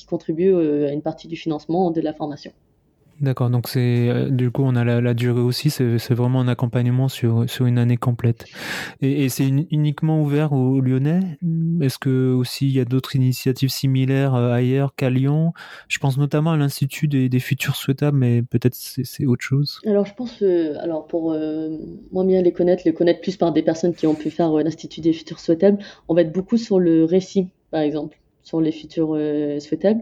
contribue 0.07 0.55
à 0.55 0.91
une 0.91 1.01
partie 1.01 1.27
du 1.27 1.35
financement 1.35 1.91
de 1.91 2.01
la 2.01 2.13
formation. 2.13 2.51
D'accord, 3.21 3.49
donc 3.49 3.69
c'est 3.69 4.09
euh, 4.09 4.29
du 4.29 4.51
coup 4.51 4.63
on 4.63 4.75
a 4.75 4.83
la, 4.83 5.13
durée 5.13 5.39
aussi, 5.39 5.69
c'est 5.69 6.13
vraiment 6.13 6.41
un 6.41 6.47
accompagnement 6.47 7.07
sur, 7.07 7.49
sur 7.49 7.65
une 7.65 7.77
année 7.77 7.97
complète. 7.97 8.45
Et, 9.01 9.29
c'est 9.29 9.47
uniquement 9.47 10.21
ouvert 10.21 10.51
aux, 10.51 10.81
Lyonnais? 10.81 11.37
Est-ce 11.81 11.97
que 11.97 12.33
aussi 12.33 12.67
il 12.67 12.73
y 12.73 12.79
a 12.79 12.85
d'autres 12.85 13.15
initiatives 13.15 13.69
similaires 13.69 14.35
euh, 14.35 14.51
ailleurs 14.51 14.95
qu'à 14.95 15.09
Lyon? 15.09 15.53
Je 15.87 15.99
pense 15.99 16.17
notamment 16.17 16.51
à 16.51 16.57
l'Institut 16.57 17.07
des, 17.07 17.39
futurs 17.39 17.75
souhaitables, 17.75 18.17
mais 18.17 18.41
peut-être 18.41 18.75
c'est 18.75 19.25
autre 19.25 19.43
chose. 19.43 19.79
Alors 19.85 20.05
je 20.05 20.13
pense, 20.13 20.41
euh, 20.41 20.75
alors 20.79 21.07
pour 21.07 21.35
moi 22.11 22.25
bien 22.25 22.41
les 22.41 22.51
connaître, 22.51 22.83
les 22.85 22.93
connaître 22.93 23.21
plus 23.21 23.37
par 23.37 23.53
des 23.53 23.61
personnes 23.61 23.93
qui 23.93 24.07
ont 24.07 24.15
pu 24.15 24.31
faire 24.31 24.51
l'Institut 24.51 25.01
des 25.01 25.13
futurs 25.13 25.39
souhaitables, 25.39 25.77
on 26.07 26.15
va 26.15 26.21
être 26.21 26.33
beaucoup 26.33 26.57
sur 26.57 26.79
le 26.79 27.05
récit 27.05 27.49
par 27.71 27.81
exemple, 27.81 28.19
sur 28.43 28.59
les 28.59 28.71
futurs 28.71 29.17
souhaitables. 29.59 30.01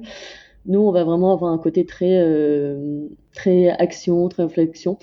Nous, 0.66 0.80
on 0.80 0.92
va 0.92 1.04
vraiment 1.04 1.34
avoir 1.34 1.52
un 1.52 1.58
côté 1.58 1.86
très, 1.86 2.20
euh, 2.22 3.08
très 3.34 3.70
action, 3.70 4.28
très 4.30 4.44
réflexion. 4.44 4.98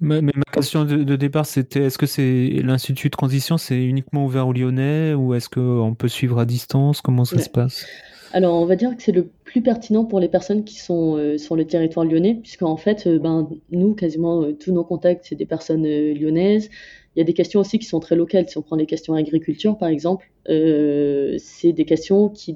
Mais, 0.00 0.20
ma 0.20 0.32
question 0.52 0.84
de, 0.84 1.16
départ, 1.16 1.46
c'était 1.46 1.84
est-ce 1.84 1.98
que 1.98 2.06
c'est 2.06 2.60
l'Institut 2.62 3.08
de 3.08 3.12
transition, 3.12 3.56
c'est 3.56 3.82
uniquement 3.82 4.24
ouvert 4.26 4.48
aux 4.48 4.52
Lyonnais 4.52 5.14
ou 5.14 5.34
est-ce 5.34 5.48
qu'on 5.48 5.94
peut 5.94 6.08
suivre 6.08 6.38
à 6.38 6.44
distance? 6.44 7.00
Comment 7.00 7.24
ça 7.24 7.38
se 7.38 7.48
passe? 7.48 7.86
Alors, 8.32 8.60
on 8.60 8.66
va 8.66 8.74
dire 8.74 8.96
que 8.96 9.02
c'est 9.02 9.12
le 9.12 9.30
plus 9.44 9.62
pertinent 9.62 10.04
pour 10.04 10.18
les 10.18 10.28
personnes 10.28 10.64
qui 10.64 10.80
sont 10.80 11.16
euh, 11.16 11.38
sur 11.38 11.54
le 11.54 11.64
territoire 11.66 12.04
lyonnais, 12.04 12.34
puisqu'en 12.34 12.76
fait, 12.76 13.06
euh, 13.06 13.20
ben, 13.20 13.48
nous, 13.70 13.94
quasiment 13.94 14.52
tous 14.52 14.72
nos 14.72 14.84
contacts, 14.84 15.26
c'est 15.28 15.36
des 15.36 15.46
personnes 15.46 15.84
lyonnaises. 15.84 16.68
Il 17.14 17.20
y 17.20 17.22
a 17.22 17.24
des 17.24 17.32
questions 17.32 17.60
aussi 17.60 17.78
qui 17.78 17.86
sont 17.86 18.00
très 18.00 18.16
locales. 18.16 18.48
Si 18.48 18.58
on 18.58 18.62
prend 18.62 18.76
les 18.76 18.86
questions 18.86 19.14
agriculture, 19.14 19.78
par 19.78 19.88
exemple, 19.88 20.30
euh, 20.48 21.36
c'est 21.38 21.72
des 21.72 21.84
questions 21.84 22.28
qui, 22.28 22.54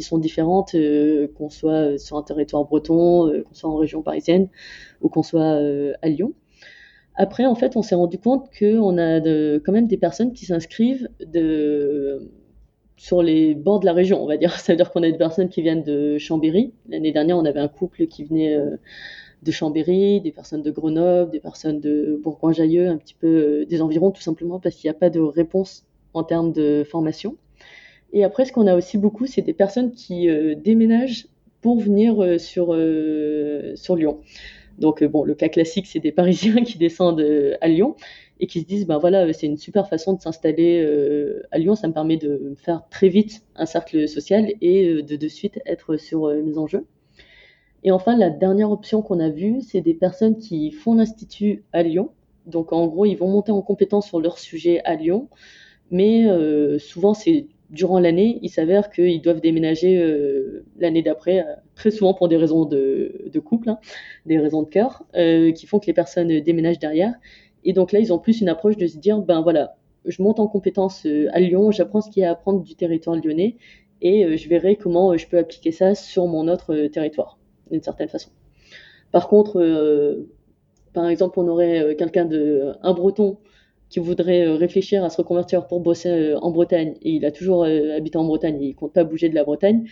sont 0.00 0.18
différentes, 0.18 0.74
euh, 0.74 1.28
qu'on 1.36 1.50
soit 1.50 1.98
sur 1.98 2.16
un 2.16 2.22
territoire 2.22 2.64
breton, 2.64 3.28
euh, 3.28 3.42
qu'on 3.42 3.54
soit 3.54 3.70
en 3.70 3.76
région 3.76 4.02
parisienne 4.02 4.48
ou 5.02 5.08
qu'on 5.08 5.22
soit 5.22 5.60
à 6.00 6.08
Lyon. 6.08 6.32
Après, 7.16 7.44
en 7.44 7.54
fait, 7.54 7.76
on 7.76 7.82
s'est 7.82 7.94
rendu 7.94 8.16
compte 8.18 8.48
qu'on 8.58 8.96
a 8.96 9.20
quand 9.60 9.72
même 9.72 9.86
des 9.86 9.98
personnes 9.98 10.32
qui 10.32 10.46
s'inscrivent 10.46 11.08
sur 12.96 13.22
les 13.22 13.54
bords 13.54 13.80
de 13.80 13.86
la 13.86 13.92
région, 13.92 14.22
on 14.22 14.26
va 14.26 14.38
dire. 14.38 14.52
Ça 14.58 14.72
veut 14.72 14.76
dire 14.78 14.90
qu'on 14.90 15.02
a 15.02 15.10
des 15.10 15.18
personnes 15.18 15.50
qui 15.50 15.60
viennent 15.60 15.82
de 15.82 16.16
Chambéry. 16.16 16.72
L'année 16.88 17.12
dernière, 17.12 17.36
on 17.36 17.44
avait 17.44 17.60
un 17.60 17.68
couple 17.68 18.06
qui 18.06 18.24
venait 18.24 18.56
de 19.42 19.50
Chambéry, 19.50 20.20
des 20.20 20.30
personnes 20.30 20.62
de 20.62 20.70
Grenoble, 20.70 21.30
des 21.30 21.40
personnes 21.40 21.80
de 21.80 22.18
Bourgoin-Jallieu, 22.22 22.88
un 22.88 22.96
petit 22.96 23.14
peu 23.14 23.26
euh, 23.26 23.66
des 23.66 23.82
environs, 23.82 24.12
tout 24.12 24.22
simplement 24.22 24.60
parce 24.60 24.76
qu'il 24.76 24.88
n'y 24.88 24.94
a 24.94 24.98
pas 24.98 25.10
de 25.10 25.20
réponse 25.20 25.84
en 26.14 26.22
termes 26.22 26.52
de 26.52 26.84
formation. 26.88 27.36
Et 28.12 28.24
après, 28.24 28.44
ce 28.44 28.52
qu'on 28.52 28.66
a 28.66 28.76
aussi 28.76 28.98
beaucoup, 28.98 29.26
c'est 29.26 29.42
des 29.42 29.54
personnes 29.54 29.92
qui 29.92 30.28
euh, 30.28 30.54
déménagent 30.54 31.26
pour 31.60 31.80
venir 31.80 32.22
euh, 32.22 32.38
sur, 32.38 32.76
sur 33.76 33.96
Lyon. 33.96 34.20
Donc, 34.78 35.02
bon, 35.04 35.24
le 35.24 35.34
cas 35.34 35.48
classique, 35.48 35.86
c'est 35.86 36.00
des 36.00 36.12
Parisiens 36.12 36.62
qui 36.64 36.78
descendent 36.78 37.24
à 37.60 37.68
Lyon 37.68 37.96
et 38.38 38.46
qui 38.46 38.60
se 38.60 38.66
disent, 38.66 38.86
ben 38.86 38.98
voilà, 38.98 39.32
c'est 39.32 39.46
une 39.46 39.58
super 39.58 39.88
façon 39.88 40.14
de 40.14 40.20
s'installer 40.20 40.84
à 41.52 41.58
Lyon, 41.58 41.74
ça 41.74 41.86
me 41.86 41.92
permet 41.92 42.16
de 42.16 42.54
faire 42.56 42.82
très 42.90 43.08
vite 43.08 43.42
un 43.54 43.66
cercle 43.66 44.08
social 44.08 44.52
et 44.60 45.02
de 45.02 45.16
de 45.16 45.28
suite 45.28 45.60
être 45.64 45.96
sur 45.96 46.26
mes 46.28 46.58
enjeux. 46.58 46.84
Et 47.84 47.90
enfin, 47.90 48.16
la 48.16 48.30
dernière 48.30 48.70
option 48.70 49.02
qu'on 49.02 49.20
a 49.20 49.28
vue, 49.28 49.60
c'est 49.60 49.80
des 49.80 49.94
personnes 49.94 50.38
qui 50.38 50.70
font 50.70 50.94
l'institut 50.94 51.64
à 51.72 51.82
Lyon. 51.82 52.10
Donc 52.46 52.72
en 52.72 52.86
gros, 52.86 53.06
ils 53.06 53.16
vont 53.16 53.28
monter 53.28 53.52
en 53.52 53.62
compétence 53.62 54.06
sur 54.06 54.20
leur 54.20 54.38
sujet 54.38 54.80
à 54.84 54.94
Lyon, 54.94 55.28
mais 55.90 56.28
euh, 56.28 56.78
souvent 56.78 57.14
c'est 57.14 57.46
durant 57.70 57.98
l'année, 57.98 58.38
il 58.42 58.50
s'avère 58.50 58.90
qu'ils 58.90 59.22
doivent 59.22 59.40
déménager 59.40 59.98
euh, 59.98 60.64
l'année 60.78 61.02
d'après, 61.02 61.40
euh, 61.40 61.54
très 61.74 61.90
souvent 61.90 62.14
pour 62.14 62.28
des 62.28 62.36
raisons 62.36 62.64
de, 62.66 63.30
couple, 63.44 63.70
hein, 63.70 63.78
des 64.26 64.38
raisons 64.38 64.62
de 64.62 64.68
cœur, 64.68 65.04
qui 65.14 65.66
font 65.66 65.78
que 65.78 65.86
les 65.86 65.94
personnes 65.94 66.40
déménagent 66.40 66.78
derrière. 66.78 67.14
Et 67.64 67.72
donc 67.72 67.92
là, 67.92 68.00
ils 68.00 68.12
ont 68.12 68.18
plus 68.18 68.40
une 68.40 68.48
approche 68.48 68.76
de 68.76 68.86
se 68.86 68.98
dire, 68.98 69.20
ben 69.20 69.40
voilà, 69.40 69.76
je 70.04 70.22
monte 70.22 70.40
en 70.40 70.48
compétence 70.48 71.06
à 71.32 71.40
Lyon, 71.40 71.70
j'apprends 71.70 72.00
ce 72.00 72.10
qu'il 72.10 72.22
y 72.22 72.26
a 72.26 72.30
à 72.30 72.32
apprendre 72.32 72.62
du 72.62 72.74
territoire 72.74 73.16
lyonnais, 73.16 73.56
et 74.02 74.36
je 74.36 74.48
verrai 74.48 74.76
comment 74.76 75.16
je 75.16 75.26
peux 75.28 75.38
appliquer 75.38 75.72
ça 75.72 75.94
sur 75.94 76.26
mon 76.26 76.48
autre 76.48 76.88
territoire 76.88 77.38
d'une 77.70 77.82
certaine 77.82 78.08
façon. 78.08 78.30
Par 79.12 79.28
contre, 79.28 79.60
euh, 79.60 80.28
par 80.94 81.06
exemple, 81.06 81.38
on 81.38 81.46
aurait 81.46 81.82
euh, 81.82 81.94
quelqu'un 81.94 82.24
de 82.24 82.72
un 82.82 82.94
breton 82.94 83.38
qui 83.90 84.00
voudrait 84.00 84.46
euh, 84.46 84.56
réfléchir 84.56 85.04
à 85.04 85.10
se 85.10 85.18
reconvertir 85.18 85.66
pour 85.66 85.80
bosser 85.80 86.34
en 86.40 86.50
Bretagne 86.50 86.94
et 87.02 87.12
il 87.12 87.24
a 87.26 87.30
toujours 87.30 87.64
habité 87.64 88.16
en 88.16 88.24
Bretagne 88.24 88.60
et 88.60 88.68
il 88.68 88.74
compte 88.74 88.94
pas 88.94 89.04
bouger 89.04 89.28
de 89.28 89.34
la 89.34 89.44
Bretagne, 89.44 89.84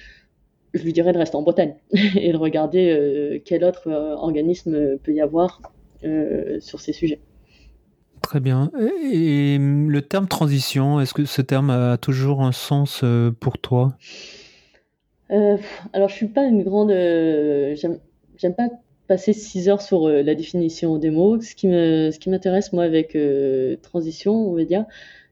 je 0.73 0.83
lui 0.83 0.93
dirais 0.93 1.13
de 1.13 1.19
rester 1.19 1.37
en 1.37 1.43
Bretagne 1.43 1.75
et 2.17 2.33
de 2.33 2.37
regarder 2.37 3.43
quel 3.45 3.63
autre 3.63 3.91
organisme 3.91 4.97
peut 4.99 5.13
y 5.13 5.21
avoir 5.21 5.61
sur 6.61 6.81
ces 6.81 6.93
sujets. 6.93 7.21
Très 8.23 8.41
bien. 8.41 8.71
Et, 9.13 9.59
le 9.59 10.01
terme 10.01 10.29
transition, 10.29 11.01
est-ce 11.01 11.13
que 11.13 11.25
ce 11.27 11.43
terme 11.43 11.71
a 11.71 11.99
toujours 11.99 12.43
un 12.43 12.53
sens 12.53 13.05
pour 13.41 13.59
toi? 13.59 13.97
Euh, 15.31 15.57
alors, 15.93 16.09
je 16.09 16.15
suis 16.15 16.29
pas 16.29 16.45
une 16.45 16.63
grande. 16.63 16.91
Euh, 16.91 17.77
j'aime 17.77 18.55
pas 18.55 18.69
passer 19.07 19.33
6 19.33 19.69
heures 19.69 19.83
sur 19.83 20.07
euh, 20.09 20.23
la 20.23 20.35
définition 20.35 20.99
des 20.99 21.11
mots. 21.11 21.41
Ce 21.41 21.55
qui 21.55 21.69
m'intéresse, 22.31 22.73
moi, 22.73 22.85
avec 22.85 23.17
transition, 23.83 24.51
on 24.51 24.55
va 24.55 24.65
dire, 24.65 24.85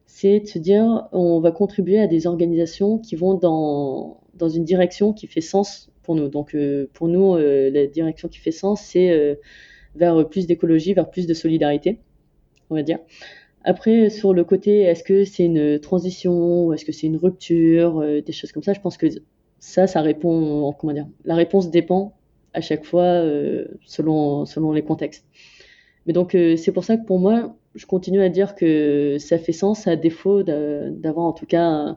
c'est 0.06 0.40
de 0.40 0.46
se 0.46 0.58
dire, 0.58 1.08
on 1.12 1.40
va 1.40 1.50
contribuer 1.52 2.00
à 2.00 2.06
des 2.06 2.26
organisations 2.26 2.98
qui 2.98 3.16
vont 3.16 3.34
dans, 3.34 4.20
dans 4.34 4.48
une 4.48 4.64
direction 4.64 5.12
qui 5.12 5.26
fait 5.26 5.40
sens 5.40 5.90
pour 6.02 6.14
nous. 6.14 6.28
Donc, 6.28 6.56
pour 6.92 7.08
nous, 7.08 7.37
la 7.37 7.87
direction 7.87 8.28
qui 8.28 8.38
fait 8.38 8.52
sens, 8.52 8.80
c'est 8.82 9.38
vers 9.96 10.28
plus 10.28 10.46
d'écologie, 10.46 10.94
vers 10.94 11.11
plus 11.11 11.26
de 11.26 11.34
solidarité, 11.34 11.98
on 12.70 12.74
va 12.76 12.82
dire. 12.82 12.98
Après, 13.64 14.11
sur 14.11 14.32
le 14.32 14.44
côté, 14.44 14.80
est-ce 14.82 15.02
que 15.02 15.24
c'est 15.24 15.44
une 15.44 15.78
transition, 15.80 16.66
ou 16.66 16.72
est-ce 16.72 16.84
que 16.84 16.92
c'est 16.92 17.06
une 17.06 17.16
rupture, 17.16 18.04
des 18.24 18.32
choses 18.32 18.52
comme 18.52 18.62
ça, 18.62 18.72
je 18.72 18.80
pense 18.80 18.96
que 18.96 19.06
ça, 19.59 19.87
ça 19.87 20.01
répond, 20.03 20.73
comment 20.79 20.92
dire, 20.92 21.07
la 21.25 21.35
réponse 21.35 21.71
dépend 21.71 22.18
à 22.55 22.61
chaque 22.61 22.85
fois 22.85 23.03
euh, 23.03 23.66
selon, 23.85 24.47
selon 24.47 24.73
les 24.73 24.83
contextes. 24.83 25.27
Mais 26.07 26.12
donc, 26.12 26.35
euh, 26.35 26.57
c'est 26.57 26.73
pour 26.73 26.85
ça 26.85 26.97
que 26.97 27.05
pour 27.05 27.18
moi, 27.18 27.57
je 27.75 27.87
continue 27.87 28.23
à 28.23 28.29
dire 28.29 28.55
que 28.55 29.16
ça 29.18 29.38
fait 29.38 29.53
sens 29.53 29.87
à 29.87 29.97
défaut 29.97 30.42
d'avoir 30.42 31.27
en 31.27 31.33
tout 31.33 31.47
cas 31.47 31.97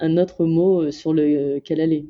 un, 0.00 0.16
autre 0.16 0.44
mot 0.44 0.82
euh, 0.82 0.90
sur 0.90 1.12
lequel 1.12 1.80
aller. 1.80 2.06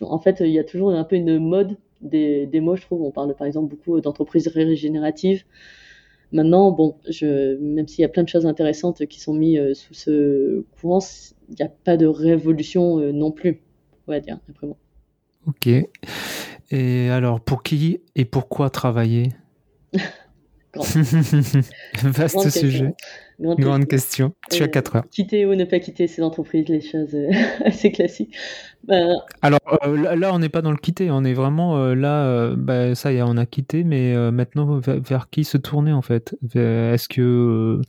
En 0.00 0.18
fait, 0.18 0.40
il 0.40 0.52
y 0.52 0.58
a 0.58 0.64
toujours 0.64 0.90
un 0.90 1.04
peu 1.04 1.16
une 1.16 1.38
mode 1.38 1.76
des, 2.00 2.48
mots, 2.60 2.76
je 2.76 2.82
trouve. 2.82 3.02
On 3.02 3.10
parle 3.10 3.34
par 3.34 3.46
exemple 3.46 3.70
beaucoup 3.70 4.00
d'entreprises 4.00 4.48
régénératives. 4.48 5.44
Maintenant, 6.32 6.70
bon, 6.70 6.96
même 7.60 7.86
s'il 7.86 8.00
y 8.00 8.04
a 8.04 8.08
plein 8.08 8.22
de 8.22 8.28
choses 8.28 8.46
intéressantes 8.46 9.04
qui 9.06 9.20
sont 9.20 9.34
mises 9.34 9.74
sous 9.74 9.92
ce 9.92 10.64
courant, 10.80 11.00
il 11.50 11.56
n'y 11.56 11.66
a 11.66 11.68
pas 11.68 11.98
de 11.98 12.06
révolution 12.06 12.96
non 13.12 13.30
plus 13.32 13.60
dire, 14.20 14.38
après 14.50 14.66
moi. 14.66 14.76
Ok. 15.46 15.68
Et 16.70 17.10
alors, 17.10 17.40
pour 17.40 17.62
qui 17.62 18.00
et 18.14 18.24
pourquoi 18.24 18.70
travailler? 18.70 19.30
Vaste 22.02 22.48
sujet. 22.48 22.94
Grande, 23.42 23.86
question. 23.86 24.32
Tu 24.50 24.62
as 24.62 24.68
4 24.68 24.94
euh, 24.94 24.98
heures. 24.98 25.04
Quitter 25.10 25.46
ou 25.46 25.54
ne 25.54 25.64
pas 25.64 25.78
quitter 25.78 26.06
ces 26.06 26.22
entreprises, 26.22 26.68
les 26.68 26.80
choses 26.80 27.14
euh, 27.14 27.30
assez 27.64 27.90
classiques. 27.90 28.34
Ben, 28.84 29.16
Alors 29.42 29.60
euh, 29.84 30.16
là, 30.16 30.32
on 30.32 30.38
n'est 30.38 30.48
pas 30.48 30.62
dans 30.62 30.70
le 30.70 30.76
quitter, 30.76 31.10
on 31.10 31.24
est 31.24 31.34
vraiment 31.34 31.94
là, 31.94 32.54
bah, 32.56 32.94
ça 32.94 33.12
y 33.12 33.16
est, 33.16 33.22
on 33.22 33.36
a 33.36 33.46
quitté, 33.46 33.84
mais 33.84 34.14
maintenant, 34.32 34.80
vers, 34.80 35.28
qui 35.30 35.44
se 35.44 35.56
tourner 35.56 35.92
en 35.92 36.02
fait? 36.02 36.36
Est-ce 36.54 37.08
que 37.08 37.80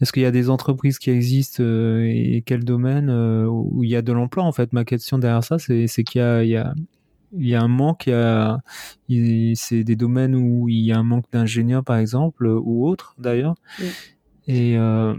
est-ce 0.00 0.12
qu'il 0.12 0.22
y 0.22 0.26
a 0.26 0.30
des 0.30 0.50
entreprises 0.50 0.98
qui 0.98 1.10
existent 1.10 1.62
et 1.62 2.42
quel 2.46 2.64
domaine 2.64 3.10
où 3.10 3.82
il 3.82 3.90
y 3.90 3.96
a 3.96 4.02
de 4.02 4.12
l'emploi 4.12 4.44
en 4.44 4.52
fait? 4.52 4.72
Ma 4.72 4.84
question 4.84 5.18
derrière 5.18 5.44
ça, 5.44 5.58
c'est 5.58 5.86
qu'il 6.04 6.20
y 6.20 6.24
a, 6.24 6.44
il 6.44 6.50
y 6.50 6.56
a 6.56 6.74
il 7.36 7.46
y 7.46 7.54
a 7.54 7.60
un 7.60 7.68
manque, 7.68 8.08
c'est 9.54 9.84
des 9.84 9.96
domaines 9.96 10.34
où 10.34 10.68
il 10.68 10.80
y 10.80 10.92
a 10.92 10.98
un 10.98 11.02
manque 11.02 11.26
d'ingénieurs 11.32 11.84
par 11.84 11.98
exemple, 11.98 12.46
ou 12.46 12.86
autres 12.88 13.14
d'ailleurs. 13.18 13.54
Euh, 14.48 15.14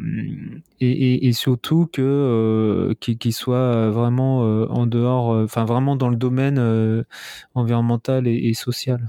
et, 0.80 1.28
et, 1.28 1.34
surtout 1.34 1.88
que 1.92 2.02
euh, 2.02 2.94
qu'il 2.96 3.34
soit 3.34 3.90
vraiment 3.92 4.44
euh, 4.44 4.66
en 4.70 4.88
dehors, 4.88 5.28
enfin 5.28 5.66
vraiment 5.66 5.96
dans 5.96 6.10
le 6.10 6.16
domaine 6.16 7.06
environnemental 7.54 8.28
et, 8.28 8.54
social. 8.54 9.00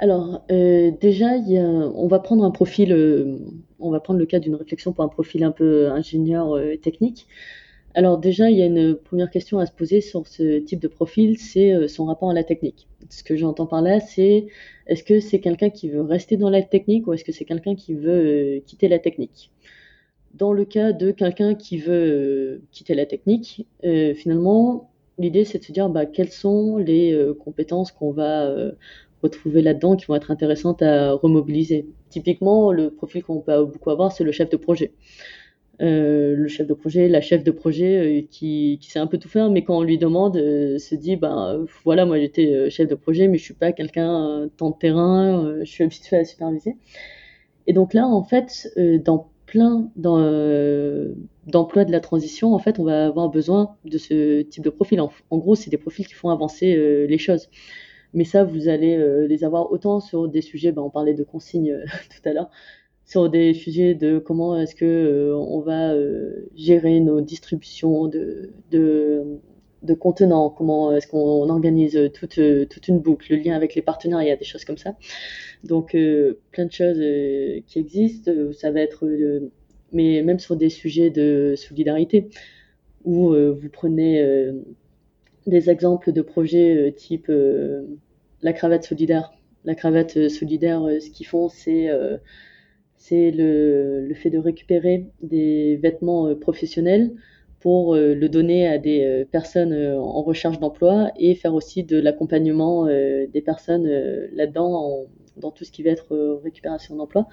Alors 0.00 0.44
déjà, 0.48 1.30
on 1.94 2.08
va 2.08 2.18
prendre 2.18 2.44
un 2.44 2.50
profil, 2.50 2.92
on 3.80 3.90
va 3.90 4.00
prendre 4.00 4.18
le 4.18 4.26
cas 4.26 4.38
d'une 4.38 4.54
réflexion 4.54 4.92
pour 4.92 5.04
un 5.04 5.08
profil 5.08 5.44
un 5.44 5.52
peu 5.52 5.90
ingénieur 5.90 6.58
technique. 6.82 7.26
Alors 7.96 8.18
déjà, 8.18 8.50
il 8.50 8.58
y 8.58 8.62
a 8.62 8.66
une 8.66 8.96
première 8.96 9.30
question 9.30 9.60
à 9.60 9.66
se 9.66 9.72
poser 9.72 10.00
sur 10.00 10.26
ce 10.26 10.58
type 10.58 10.80
de 10.80 10.88
profil, 10.88 11.38
c'est 11.38 11.86
son 11.86 12.06
rapport 12.06 12.30
à 12.30 12.34
la 12.34 12.42
technique. 12.42 12.88
Ce 13.08 13.22
que 13.22 13.36
j'entends 13.36 13.66
par 13.66 13.82
là, 13.82 14.00
c'est 14.00 14.46
est-ce 14.88 15.04
que 15.04 15.20
c'est 15.20 15.38
quelqu'un 15.38 15.70
qui 15.70 15.88
veut 15.88 16.02
rester 16.02 16.36
dans 16.36 16.50
la 16.50 16.62
technique 16.62 17.06
ou 17.06 17.12
est-ce 17.12 17.22
que 17.24 17.30
c'est 17.30 17.44
quelqu'un 17.44 17.76
qui 17.76 17.94
veut 17.94 18.62
quitter 18.66 18.88
la 18.88 18.98
technique? 18.98 19.52
Dans 20.34 20.52
le 20.52 20.64
cas 20.64 20.92
de 20.92 21.12
quelqu'un 21.12 21.54
qui 21.54 21.78
veut 21.78 22.62
quitter 22.72 22.96
la 22.96 23.06
technique, 23.06 23.64
finalement, 24.16 24.90
l'idée 25.18 25.44
c'est 25.44 25.58
de 25.60 25.64
se 25.64 25.70
dire 25.70 25.88
bah, 25.88 26.04
quelles 26.04 26.32
sont 26.32 26.78
les 26.78 27.16
compétences 27.44 27.92
qu'on 27.92 28.10
va 28.10 28.52
retrouver 29.22 29.62
là-dedans 29.62 29.94
qui 29.94 30.06
vont 30.06 30.16
être 30.16 30.32
intéressantes 30.32 30.82
à 30.82 31.12
remobiliser? 31.12 31.86
Typiquement, 32.10 32.72
le 32.72 32.90
profil 32.90 33.22
qu'on 33.22 33.40
peut 33.40 33.64
beaucoup 33.64 33.90
avoir, 33.90 34.10
c'est 34.10 34.24
le 34.24 34.32
chef 34.32 34.50
de 34.50 34.56
projet. 34.56 34.90
Euh, 35.80 36.34
le 36.36 36.48
chef 36.48 36.66
de 36.66 36.74
projet, 36.74 37.08
la 37.08 37.20
chef 37.20 37.42
de 37.42 37.50
projet 37.50 38.20
euh, 38.20 38.26
qui, 38.30 38.78
qui, 38.80 38.90
sait 38.90 38.98
un 38.98 39.06
peu 39.06 39.18
tout 39.18 39.28
faire, 39.28 39.50
mais 39.50 39.64
quand 39.64 39.78
on 39.78 39.82
lui 39.82 39.98
demande, 39.98 40.36
euh, 40.36 40.78
se 40.78 40.94
dit, 40.94 41.16
ben 41.16 41.64
voilà, 41.84 42.06
moi 42.06 42.18
j'étais 42.18 42.70
chef 42.70 42.88
de 42.88 42.94
projet, 42.94 43.28
mais 43.28 43.38
je 43.38 43.44
suis 43.44 43.54
pas 43.54 43.72
quelqu'un 43.72 44.48
tant 44.56 44.70
de 44.70 44.76
terrain, 44.76 45.54
je 45.60 45.64
suis 45.64 45.84
habitué 45.84 46.16
à 46.16 46.24
superviser. 46.24 46.76
Et 47.66 47.72
donc 47.72 47.94
là, 47.94 48.06
en 48.06 48.22
fait, 48.22 48.68
dans 49.04 49.30
plein 49.46 49.90
d'emplois 49.96 51.84
de 51.84 51.92
la 51.92 52.00
transition, 52.00 52.54
en 52.54 52.58
fait, 52.58 52.78
on 52.78 52.84
va 52.84 53.06
avoir 53.06 53.28
besoin 53.30 53.76
de 53.84 53.98
ce 53.98 54.42
type 54.42 54.64
de 54.64 54.70
profil. 54.70 55.00
En, 55.00 55.38
gros, 55.38 55.54
c'est 55.54 55.70
des 55.70 55.78
profils 55.78 56.06
qui 56.06 56.14
font 56.14 56.30
avancer 56.30 57.06
les 57.08 57.18
choses. 57.18 57.48
Mais 58.14 58.24
ça, 58.24 58.44
vous 58.44 58.68
allez 58.68 58.96
euh, 58.96 59.26
les 59.26 59.42
avoir 59.44 59.72
autant 59.72 59.98
sur 60.00 60.28
des 60.28 60.40
sujets, 60.40 60.70
ben, 60.70 60.82
on 60.82 60.90
parlait 60.90 61.14
de 61.14 61.24
consignes 61.24 61.72
euh, 61.72 61.84
tout 62.10 62.28
à 62.28 62.32
l'heure, 62.32 62.50
sur 63.04 63.28
des 63.28 63.54
sujets 63.54 63.94
de 63.94 64.18
comment 64.18 64.58
est-ce 64.58 64.74
que 64.74 64.84
euh, 64.84 65.36
on 65.36 65.60
va 65.60 65.94
gérer 66.54 67.00
nos 67.00 67.20
distributions 67.20 68.06
de, 68.06 68.50
de, 68.70 69.40
de 69.82 69.94
contenants, 69.94 70.50
comment 70.50 70.92
est-ce 70.92 71.06
qu'on 71.06 71.48
organise 71.48 71.98
toute, 72.14 72.40
toute 72.68 72.88
une 72.88 73.00
boucle, 73.00 73.34
le 73.34 73.42
lien 73.42 73.54
avec 73.54 73.74
les 73.74 73.82
partenariats, 73.82 74.36
des 74.36 74.44
choses 74.44 74.64
comme 74.64 74.78
ça. 74.78 74.96
Donc 75.64 75.96
plein 76.50 76.66
de 76.66 76.72
choses 76.72 76.98
qui 77.66 77.78
existent, 77.78 78.30
ça 78.52 78.70
va 78.70 78.80
être, 78.80 79.06
mais 79.92 80.22
même 80.22 80.38
sur 80.38 80.56
des 80.56 80.70
sujets 80.70 81.10
de 81.10 81.54
solidarité, 81.56 82.28
où 83.04 83.34
vous 83.34 83.68
prenez 83.70 84.50
des 85.46 85.68
exemples 85.68 86.12
de 86.12 86.22
projets 86.22 86.94
type 86.96 87.30
la 88.44 88.52
cravate 88.52 88.84
solidaire. 88.84 89.32
La 89.64 89.74
cravate 89.74 90.16
euh, 90.18 90.28
solidaire, 90.28 90.84
euh, 90.84 91.00
ce 91.00 91.10
qu'ils 91.10 91.26
font, 91.26 91.48
c'est 91.48 91.88
euh, 91.88 92.18
c'est 93.06 93.30
le, 93.30 94.12
fait 94.14 94.30
de 94.30 94.38
récupérer 94.38 95.06
des 95.22 95.76
vêtements 95.76 96.34
professionnels 96.34 97.12
pour 97.60 97.94
le 97.96 98.28
donner 98.28 98.66
à 98.66 98.78
des 98.78 99.26
personnes 99.30 99.74
en 99.74 100.22
recherche 100.22 100.58
d'emploi 100.58 101.10
et 101.18 101.34
faire 101.34 101.54
aussi 101.54 101.84
de 101.84 101.98
l'accompagnement 101.98 102.86
des 102.86 103.42
personnes 103.44 103.86
là-dedans 104.32 105.06
dans 105.36 105.50
tout 105.50 105.64
ce 105.64 105.72
qui 105.72 105.82
va 105.82 105.90
être 105.90 106.40
récupération 106.42 106.96
d'emploi. 106.96 107.26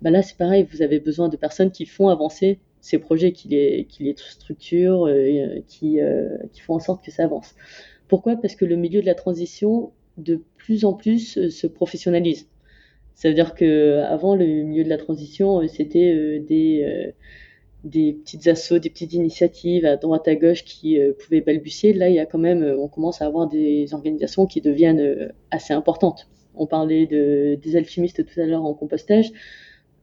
Bah 0.00 0.10
là, 0.10 0.22
c'est 0.22 0.36
pareil, 0.36 0.66
vous 0.70 0.82
avez 0.82 0.98
besoin 0.98 1.28
de 1.28 1.36
personnes 1.36 1.70
qui 1.70 1.86
font 1.86 2.08
avancer 2.08 2.58
ces 2.80 2.98
projets, 2.98 3.32
qui 3.32 3.48
les, 3.48 4.14
structurent, 4.16 5.08
qui, 5.68 6.00
font 6.62 6.74
en 6.74 6.80
sorte 6.80 7.04
que 7.04 7.10
ça 7.10 7.24
avance. 7.24 7.54
Pourquoi? 8.08 8.36
Parce 8.36 8.56
que 8.56 8.64
le 8.64 8.76
milieu 8.76 9.00
de 9.00 9.06
la 9.06 9.14
transition, 9.14 9.92
de 10.18 10.42
plus 10.56 10.84
en 10.84 10.92
plus 10.92 11.38
euh, 11.38 11.50
se 11.50 11.66
professionnalise. 11.66 12.46
Ça 13.14 13.28
veut 13.28 13.34
dire 13.34 13.54
que 13.54 14.02
avant 14.08 14.34
le 14.34 14.46
milieu 14.46 14.84
de 14.84 14.88
la 14.88 14.98
transition, 14.98 15.60
euh, 15.60 15.68
c'était 15.68 16.12
euh, 16.12 16.40
des 16.40 17.12
des 17.84 18.12
petites 18.12 18.46
assauts, 18.46 18.78
des 18.78 18.90
petites 18.90 19.12
initiatives 19.12 19.84
à 19.84 19.96
droite 19.96 20.28
à 20.28 20.36
gauche 20.36 20.62
qui 20.64 21.00
pouvaient 21.18 21.40
balbutier. 21.40 21.92
Là, 21.92 22.08
il 22.08 22.14
y 22.14 22.20
a 22.20 22.26
quand 22.26 22.38
même, 22.38 22.62
on 22.78 22.86
commence 22.86 23.20
à 23.22 23.26
avoir 23.26 23.48
des 23.48 23.92
organisations 23.92 24.46
qui 24.46 24.60
deviennent 24.60 25.32
assez 25.50 25.74
importantes. 25.74 26.28
On 26.54 26.68
parlait 26.68 27.06
de, 27.08 27.58
des 27.60 27.74
alchimistes 27.74 28.24
tout 28.24 28.40
à 28.40 28.46
l'heure 28.46 28.64
en 28.64 28.72
compostage. 28.72 29.32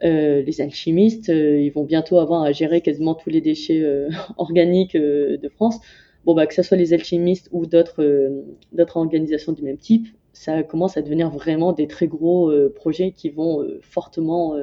les 0.02 0.60
alchimistes, 0.60 1.30
ils 1.30 1.70
vont 1.70 1.86
bientôt 1.86 2.20
avoir 2.20 2.44
à 2.44 2.52
gérer 2.52 2.82
quasiment 2.82 3.16
tous 3.16 3.30
les 3.30 3.40
déchets 3.40 3.82
organiques 4.38 4.98
de 4.98 5.50
France 5.56 5.80
bon, 6.26 6.34
bah, 6.34 6.46
que 6.48 6.54
ce 6.54 6.62
soit 6.62 6.78
les 6.78 6.94
alchimistes 6.94 7.50
ou 7.52 7.66
d'autres 7.66 8.04
euh, 8.04 8.44
d'autres 8.72 8.98
organisations 8.98 9.52
du 9.52 9.64
même 9.64 9.78
type, 9.78 10.08
ça 10.40 10.64
commence 10.64 10.96
à 10.96 11.02
devenir 11.02 11.30
vraiment 11.30 11.74
des 11.74 11.88
très 11.88 12.08
gros 12.08 12.50
euh, 12.50 12.74
projets 12.74 13.12
qui 13.12 13.30
vont 13.30 13.62
euh, 13.62 13.80
fortement 13.82 14.56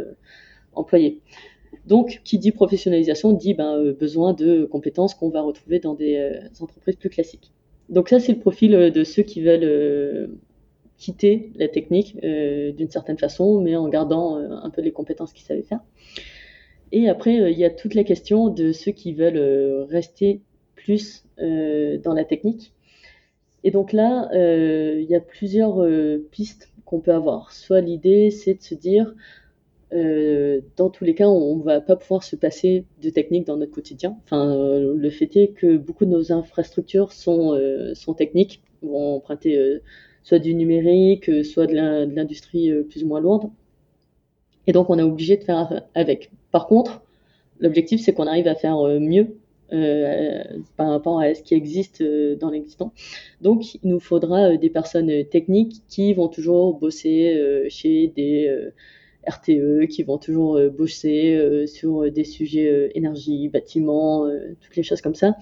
employer. 0.74 1.20
Donc, 1.86 2.20
qui 2.24 2.38
dit 2.38 2.50
professionnalisation 2.50 3.32
dit 3.32 3.54
ben, 3.54 3.92
besoin 3.92 4.32
de 4.32 4.64
compétences 4.64 5.14
qu'on 5.14 5.28
va 5.28 5.42
retrouver 5.42 5.78
dans 5.78 5.94
des 5.94 6.40
entreprises 6.60 6.96
plus 6.96 7.10
classiques. 7.10 7.52
Donc 7.88 8.08
ça, 8.08 8.18
c'est 8.18 8.32
le 8.32 8.38
profil 8.38 8.72
de 8.72 9.04
ceux 9.04 9.22
qui 9.22 9.42
veulent 9.42 10.30
quitter 10.96 11.52
la 11.56 11.68
technique 11.68 12.18
d'une 12.20 12.90
certaine 12.90 13.18
façon, 13.18 13.60
mais 13.60 13.76
en 13.76 13.88
gardant 13.88 14.36
un 14.36 14.70
peu 14.70 14.80
les 14.80 14.92
compétences 14.92 15.32
qu'ils 15.32 15.46
savaient 15.46 15.62
faire. 15.62 15.80
Et 16.90 17.08
après, 17.08 17.52
il 17.52 17.58
y 17.58 17.64
a 17.64 17.70
toute 17.70 17.94
la 17.94 18.04
question 18.04 18.48
de 18.48 18.72
ceux 18.72 18.92
qui 18.92 19.12
veulent 19.12 19.86
rester 19.88 20.40
plus 20.74 21.24
euh, 21.40 21.98
dans 21.98 22.14
la 22.14 22.24
technique. 22.24 22.72
Et 23.66 23.72
donc 23.72 23.92
là, 23.92 24.30
euh, 24.32 25.00
il 25.00 25.10
y 25.10 25.16
a 25.16 25.20
plusieurs 25.20 25.82
euh, 25.82 26.24
pistes 26.30 26.70
qu'on 26.84 27.00
peut 27.00 27.12
avoir. 27.12 27.50
Soit 27.50 27.80
l'idée, 27.80 28.30
c'est 28.30 28.54
de 28.54 28.62
se 28.62 28.76
dire, 28.76 29.12
dans 29.90 30.88
tous 30.88 31.02
les 31.02 31.16
cas, 31.16 31.26
on 31.26 31.56
ne 31.56 31.62
va 31.64 31.80
pas 31.80 31.96
pouvoir 31.96 32.22
se 32.22 32.36
passer 32.36 32.84
de 33.02 33.10
technique 33.10 33.44
dans 33.44 33.56
notre 33.56 33.72
quotidien. 33.72 34.16
Enfin, 34.24 34.54
le 34.56 35.10
fait 35.10 35.34
est 35.36 35.48
que 35.48 35.78
beaucoup 35.78 36.04
de 36.04 36.10
nos 36.10 36.30
infrastructures 36.30 37.12
sont, 37.12 37.58
sont 37.94 38.14
techniques, 38.14 38.62
vont 38.82 39.16
emprunter 39.16 39.80
soit 40.22 40.38
du 40.38 40.54
numérique, 40.54 41.44
soit 41.44 41.66
de 41.66 41.74
l'industrie 41.74 42.70
plus 42.84 43.02
ou 43.02 43.08
moins 43.08 43.20
lourde. 43.20 43.50
Et 44.68 44.72
donc, 44.72 44.90
on 44.90 44.98
est 44.98 45.02
obligé 45.02 45.38
de 45.38 45.42
faire 45.42 45.82
avec. 45.96 46.30
Par 46.52 46.68
contre, 46.68 47.02
l'objectif, 47.58 48.00
c'est 48.00 48.12
qu'on 48.12 48.28
arrive 48.28 48.46
à 48.46 48.54
faire 48.54 48.76
mieux 49.00 49.38
euh, 49.72 50.44
par 50.76 50.90
rapport 50.90 51.18
à 51.20 51.34
ce 51.34 51.42
qui 51.42 51.54
existe 51.54 52.00
euh, 52.00 52.36
dans 52.36 52.50
l'existant. 52.50 52.92
Donc, 53.40 53.74
il 53.74 53.80
nous 53.82 53.98
faudra 53.98 54.50
euh, 54.50 54.56
des 54.58 54.70
personnes 54.70 55.24
techniques 55.24 55.82
qui 55.88 56.14
vont 56.14 56.28
toujours 56.28 56.78
bosser 56.78 57.66
chez 57.68 58.06
des 58.14 58.70
RTE, 59.26 59.86
qui 59.88 60.04
vont 60.04 60.18
toujours 60.18 60.60
bosser 60.70 61.66
sur 61.66 62.10
des 62.12 62.24
sujets 62.24 62.92
énergie, 62.94 63.48
bâtiment, 63.48 64.28
toutes 64.60 64.76
les 64.76 64.84
choses 64.84 65.00
comme 65.00 65.16
ça. 65.16 65.36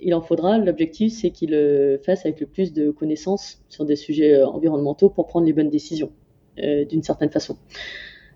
Il 0.00 0.14
en 0.14 0.22
faudra. 0.22 0.58
L'objectif, 0.58 1.12
c'est 1.12 1.30
qu'ils 1.30 1.98
fassent 2.04 2.24
avec 2.24 2.40
le 2.40 2.46
plus 2.46 2.72
de 2.72 2.90
connaissances 2.90 3.62
sur 3.68 3.84
des 3.84 3.96
sujets 3.96 4.42
environnementaux 4.42 5.10
pour 5.10 5.26
prendre 5.26 5.46
les 5.46 5.52
bonnes 5.52 5.70
décisions, 5.70 6.10
d'une 6.56 7.02
certaine 7.02 7.30
façon. 7.30 7.56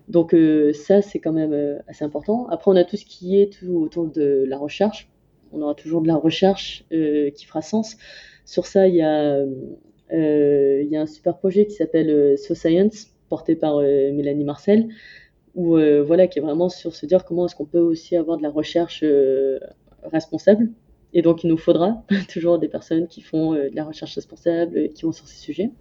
Donc 0.07 0.33
euh, 0.33 0.73
ça, 0.73 1.01
c'est 1.01 1.19
quand 1.19 1.33
même 1.33 1.53
euh, 1.53 1.79
assez 1.87 2.05
important. 2.05 2.47
Après, 2.49 2.71
on 2.71 2.75
a 2.75 2.83
tout 2.83 2.97
ce 2.97 3.05
qui 3.05 3.39
est 3.39 3.63
autour 3.63 4.07
de 4.07 4.45
la 4.47 4.57
recherche. 4.57 5.09
On 5.51 5.61
aura 5.61 5.75
toujours 5.75 6.01
de 6.01 6.07
la 6.07 6.15
recherche 6.15 6.85
euh, 6.93 7.29
qui 7.31 7.45
fera 7.45 7.61
sens. 7.61 7.97
Sur 8.45 8.65
ça, 8.65 8.87
il 8.87 8.95
y 8.95 9.01
a, 9.01 9.43
il 10.11 10.87
y 10.89 10.95
a 10.95 11.01
un 11.01 11.05
super 11.05 11.37
projet 11.37 11.65
qui 11.65 11.73
s'appelle 11.73 12.37
So 12.37 12.55
Science, 12.55 13.07
porté 13.27 13.57
par 13.57 13.79
Mélanie 13.79 14.45
Marcel, 14.45 14.87
où 15.53 15.77
voilà, 16.05 16.27
qui 16.27 16.39
est 16.39 16.41
vraiment 16.41 16.69
sur 16.69 16.95
se 16.95 17.05
dire 17.05 17.25
comment 17.25 17.45
est-ce 17.45 17.55
qu'on 17.55 17.65
peut 17.65 17.79
aussi 17.79 18.15
avoir 18.15 18.37
de 18.37 18.43
la 18.43 18.49
recherche 18.49 19.03
responsable. 20.03 20.69
Et 21.11 21.21
donc, 21.21 21.43
il 21.43 21.49
nous 21.49 21.57
faudra 21.57 22.05
toujours 22.31 22.57
des 22.57 22.69
personnes 22.69 23.07
qui 23.07 23.19
font 23.19 23.51
de 23.51 23.71
la 23.73 23.83
recherche 23.83 24.15
responsable, 24.15 24.93
qui 24.93 25.03
vont 25.03 25.11
sur 25.11 25.27
ces 25.27 25.37
sujets. 25.37 25.71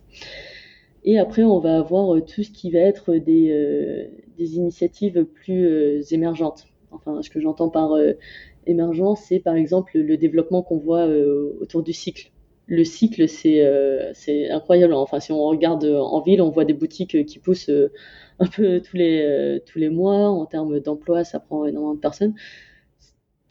Et 1.07 1.18
après, 1.20 1.44
on 1.44 1.61
va 1.61 1.78
avoir 1.78 2.16
euh, 2.16 2.20
tout 2.20 2.42
ce 2.42 2.50
qui 2.50 2.70
va 2.70 2.80
être 2.80 3.14
des, 3.14 3.50
euh, 3.52 4.09
des 4.36 4.57
initiatives 4.57 5.24
plus 5.24 5.64
euh, 5.64 6.02
émergentes. 6.11 6.66
Enfin, 6.90 7.22
ce 7.22 7.30
que 7.30 7.40
j'entends 7.40 7.68
par 7.68 7.92
émergent, 8.66 9.14
c'est 9.16 9.38
par 9.38 9.54
exemple 9.54 9.98
le 9.98 10.16
développement 10.16 10.62
qu'on 10.62 10.78
voit 10.78 11.07
autour 11.61 11.82
du 11.82 11.92
cycle. 11.92 12.30
Le 12.66 12.84
cycle, 12.84 13.28
c'est 13.28 14.50
incroyable. 14.50 14.94
Enfin, 14.94 15.20
si 15.20 15.30
on 15.30 15.44
regarde 15.44 15.84
en 15.84 16.22
ville, 16.22 16.40
on 16.40 16.48
voit 16.48 16.64
des 16.64 16.72
boutiques 16.72 17.26
qui 17.26 17.38
poussent 17.38 17.70
un 18.38 18.46
peu 18.46 18.80
tous 18.80 18.96
les, 18.96 19.61
tous 19.66 19.78
les 19.78 19.90
mois. 19.90 20.30
En 20.30 20.46
termes 20.46 20.80
d'emploi, 20.80 21.22
ça 21.24 21.38
prend 21.38 21.66
énormément 21.66 21.94
de 21.94 22.00
personnes 22.00 22.34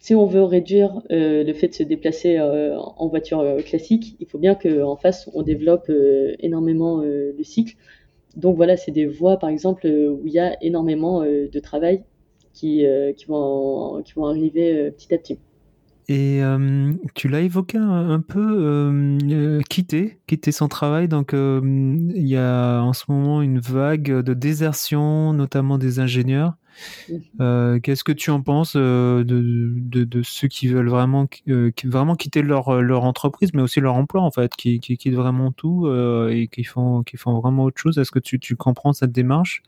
si 0.05 0.13
on 0.13 0.27
veut 0.27 0.43
réduire 0.43 1.01
euh, 1.09 1.43
le 1.43 1.53
fait 1.53 1.69
de 1.69 1.73
se 1.73 1.81
déplacer 1.81 2.37
euh, 2.37 2.77
en 2.77 3.07
voiture 3.07 3.39
euh, 3.39 3.63
classique, 3.63 4.15
il 4.19 4.27
faut 4.27 4.37
bien 4.37 4.53
qu'en 4.53 4.95
face, 4.95 5.27
on 5.33 5.41
développe 5.41 5.91
énormément 6.37 7.01
le 7.01 7.43
cycle. 7.43 7.75
Donc 8.35 8.55
voilà, 8.55 8.77
c'est 8.77 8.91
des 8.91 9.07
voies, 9.07 9.37
par 9.37 9.49
exemple, 9.49 9.87
où 9.87 10.21
il 10.27 10.31
y 10.31 10.37
a 10.37 10.61
énormément 10.61 11.21
de 11.23 11.59
travail 11.59 12.03
qui, 12.53 12.85
vont 13.27 14.03
arriver 14.19 14.91
petit 14.91 15.11
à 15.11 15.17
petit. 15.17 15.39
Et 16.07 16.43
euh, 16.43 16.93
tu 17.15 17.27
l'as 17.27 17.41
évoqué 17.41 17.79
un, 17.79 18.21
peu, 18.21 18.39
euh, 18.39 19.17
euh, 19.23 19.61
quitter, 19.69 20.19
quitter 20.27 20.51
son 20.51 20.67
travail. 20.67 21.07
Donc, 21.07 21.31
il 21.33 22.27
y 22.27 22.37
a 22.37 22.81
en 22.81 22.93
ce 22.93 23.05
moment 23.09 23.41
une 23.41 23.59
vague 23.59 24.11
de 24.11 24.33
désertion, 24.33 25.33
notamment 25.33 25.77
des 25.77 25.99
ingénieurs. 25.99 26.53
Mhm. 27.09 27.79
Qu'est-ce 27.81 28.03
que 28.03 28.11
tu 28.11 28.29
en 28.29 28.41
penses 28.41 28.75
de, 28.75 29.23
de, 29.23 30.21
ceux 30.23 30.47
qui 30.47 30.67
veulent 30.67 30.89
vraiment, 30.89 31.27
vraiment 31.85 32.15
quitter 32.15 32.41
leur, 32.41 32.81
leur 32.81 33.03
entreprise, 33.05 33.51
mais 33.53 33.61
aussi 33.61 33.79
leur 33.79 33.95
emploi, 33.95 34.21
en 34.21 34.31
fait, 34.31 34.53
qui, 34.55 34.79
qui 34.79 34.97
quittent 34.97 35.15
vraiment 35.15 35.51
tout 35.51 35.89
et 36.29 36.47
qui 36.51 36.65
font, 36.65 37.01
qui 37.01 37.17
font 37.17 37.39
vraiment 37.39 37.63
autre 37.63 37.81
chose? 37.81 37.97
Est-ce 37.97 38.11
que 38.11 38.19
tu, 38.19 38.39
tu 38.39 38.55
comprends 38.55 38.93
cette 38.93 39.11
démarche? 39.11 39.63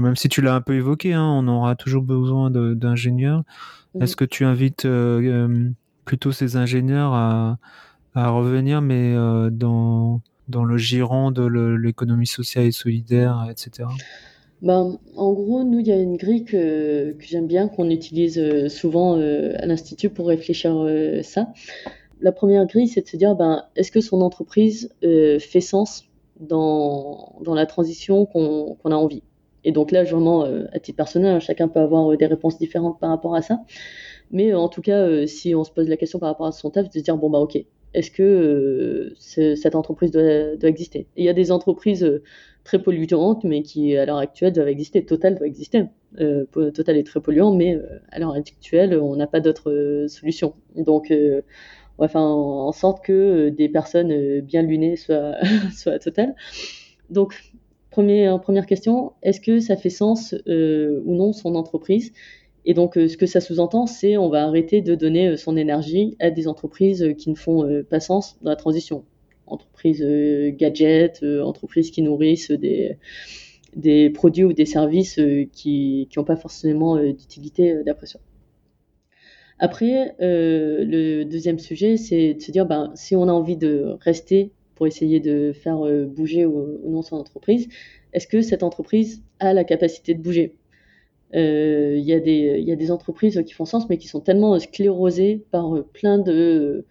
Même 0.00 0.16
si 0.16 0.28
tu 0.28 0.40
l'as 0.40 0.54
un 0.54 0.60
peu 0.62 0.74
évoqué, 0.74 1.12
hein, 1.12 1.24
on 1.24 1.46
aura 1.48 1.76
toujours 1.76 2.02
besoin 2.02 2.50
d'ingénieurs. 2.50 3.42
Est-ce 4.00 4.16
que 4.16 4.24
tu 4.24 4.44
invites 4.44 4.86
euh, 4.86 5.20
euh, 5.22 5.70
plutôt 6.04 6.32
ces 6.32 6.56
ingénieurs 6.56 7.12
à, 7.12 7.58
revenir, 8.14 8.80
mais 8.80 9.14
euh, 9.14 9.50
dans, 9.50 10.20
dans 10.48 10.64
le 10.64 10.76
giron 10.78 11.30
de 11.30 11.44
l'économie 11.44 12.26
sociale 12.26 12.66
et 12.66 12.72
solidaire, 12.72 13.46
etc. 13.50 13.88
Ben, 14.62 14.98
en 15.16 15.32
gros, 15.32 15.64
nous, 15.64 15.80
il 15.80 15.86
y 15.86 15.92
a 15.92 15.96
une 15.96 16.16
grille 16.16 16.44
que, 16.44 17.16
j'aime 17.20 17.46
bien, 17.46 17.68
qu'on 17.68 17.90
utilise 17.90 18.40
souvent 18.68 19.16
à 19.16 19.66
l'Institut 19.66 20.08
pour 20.08 20.28
réfléchir 20.28 20.86
ça. 21.22 21.52
La 22.20 22.32
première 22.32 22.64
grille, 22.66 22.88
c'est 22.88 23.02
de 23.02 23.08
se 23.08 23.16
dire, 23.16 23.34
ben, 23.34 23.64
est-ce 23.76 23.90
que 23.90 24.00
son 24.00 24.22
entreprise 24.22 24.90
fait 25.02 25.60
sens 25.60 26.04
dans, 26.40 27.36
dans 27.44 27.54
la 27.54 27.66
transition 27.66 28.24
qu'on 28.24 28.76
a 28.84 28.94
envie? 28.94 29.22
Et 29.64 29.72
donc 29.72 29.90
là, 29.90 30.04
vraiment, 30.04 30.44
euh, 30.44 30.64
à 30.72 30.80
titre 30.80 30.96
personnel, 30.96 31.36
hein, 31.36 31.40
chacun 31.40 31.68
peut 31.68 31.80
avoir 31.80 32.12
euh, 32.12 32.16
des 32.16 32.26
réponses 32.26 32.58
différentes 32.58 32.98
par 32.98 33.10
rapport 33.10 33.34
à 33.34 33.42
ça. 33.42 33.60
Mais 34.30 34.52
euh, 34.52 34.58
en 34.58 34.68
tout 34.68 34.82
cas, 34.82 35.26
si 35.26 35.54
on 35.54 35.64
se 35.64 35.70
pose 35.70 35.88
la 35.88 35.96
question 35.96 36.18
par 36.18 36.30
rapport 36.30 36.46
à 36.46 36.52
son 36.52 36.70
taf, 36.70 36.88
de 36.88 36.92
se 36.92 36.98
dire, 36.98 37.16
bon, 37.16 37.30
bah 37.30 37.38
ok, 37.38 37.58
est-ce 37.94 38.10
que 38.10 39.14
cette 39.18 39.74
entreprise 39.74 40.10
doit, 40.10 40.68
exister? 40.68 41.06
Il 41.16 41.24
y 41.24 41.28
a 41.28 41.34
des 41.34 41.52
entreprises 41.52 42.22
très 42.64 42.82
polluantes, 42.82 43.44
mais 43.44 43.62
qui 43.62 43.96
à 43.96 44.06
l'heure 44.06 44.16
actuelle 44.16 44.52
doivent 44.52 44.68
exister. 44.68 45.04
Total 45.04 45.36
doit 45.36 45.46
exister. 45.46 45.84
Total 46.16 46.96
est 46.96 47.06
très 47.06 47.20
polluant, 47.20 47.54
mais 47.54 47.78
à 48.10 48.18
l'heure 48.18 48.32
actuelle, 48.32 48.98
on 48.98 49.14
n'a 49.16 49.26
pas 49.26 49.40
d'autre 49.40 50.06
solution. 50.08 50.54
Donc, 50.74 51.12
on 51.98 52.02
va 52.02 52.08
faire 52.08 52.22
en 52.22 52.72
sorte 52.72 53.04
que 53.04 53.50
des 53.50 53.68
personnes 53.68 54.40
bien 54.40 54.62
lunées 54.62 54.96
soient, 54.96 55.34
soient 55.76 55.92
à 55.92 55.98
Total. 55.98 56.34
Donc, 57.10 57.34
première 57.92 58.66
question, 58.66 59.12
est-ce 59.22 59.40
que 59.40 59.60
ça 59.60 59.76
fait 59.76 59.90
sens 59.90 60.34
euh, 60.48 61.00
ou 61.04 61.14
non 61.14 61.32
son 61.32 61.54
entreprise? 61.54 62.12
Et 62.64 62.74
donc, 62.74 62.96
euh, 62.96 63.08
ce 63.08 63.16
que 63.16 63.26
ça 63.26 63.40
sous-entend, 63.40 63.86
c'est 63.86 64.16
on 64.16 64.28
va 64.28 64.44
arrêter 64.44 64.80
de 64.80 64.94
donner 64.94 65.28
euh, 65.28 65.36
son 65.36 65.56
énergie 65.56 66.16
à 66.20 66.30
des 66.30 66.48
entreprises 66.48 67.14
qui 67.18 67.30
ne 67.30 67.34
font 67.34 67.84
pas 67.88 68.00
sens 68.00 68.38
dans 68.42 68.50
la 68.50 68.56
transition. 68.56 69.04
Entreprises 69.46 70.02
gadgets, 70.56 71.22
entreprises 71.22 71.90
qui 71.90 72.00
nourrissent 72.00 72.50
des, 72.50 72.96
des 73.76 74.08
produits 74.08 74.44
ou 74.44 74.52
des 74.52 74.64
services 74.64 75.20
qui 75.52 76.08
n'ont 76.16 76.24
pas 76.24 76.36
forcément 76.36 76.96
d'utilité 76.96 77.82
d'après 77.84 78.06
soi. 78.06 78.20
Après, 79.58 80.14
le 80.20 81.24
deuxième 81.24 81.58
sujet, 81.58 81.96
c'est 81.98 82.34
de 82.34 82.40
se 82.40 82.50
dire, 82.50 82.64
ben, 82.64 82.92
si 82.94 83.14
on 83.14 83.28
a 83.28 83.32
envie 83.32 83.58
de 83.58 83.96
rester 84.00 84.52
pour 84.74 84.86
essayer 84.86 85.20
de 85.20 85.52
faire 85.52 85.86
euh, 85.86 86.06
bouger 86.06 86.46
ou, 86.46 86.78
non 86.88 87.02
son 87.02 87.16
entreprise, 87.16 87.68
est-ce 88.12 88.26
que 88.26 88.42
cette 88.42 88.62
entreprise 88.62 89.22
a 89.40 89.52
la 89.54 89.64
capacité 89.64 90.14
de 90.14 90.22
bouger? 90.22 90.56
Euh, 91.34 91.96
Il 91.96 92.04
y, 92.04 92.12
a 92.72 92.76
des 92.76 92.90
entreprises 92.90 93.42
qui 93.46 93.52
font 93.54 93.64
sens, 93.64 93.88
mais 93.88 93.98
qui 93.98 94.08
sont 94.08 94.20
tellement 94.20 94.58
sclérosées 94.58 95.44
par 95.50 95.74
euh, 95.76 95.82
plein 95.92 96.18
de 96.18 96.84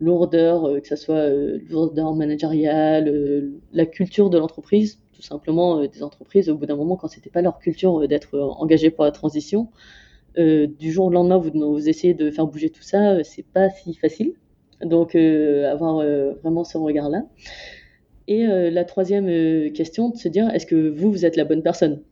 lourdeurs, 0.00 0.80
que 0.80 0.86
ce 0.86 0.94
soit 0.94 1.28
lourdeur 1.68 2.14
managériale, 2.14 3.50
la 3.72 3.84
culture 3.84 4.30
de 4.30 4.38
l'entreprise, 4.38 5.00
tout 5.12 5.22
simplement 5.22 5.84
des 5.84 6.04
entreprises, 6.04 6.48
au 6.48 6.56
bout 6.56 6.66
d'un 6.66 6.76
moment, 6.76 6.94
quand 6.96 7.08
c'était 7.08 7.30
pas 7.30 7.42
leur 7.42 7.58
culture 7.58 8.06
d'être 8.06 8.38
engagées 8.38 8.90
pour 8.90 9.04
la 9.04 9.10
transition, 9.10 9.68
du 10.36 10.92
jour 10.92 11.06
au 11.06 11.10
lendemain, 11.10 11.38
vous, 11.38 11.50
vous 11.52 11.88
essayez 11.88 12.14
de 12.14 12.30
faire 12.30 12.46
bouger 12.46 12.70
tout 12.70 12.82
ça, 12.82 13.24
c'est 13.24 13.44
pas 13.44 13.70
si 13.70 13.92
facile. 13.94 14.34
Donc, 14.84 15.14
euh, 15.14 15.70
avoir 15.70 15.98
euh, 15.98 16.34
vraiment 16.42 16.64
ce 16.64 16.78
regard-là. 16.78 17.24
Et 18.28 18.46
euh, 18.46 18.70
la 18.70 18.84
troisième 18.84 19.72
question, 19.72 20.10
de 20.10 20.16
se 20.16 20.28
dire, 20.28 20.48
est-ce 20.54 20.66
que 20.66 20.88
vous, 20.88 21.10
vous 21.10 21.24
êtes 21.24 21.36
la 21.36 21.44
bonne 21.44 21.62
personne? 21.62 22.02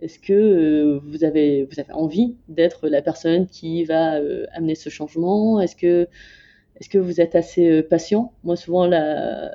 Est-ce 0.00 0.18
que 0.18 1.00
vous, 1.04 1.24
avez, 1.24 1.68
envie 1.92 2.36
d'être 2.48 2.88
la 2.88 3.02
personne 3.02 3.46
qui 3.46 3.84
va 3.84 4.20
amener 4.52 4.74
ce 4.74 4.90
changement? 4.90 5.58
Est-ce 5.60 5.74
que 5.74 6.98
vous 6.98 7.20
êtes 7.20 7.34
assez 7.34 7.82
patient? 7.82 8.32
Moi, 8.44 8.56
souvent, 8.56 8.86
la, 8.86 9.54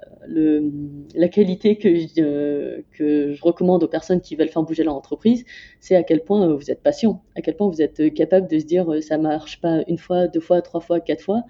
qualité 1.31 1.77
que 1.77 1.95
je, 1.95 3.41
recommande 3.41 3.83
aux 3.83 3.87
personnes 3.87 4.19
qui 4.19 4.35
veulent 4.35 4.49
faire 4.49 4.63
bouger 4.63 4.83
leur 4.83 4.95
entreprise, 4.95 5.45
c'est 5.79 5.95
à 5.95 6.01
quel 6.01 6.23
point 6.23 6.53
vous 6.55 6.71
êtes 6.71 6.81
patient, 6.81 7.23
à 7.35 7.41
quel 7.41 7.55
point 7.55 7.69
vous 7.69 7.81
êtes 7.81 8.11
capable 8.15 8.47
de 8.47 8.57
se 8.57 8.65
dire 8.65 8.91
ça 9.03 9.19
marche 9.19 9.61
pas 9.61 9.83
une 9.87 9.99
fois, 9.99 10.27
deux 10.27 10.39
fois, 10.39 10.63
trois 10.63 10.81
fois, 10.81 10.99
quatre 10.99 11.21
fois 11.21 11.43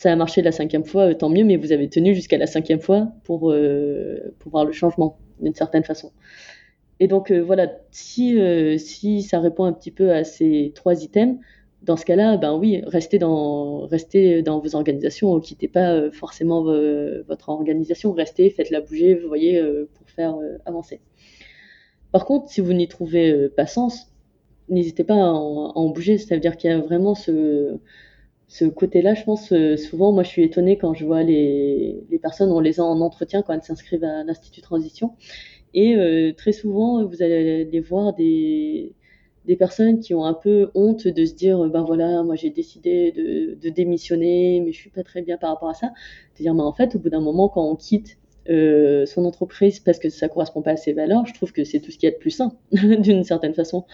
ça 0.00 0.10
a 0.10 0.16
marché 0.16 0.40
la 0.40 0.50
cinquième 0.50 0.86
fois, 0.86 1.10
euh, 1.10 1.14
tant 1.14 1.28
mieux, 1.28 1.44
mais 1.44 1.58
vous 1.58 1.72
avez 1.72 1.90
tenu 1.90 2.14
jusqu'à 2.14 2.38
la 2.38 2.46
cinquième 2.46 2.80
fois 2.80 3.12
pour, 3.24 3.52
euh, 3.52 4.34
pour 4.38 4.50
voir 4.50 4.64
le 4.64 4.72
changement, 4.72 5.18
d'une 5.40 5.54
certaine 5.54 5.84
façon. 5.84 6.10
Et 7.00 7.06
donc 7.06 7.30
euh, 7.30 7.40
voilà, 7.40 7.70
si, 7.90 8.38
si 8.78 9.22
ça 9.22 9.40
répond 9.40 9.64
un 9.64 9.74
petit 9.74 9.90
peu 9.90 10.10
à 10.10 10.24
ces 10.24 10.72
trois 10.74 11.04
items, 11.04 11.36
dans 11.82 11.98
ce 11.98 12.06
cas-là, 12.06 12.38
ben 12.38 12.56
oui, 12.56 12.82
restez 12.86 13.18
dans, 13.18 13.86
restez 13.86 14.40
dans 14.40 14.58
vos 14.60 14.74
organisations, 14.74 15.38
quittez 15.38 15.68
pas 15.68 16.10
forcément 16.12 16.62
votre 16.62 17.50
organisation, 17.50 18.12
restez, 18.12 18.48
faites-la 18.50 18.80
bouger, 18.80 19.14
vous 19.14 19.28
voyez, 19.28 19.62
pour 19.94 20.08
faire 20.10 20.34
avancer. 20.64 21.00
Par 22.12 22.24
contre, 22.24 22.50
si 22.50 22.60
vous 22.62 22.72
n'y 22.72 22.88
trouvez 22.88 23.48
pas 23.50 23.66
sens, 23.66 24.12
n'hésitez 24.68 25.04
pas 25.04 25.14
à 25.14 25.32
en, 25.32 25.70
à 25.70 25.78
en 25.78 25.88
bouger, 25.88 26.18
ça 26.18 26.34
veut 26.34 26.40
dire 26.40 26.58
qu'il 26.58 26.70
y 26.70 26.72
a 26.72 26.78
vraiment 26.78 27.14
ce, 27.14 27.78
ce 28.50 28.64
côté-là, 28.64 29.14
je 29.14 29.22
pense, 29.22 29.52
euh, 29.52 29.76
souvent, 29.76 30.10
moi, 30.10 30.24
je 30.24 30.28
suis 30.28 30.42
étonnée 30.42 30.76
quand 30.76 30.92
je 30.92 31.04
vois 31.06 31.22
les, 31.22 32.04
personnes, 32.20 32.50
on 32.50 32.58
les 32.58 32.80
a 32.80 32.82
en 32.82 33.00
entretien 33.00 33.42
quand 33.42 33.54
elles 33.54 33.62
s'inscrivent 33.62 34.02
à 34.02 34.24
l'Institut 34.24 34.60
Transition. 34.60 35.12
Et 35.72 35.94
euh, 35.94 36.32
très 36.36 36.50
souvent, 36.50 37.04
vous 37.06 37.22
allez 37.22 37.64
les 37.64 37.80
voir 37.80 38.12
des, 38.12 38.92
personnes 39.56 40.00
qui 40.00 40.14
ont 40.14 40.24
un 40.24 40.34
peu 40.34 40.70
honte 40.74 41.06
de 41.06 41.24
se 41.24 41.34
dire, 41.34 41.64
ben 41.70 41.82
voilà, 41.82 42.24
moi 42.24 42.34
j'ai 42.34 42.50
décidé 42.50 43.12
de, 43.12 43.68
démissionner, 43.68 44.60
mais 44.64 44.72
je 44.72 44.78
suis 44.78 44.90
pas 44.90 45.04
très 45.04 45.22
bien 45.22 45.36
par 45.36 45.50
rapport 45.50 45.68
à 45.68 45.74
ça. 45.74 45.92
C'est 46.34 46.42
dire, 46.42 46.54
mais 46.54 46.62
en 46.62 46.72
fait, 46.72 46.96
au 46.96 46.98
bout 46.98 47.08
d'un 47.08 47.20
moment, 47.20 47.48
quand 47.48 47.64
on 47.64 47.76
quitte 47.76 48.18
euh, 48.48 49.06
son 49.06 49.24
entreprise 49.26 49.78
parce 49.78 50.00
que 50.00 50.08
ça 50.08 50.28
correspond 50.28 50.62
pas 50.62 50.72
à 50.72 50.76
ses 50.76 50.92
valeurs, 50.92 51.24
je 51.24 51.34
trouve 51.34 51.52
que 51.52 51.62
c'est 51.62 51.78
tout 51.78 51.92
ce 51.92 51.98
qui 51.98 52.06
est 52.06 52.12
de 52.12 52.16
plus 52.16 52.30
sain, 52.32 52.52
d'une 52.72 53.22
certaine 53.22 53.54
façon. 53.54 53.84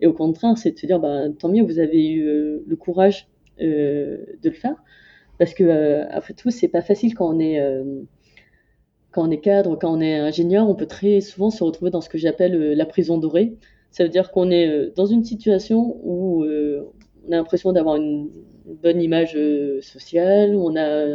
Et 0.00 0.06
au 0.06 0.14
contraire, 0.14 0.56
c'est 0.56 0.70
de 0.70 0.78
se 0.78 0.86
dire, 0.86 1.00
ben, 1.00 1.34
tant 1.34 1.50
mieux, 1.50 1.64
vous 1.64 1.78
avez 1.78 2.08
eu 2.08 2.24
le 2.66 2.76
courage 2.76 3.28
de 3.58 4.36
le 4.44 4.52
faire. 4.52 4.76
Parce 5.38 5.54
que, 5.54 5.64
euh, 5.64 6.06
après 6.10 6.34
tout, 6.34 6.50
c'est 6.50 6.68
pas 6.68 6.82
facile 6.82 7.14
quand 7.14 7.28
on 7.34 7.38
est 7.38 7.60
euh, 7.60 8.02
quand 9.10 9.26
on 9.26 9.30
est 9.30 9.40
cadre, 9.40 9.76
quand 9.76 9.92
on 9.96 10.00
est 10.00 10.18
ingénieur, 10.18 10.68
on 10.68 10.74
peut 10.74 10.86
très 10.86 11.20
souvent 11.20 11.50
se 11.50 11.64
retrouver 11.64 11.90
dans 11.90 12.00
ce 12.00 12.08
que 12.08 12.18
j'appelle 12.18 12.72
la 12.72 12.86
prison 12.86 13.18
dorée. 13.18 13.56
Ça 13.90 14.04
veut 14.04 14.10
dire 14.10 14.30
qu'on 14.30 14.50
est 14.50 14.94
dans 14.94 15.06
une 15.06 15.24
situation 15.24 15.98
où 16.02 16.44
on 16.44 17.32
a 17.32 17.36
l'impression 17.36 17.72
d'avoir 17.72 17.96
une, 17.96 18.30
bonne 18.82 19.00
image 19.00 19.38
sociale, 19.80 20.54
on 20.54 20.76
a 20.76 21.06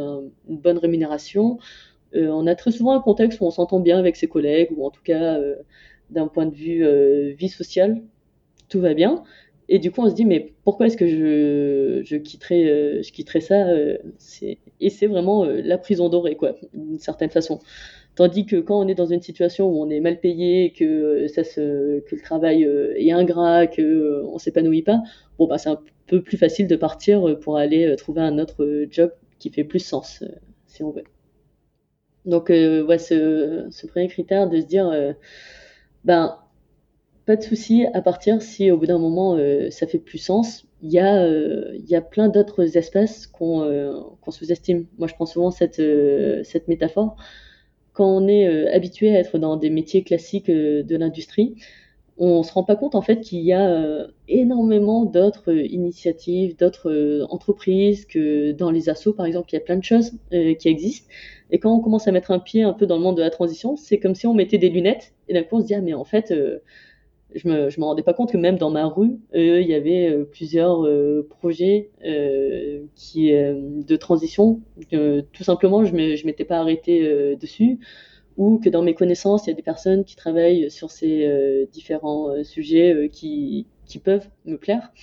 une 0.50 0.58
bonne 0.58 0.80
rémunération, 0.80 1.60
on 2.16 2.48
a 2.48 2.56
très 2.56 2.72
souvent 2.72 2.94
un 2.94 3.02
contexte 3.02 3.40
où 3.40 3.46
on 3.46 3.52
s'entend 3.52 3.82
bien 3.82 4.00
avec 4.00 4.16
ses 4.16 4.28
collègues, 4.28 4.70
ou 4.76 4.84
en 4.84 4.90
tout 4.90 5.04
cas 5.04 5.38
d'un 6.10 6.28
point 6.28 6.48
de 6.48 6.56
vue 6.56 6.84
vie 7.36 7.50
sociale, 7.50 8.02
tout 8.68 8.80
va 8.80 8.96
bien. 8.96 9.24
Et 9.74 9.80
du 9.80 9.90
coup, 9.90 10.02
on 10.02 10.10
se 10.10 10.14
dit, 10.14 10.26
mais 10.26 10.52
pourquoi 10.66 10.88
est-ce 10.88 10.98
que 10.98 11.08
je, 11.08 12.02
je, 12.04 12.18
quitterais, 12.18 12.66
euh, 12.66 13.02
je 13.02 13.12
quitterais 13.14 13.40
ça 13.40 13.70
euh, 13.70 13.98
Et 14.82 14.90
c'est 14.90 15.08
vraiment 15.08 15.46
euh, 15.46 15.62
la 15.64 15.78
prison 15.78 16.10
dorée, 16.10 16.36
quoi, 16.36 16.58
d'une 16.74 17.00
certaine 17.00 17.30
façon. 17.30 17.60
Tandis 18.16 18.46
que 18.46 18.58
quand 18.58 18.78
on 18.78 18.90
est 18.90 18.96
dans 18.96 19.06
une 19.06 19.22
situation 19.22 19.70
où 19.70 19.82
on 19.82 19.90
est 19.90 20.02
mal 20.02 20.20
payé, 20.20 20.74
que, 20.74 21.26
ça 21.28 21.46
se, 21.46 22.02
que 22.02 22.16
le 22.18 22.22
travail 22.22 22.64
est 22.98 23.14
ingrat, 23.14 23.66
qu'on 23.66 24.34
ne 24.34 24.40
s'épanouit 24.40 24.82
pas, 24.82 25.02
bon, 25.40 25.48
bah, 25.48 25.58
c'est 25.58 25.70
un 25.70 25.80
peu 26.06 26.22
plus 26.22 26.36
facile 26.36 26.68
de 26.68 26.76
partir 26.76 27.40
pour 27.40 27.56
aller 27.56 27.96
trouver 27.96 28.20
un 28.20 28.40
autre 28.40 28.86
job 28.92 29.14
qui 29.40 29.52
fait 29.52 29.64
plus 29.64 29.80
sens, 29.80 30.22
si 30.68 30.84
on 30.84 30.92
veut. 30.92 31.06
Donc, 32.26 32.50
ouais, 32.50 32.98
ce, 32.98 33.68
ce, 33.72 33.88
premier 33.88 34.10
critère 34.10 34.50
de 34.50 34.60
se 34.60 34.66
dire, 34.66 35.16
ben, 36.04 36.41
pas 37.26 37.36
de 37.36 37.42
souci 37.44 37.86
à 37.94 38.02
partir 38.02 38.42
si 38.42 38.72
au 38.72 38.78
bout 38.78 38.88
d'un 38.88 38.98
moment 38.98 39.36
euh, 39.36 39.70
ça 39.70 39.88
fait 39.88 40.00
plus 40.00 40.18
sens. 40.18 40.66
Il 40.82 40.92
y 40.92 41.00
a, 41.00 41.24
euh, 41.24 41.72
il 41.76 41.88
y 41.88 41.96
a 41.96 42.02
plein 42.02 42.28
d'autres 42.28 42.78
espaces 42.78 43.28
qu'on 43.28 43.62
euh, 43.62 43.94
sous-estime. 44.30 44.88
Moi, 44.98 45.08
je 45.08 45.14
prends 45.14 45.28
souvent 45.28 45.52
cette, 45.52 45.82
cette 46.44 46.68
métaphore. 46.68 47.16
Quand 47.94 48.08
on 48.08 48.28
est 48.28 48.68
habitué 48.74 49.16
à 49.16 49.20
être 49.20 49.38
dans 49.38 49.58
des 49.58 49.70
métiers 49.70 50.04
classiques 50.04 50.50
de 50.50 50.96
l'industrie, 50.96 51.56
on 52.18 52.42
se 52.42 52.54
rend 52.54 52.64
pas 52.64 52.76
compte 52.76 52.96
en 52.96 53.02
fait 53.02 53.20
qu'il 53.20 53.42
y 53.42 53.52
a 53.52 54.08
énormément 54.30 55.04
d'autres 55.04 55.52
initiatives, 55.52 56.56
d'autres 56.56 57.28
entreprises 57.30 58.06
que 58.06 58.54
dans 58.54 58.72
les 58.72 58.88
assos 58.88 59.14
par 59.14 59.26
exemple, 59.26 59.50
il 59.52 59.56
y 59.56 59.58
a 59.58 59.62
plein 59.62 59.76
de 59.76 59.84
choses 59.84 60.14
qui 60.32 60.70
existent. 60.70 61.10
Et 61.52 61.60
quand 61.60 61.76
on 61.76 61.82
commence 61.82 62.08
à 62.08 62.14
mettre 62.14 62.32
un 62.32 62.40
pied 62.40 62.64
un 62.64 62.74
peu 62.74 62.86
dans 62.86 62.96
le 62.96 63.04
monde 63.04 63.18
de 63.18 63.22
la 63.22 63.30
transition, 63.30 63.76
c'est 63.76 64.00
comme 64.00 64.16
si 64.16 64.26
on 64.26 64.34
mettait 64.34 64.58
des 64.58 64.70
lunettes 64.70 65.14
et 65.28 65.34
d'un 65.34 65.44
coup 65.44 65.58
on 65.58 65.62
se 65.62 65.66
dit 65.66 65.76
ah 65.76 65.82
mais 65.82 65.94
en 65.94 66.06
fait 66.06 66.34
je 67.34 67.48
me, 67.48 67.70
je 67.70 67.80
me 67.80 67.86
rendais 67.86 68.04
pas 68.04 68.14
compte 68.14 68.32
que 68.32 68.38
même 68.38 68.58
dans 68.58 68.70
ma 68.70 68.86
rue, 68.86 69.20
il 69.34 69.62
y 69.62 69.74
avait 69.74 70.26
plusieurs 70.32 70.88
projets 71.30 71.90
qui 72.96 73.32
de 73.32 73.96
transition. 73.96 74.60
tout 74.90 75.44
simplement, 75.44 75.86
je 75.86 75.94
ne 75.94 76.26
m'étais 76.26 76.46
pas 76.46 76.58
arrêté 76.58 77.36
dessus 77.36 77.80
ou 78.38 78.60
que 78.60 78.70
dans 78.70 78.82
mes 78.82 78.94
connaissances, 78.94 79.46
il 79.46 79.50
y 79.50 79.54
a 79.54 79.56
des 79.56 79.62
personnes 79.62 80.04
qui 80.04 80.16
travaillent 80.16 80.72
sur 80.72 80.92
ces 80.92 81.26
euh, 81.26 81.66
différents 81.72 82.30
euh, 82.30 82.44
sujets 82.44 82.94
euh, 82.94 83.08
qui, 83.08 83.68
peuvent 84.04 84.28
me 84.46 84.58
plaire. 84.58 84.94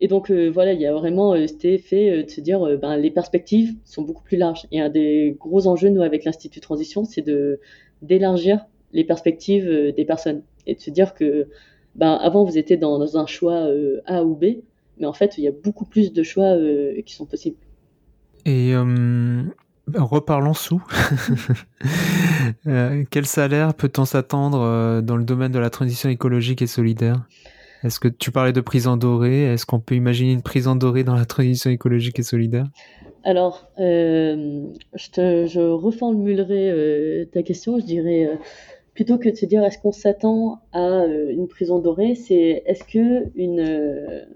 Et 0.00 0.06
donc 0.06 0.30
voilà, 0.30 0.72
il 0.74 0.80
y 0.80 0.86
a 0.86 0.92
vraiment 0.92 1.34
cet 1.46 1.64
effet 1.64 2.22
de 2.22 2.30
se 2.30 2.40
dire, 2.40 2.78
ben, 2.78 2.96
les 2.96 3.10
perspectives 3.10 3.74
sont 3.84 4.02
beaucoup 4.02 4.22
plus 4.22 4.36
larges. 4.36 4.66
Et 4.70 4.80
un 4.80 4.88
des 4.88 5.36
gros 5.40 5.66
enjeux, 5.66 5.88
nous, 5.88 6.02
avec 6.02 6.24
l'Institut 6.24 6.60
Transition, 6.60 7.04
c'est 7.04 7.24
d'élargir 8.00 8.64
les 8.92 9.02
perspectives 9.02 9.92
des 9.96 10.04
personnes 10.04 10.44
et 10.66 10.74
de 10.74 10.80
se 10.80 10.90
dire 10.90 11.14
que 11.14 11.48
ben, 11.94 12.14
avant, 12.14 12.44
vous 12.44 12.58
étiez 12.58 12.76
dans, 12.76 12.98
dans 12.98 13.18
un 13.18 13.26
choix 13.26 13.66
A 14.06 14.24
ou 14.24 14.34
B, 14.34 14.44
mais 14.98 15.06
en 15.06 15.12
fait, 15.12 15.36
il 15.38 15.44
y 15.44 15.48
a 15.48 15.52
beaucoup 15.52 15.84
plus 15.84 16.12
de 16.12 16.22
choix 16.22 16.56
qui 17.04 17.14
sont 17.14 17.26
possibles. 17.26 17.58
Et 18.46 18.74
Reparlons 19.94 20.54
sous. 20.54 20.82
Euh, 22.66 23.04
quel 23.10 23.24
salaire 23.24 23.72
peut-on 23.72 24.04
s'attendre 24.04 24.60
euh, 24.60 25.00
dans 25.00 25.16
le 25.16 25.22
domaine 25.22 25.52
de 25.52 25.60
la 25.60 25.70
transition 25.70 26.08
écologique 26.08 26.60
et 26.60 26.66
solidaire? 26.66 27.24
Est-ce 27.84 28.00
que 28.00 28.08
tu 28.08 28.32
parlais 28.32 28.52
de 28.52 28.60
prise 28.60 28.88
en 28.88 28.96
dorée? 28.96 29.44
Est-ce 29.44 29.64
qu'on 29.64 29.78
peut 29.78 29.94
imaginer 29.94 30.32
une 30.32 30.42
prise 30.42 30.66
en 30.66 30.74
dorée 30.74 31.04
dans 31.04 31.14
la 31.14 31.24
transition 31.24 31.70
écologique 31.70 32.18
et 32.18 32.24
solidaire? 32.24 32.66
Alors, 33.22 33.68
euh, 33.78 34.64
je, 34.94 35.10
te, 35.10 35.46
je 35.46 35.60
reformulerai 35.60 37.28
ta 37.32 37.42
question. 37.44 37.78
Je 37.78 37.84
dirais 37.84 38.38
plutôt 38.94 39.18
que 39.18 39.28
de 39.28 39.36
se 39.36 39.46
dire 39.46 39.64
est-ce 39.64 39.78
qu'on 39.78 39.92
s'attend 39.92 40.60
à 40.72 41.04
une 41.06 41.48
prison 41.48 41.78
dorée, 41.78 42.14
c'est 42.14 42.62
est-ce 42.66 42.84
que 42.84 43.30
une 43.34 44.26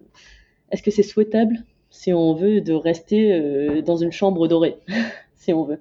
est-ce 0.70 0.82
que 0.82 0.90
c'est 0.90 1.02
souhaitable 1.02 1.64
si 1.90 2.12
on 2.12 2.34
veut 2.34 2.60
de 2.60 2.72
rester 2.72 3.82
dans 3.82 3.96
une 3.96 4.12
chambre 4.12 4.48
dorée 4.48 4.76
si 5.36 5.52
on 5.52 5.64
veut. 5.64 5.80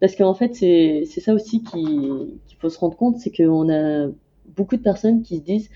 Parce 0.00 0.16
qu'en 0.16 0.34
fait, 0.34 0.54
c'est 0.54 1.04
ça 1.04 1.34
aussi 1.34 1.62
qu'il 1.62 2.56
faut 2.58 2.68
se 2.68 2.78
rendre 2.78 2.96
compte, 2.96 3.18
c'est 3.18 3.30
qu'on 3.30 3.70
a 3.70 4.08
beaucoup 4.56 4.76
de 4.76 4.82
personnes 4.82 5.22
qui 5.22 5.38
se 5.38 5.42
disent 5.42 5.70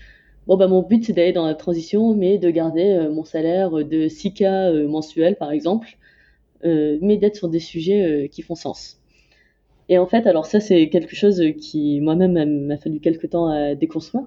bon 0.47 0.55
bah 0.55 0.67
mon 0.67 0.81
but 0.81 1.03
c'est 1.03 1.13
d'aller 1.13 1.33
dans 1.33 1.45
la 1.45 1.55
transition, 1.55 2.15
mais 2.15 2.37
de 2.37 2.49
garder 2.49 2.91
euh, 2.91 3.11
mon 3.11 3.25
salaire 3.25 3.71
de 3.71 4.07
6K 4.07 4.43
euh, 4.43 4.87
mensuel 4.87 5.35
par 5.35 5.51
exemple, 5.51 5.97
euh, 6.65 6.97
mais 7.01 7.17
d'être 7.17 7.35
sur 7.35 7.49
des 7.49 7.59
sujets 7.59 8.29
qui 8.31 8.41
font 8.41 8.55
sens. 8.55 8.99
Et 9.89 9.97
en 9.97 10.05
fait, 10.05 10.27
alors 10.27 10.45
ça 10.45 10.59
c'est 10.59 10.89
quelque 10.89 11.15
chose 11.15 11.41
qui 11.59 11.99
moi-même 12.01 12.65
m'a 12.65 12.77
fallu 12.77 12.99
quelques 12.99 13.29
temps 13.29 13.47
à 13.47 13.75
déconstruire, 13.75 14.25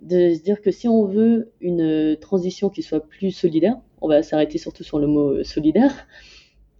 de 0.00 0.34
se 0.34 0.42
dire 0.42 0.60
que 0.62 0.70
si 0.70 0.88
on 0.88 1.04
veut 1.04 1.52
une 1.60 2.16
transition 2.20 2.70
qui 2.70 2.82
soit 2.82 3.00
plus 3.00 3.30
solidaire, 3.30 3.76
on 4.00 4.08
va 4.08 4.22
s'arrêter 4.22 4.58
surtout 4.58 4.84
sur 4.84 4.98
le 4.98 5.06
mot 5.06 5.42
solidaire, 5.44 6.06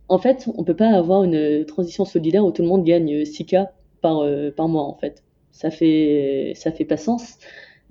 en 0.09 0.19
fait, 0.19 0.49
on 0.57 0.65
peut 0.65 0.77
pas 0.77 0.91
avoir 0.91 1.25
une 1.25 1.65
transition 1.67 2.05
solidaire 2.05 2.45
où 2.45 2.53
tout 2.53 2.63
le 2.63 2.69
monde 2.69 2.85
gagne 2.85 3.23
6K 3.23 3.69
par, 4.01 4.21
euh, 4.21 4.51
par 4.51 4.69
mois, 4.69 4.85
en 4.85 4.95
fait. 4.95 5.25
Ça 5.51 5.71
fait, 5.71 6.53
ça 6.55 6.71
fait 6.71 6.85
pas 6.85 6.97
sens. 6.97 7.39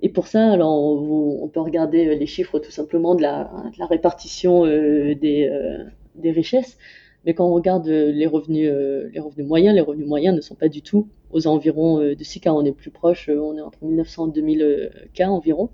Et 0.02 0.10
pour 0.10 0.28
ça, 0.28 0.52
alors, 0.52 0.74
on, 0.74 1.48
peut 1.48 1.62
regarder 1.62 2.16
les 2.16 2.26
chiffres 2.28 2.60
tout 2.60 2.72
simplement 2.72 3.16
de 3.16 3.22
la, 3.22 3.50
répartition 3.90 4.66
euh, 4.66 5.16
euh, 5.24 5.84
des 6.16 6.32
richesses. 6.32 6.78
Mais 7.26 7.34
quand 7.34 7.48
on 7.48 7.54
regarde 7.54 7.88
les 7.88 8.28
revenus, 8.28 8.72
les 9.12 9.20
revenus 9.20 9.48
moyens, 9.48 9.74
les 9.74 9.82
revenus 9.82 10.08
moyens 10.08 10.36
ne 10.36 10.42
sont 10.42 10.56
pas 10.56 10.70
du 10.70 10.82
tout 10.82 11.08
aux 11.32 11.48
environs 11.48 11.98
de 12.00 12.14
6K. 12.24 12.50
On 12.50 12.64
est 12.64 12.72
plus 12.72 12.92
proche, 12.92 13.30
on 13.30 13.58
est 13.58 13.62
entre 13.62 13.84
1900 13.84 14.30
et 14.30 14.32
2000 14.34 14.92
K 15.16 15.22
environ. 15.22 15.70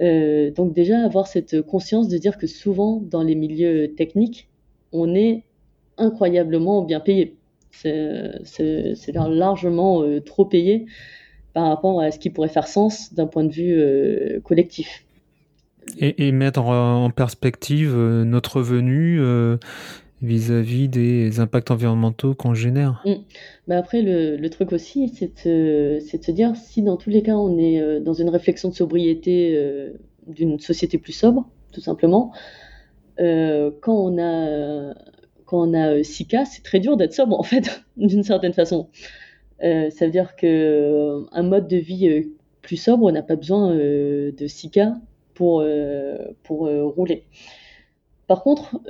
donc 0.00 0.72
déjà 0.72 0.98
avoir 1.04 1.28
cette 1.28 1.62
conscience 1.62 2.08
de 2.08 2.18
dire 2.18 2.38
que 2.38 2.48
souvent 2.48 3.00
dans 3.08 3.22
les 3.22 3.36
milieux 3.36 3.94
techniques, 3.94 4.48
on 4.92 5.14
est 5.14 5.44
incroyablement 5.96 6.82
bien 6.82 7.00
payé. 7.00 7.36
C'est 7.72 9.12
largement 9.14 10.02
euh, 10.02 10.20
trop 10.20 10.44
payé 10.44 10.86
par 11.54 11.68
rapport 11.68 12.00
à 12.00 12.10
ce 12.10 12.18
qui 12.18 12.30
pourrait 12.30 12.48
faire 12.48 12.66
sens 12.66 13.12
d'un 13.14 13.26
point 13.26 13.44
de 13.44 13.52
vue 13.52 13.74
euh, 13.78 14.40
collectif. 14.40 15.04
Et, 15.98 16.30
mettre 16.30 16.62
en 16.62 17.10
perspective 17.10 17.92
euh, 17.94 18.24
notre 18.24 18.58
revenu 18.58 19.20
vis-à-vis 20.22 20.88
des 20.88 21.40
impacts 21.40 21.70
environnementaux 21.70 22.34
qu'on 22.34 22.54
génère. 22.54 23.02
Mm. 23.04 23.14
Mais 23.66 23.74
après, 23.74 24.02
le, 24.02 24.48
truc 24.48 24.72
aussi, 24.72 25.08
c'est 25.08 25.46
de, 25.46 25.98
se 26.00 26.30
dire 26.30 26.56
si 26.56 26.82
dans 26.82 26.96
tous 26.96 27.10
les 27.10 27.22
cas 27.22 27.36
on 27.36 27.58
est 27.58 28.00
dans 28.00 28.14
une 28.14 28.28
réflexion 28.28 28.68
de 28.70 28.74
sobriété 28.74 29.92
d'une 30.26 30.58
société 30.60 30.98
plus 30.98 31.12
sobre, 31.12 31.48
tout 31.72 31.80
simplement, 31.80 32.32
euh, 33.20 33.70
quand 33.80 33.94
on 33.94 34.18
a 34.18 34.94
quand 35.44 35.68
on 35.68 35.74
a 35.74 36.00
6K, 36.00 36.34
euh, 36.34 36.44
c'est 36.50 36.62
très 36.62 36.80
dur 36.80 36.96
d'être 36.96 37.12
sobre 37.12 37.38
en 37.38 37.42
fait, 37.42 37.84
d'une 37.96 38.22
certaine 38.22 38.52
façon. 38.52 38.88
Euh, 39.62 39.90
ça 39.90 40.06
veut 40.06 40.10
dire 40.10 40.34
que 40.36 41.24
un 41.32 41.42
mode 41.42 41.68
de 41.68 41.76
vie 41.76 42.30
plus 42.62 42.76
sobre, 42.76 43.04
on 43.04 43.12
n'a 43.12 43.22
pas 43.22 43.36
besoin 43.36 43.74
de 43.74 44.34
6K 44.38 44.94
pour, 45.34 45.64
pour 46.42 46.58
rouler. 46.94 47.24
Par 48.32 48.42
contre, 48.42 48.80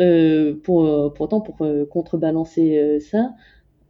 pour, 0.62 1.14
pourtant, 1.14 1.40
pour 1.40 1.56
contrebalancer 1.90 3.00
ça, 3.00 3.34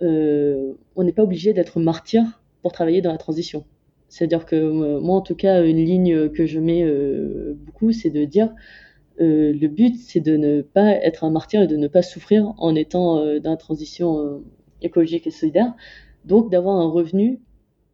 on 0.00 1.04
n'est 1.04 1.12
pas 1.12 1.24
obligé 1.24 1.52
d'être 1.52 1.78
martyr 1.78 2.22
pour 2.62 2.72
travailler 2.72 3.02
dans 3.02 3.12
la 3.12 3.18
transition. 3.18 3.66
C'est-à-dire 4.08 4.46
que 4.46 4.98
moi, 4.98 5.16
en 5.16 5.20
tout 5.20 5.34
cas, 5.34 5.62
une 5.62 5.84
ligne 5.84 6.30
que 6.30 6.46
je 6.46 6.58
mets 6.58 6.90
beaucoup, 7.66 7.92
c'est 7.92 8.08
de 8.08 8.24
dire 8.24 8.54
euh, 9.20 9.52
le 9.52 9.68
but, 9.68 9.96
c'est 9.96 10.20
de 10.20 10.38
ne 10.38 10.62
pas 10.62 10.90
être 10.90 11.24
un 11.24 11.30
martyr 11.30 11.60
et 11.60 11.66
de 11.66 11.76
ne 11.76 11.86
pas 11.86 12.00
souffrir 12.00 12.54
en 12.56 12.74
étant 12.74 13.18
euh, 13.18 13.38
dans 13.38 13.50
la 13.50 13.58
transition 13.58 14.18
euh, 14.20 14.38
écologique 14.80 15.26
et 15.26 15.30
solidaire. 15.30 15.74
Donc, 16.24 16.50
d'avoir 16.50 16.76
un 16.76 16.88
revenu 16.88 17.40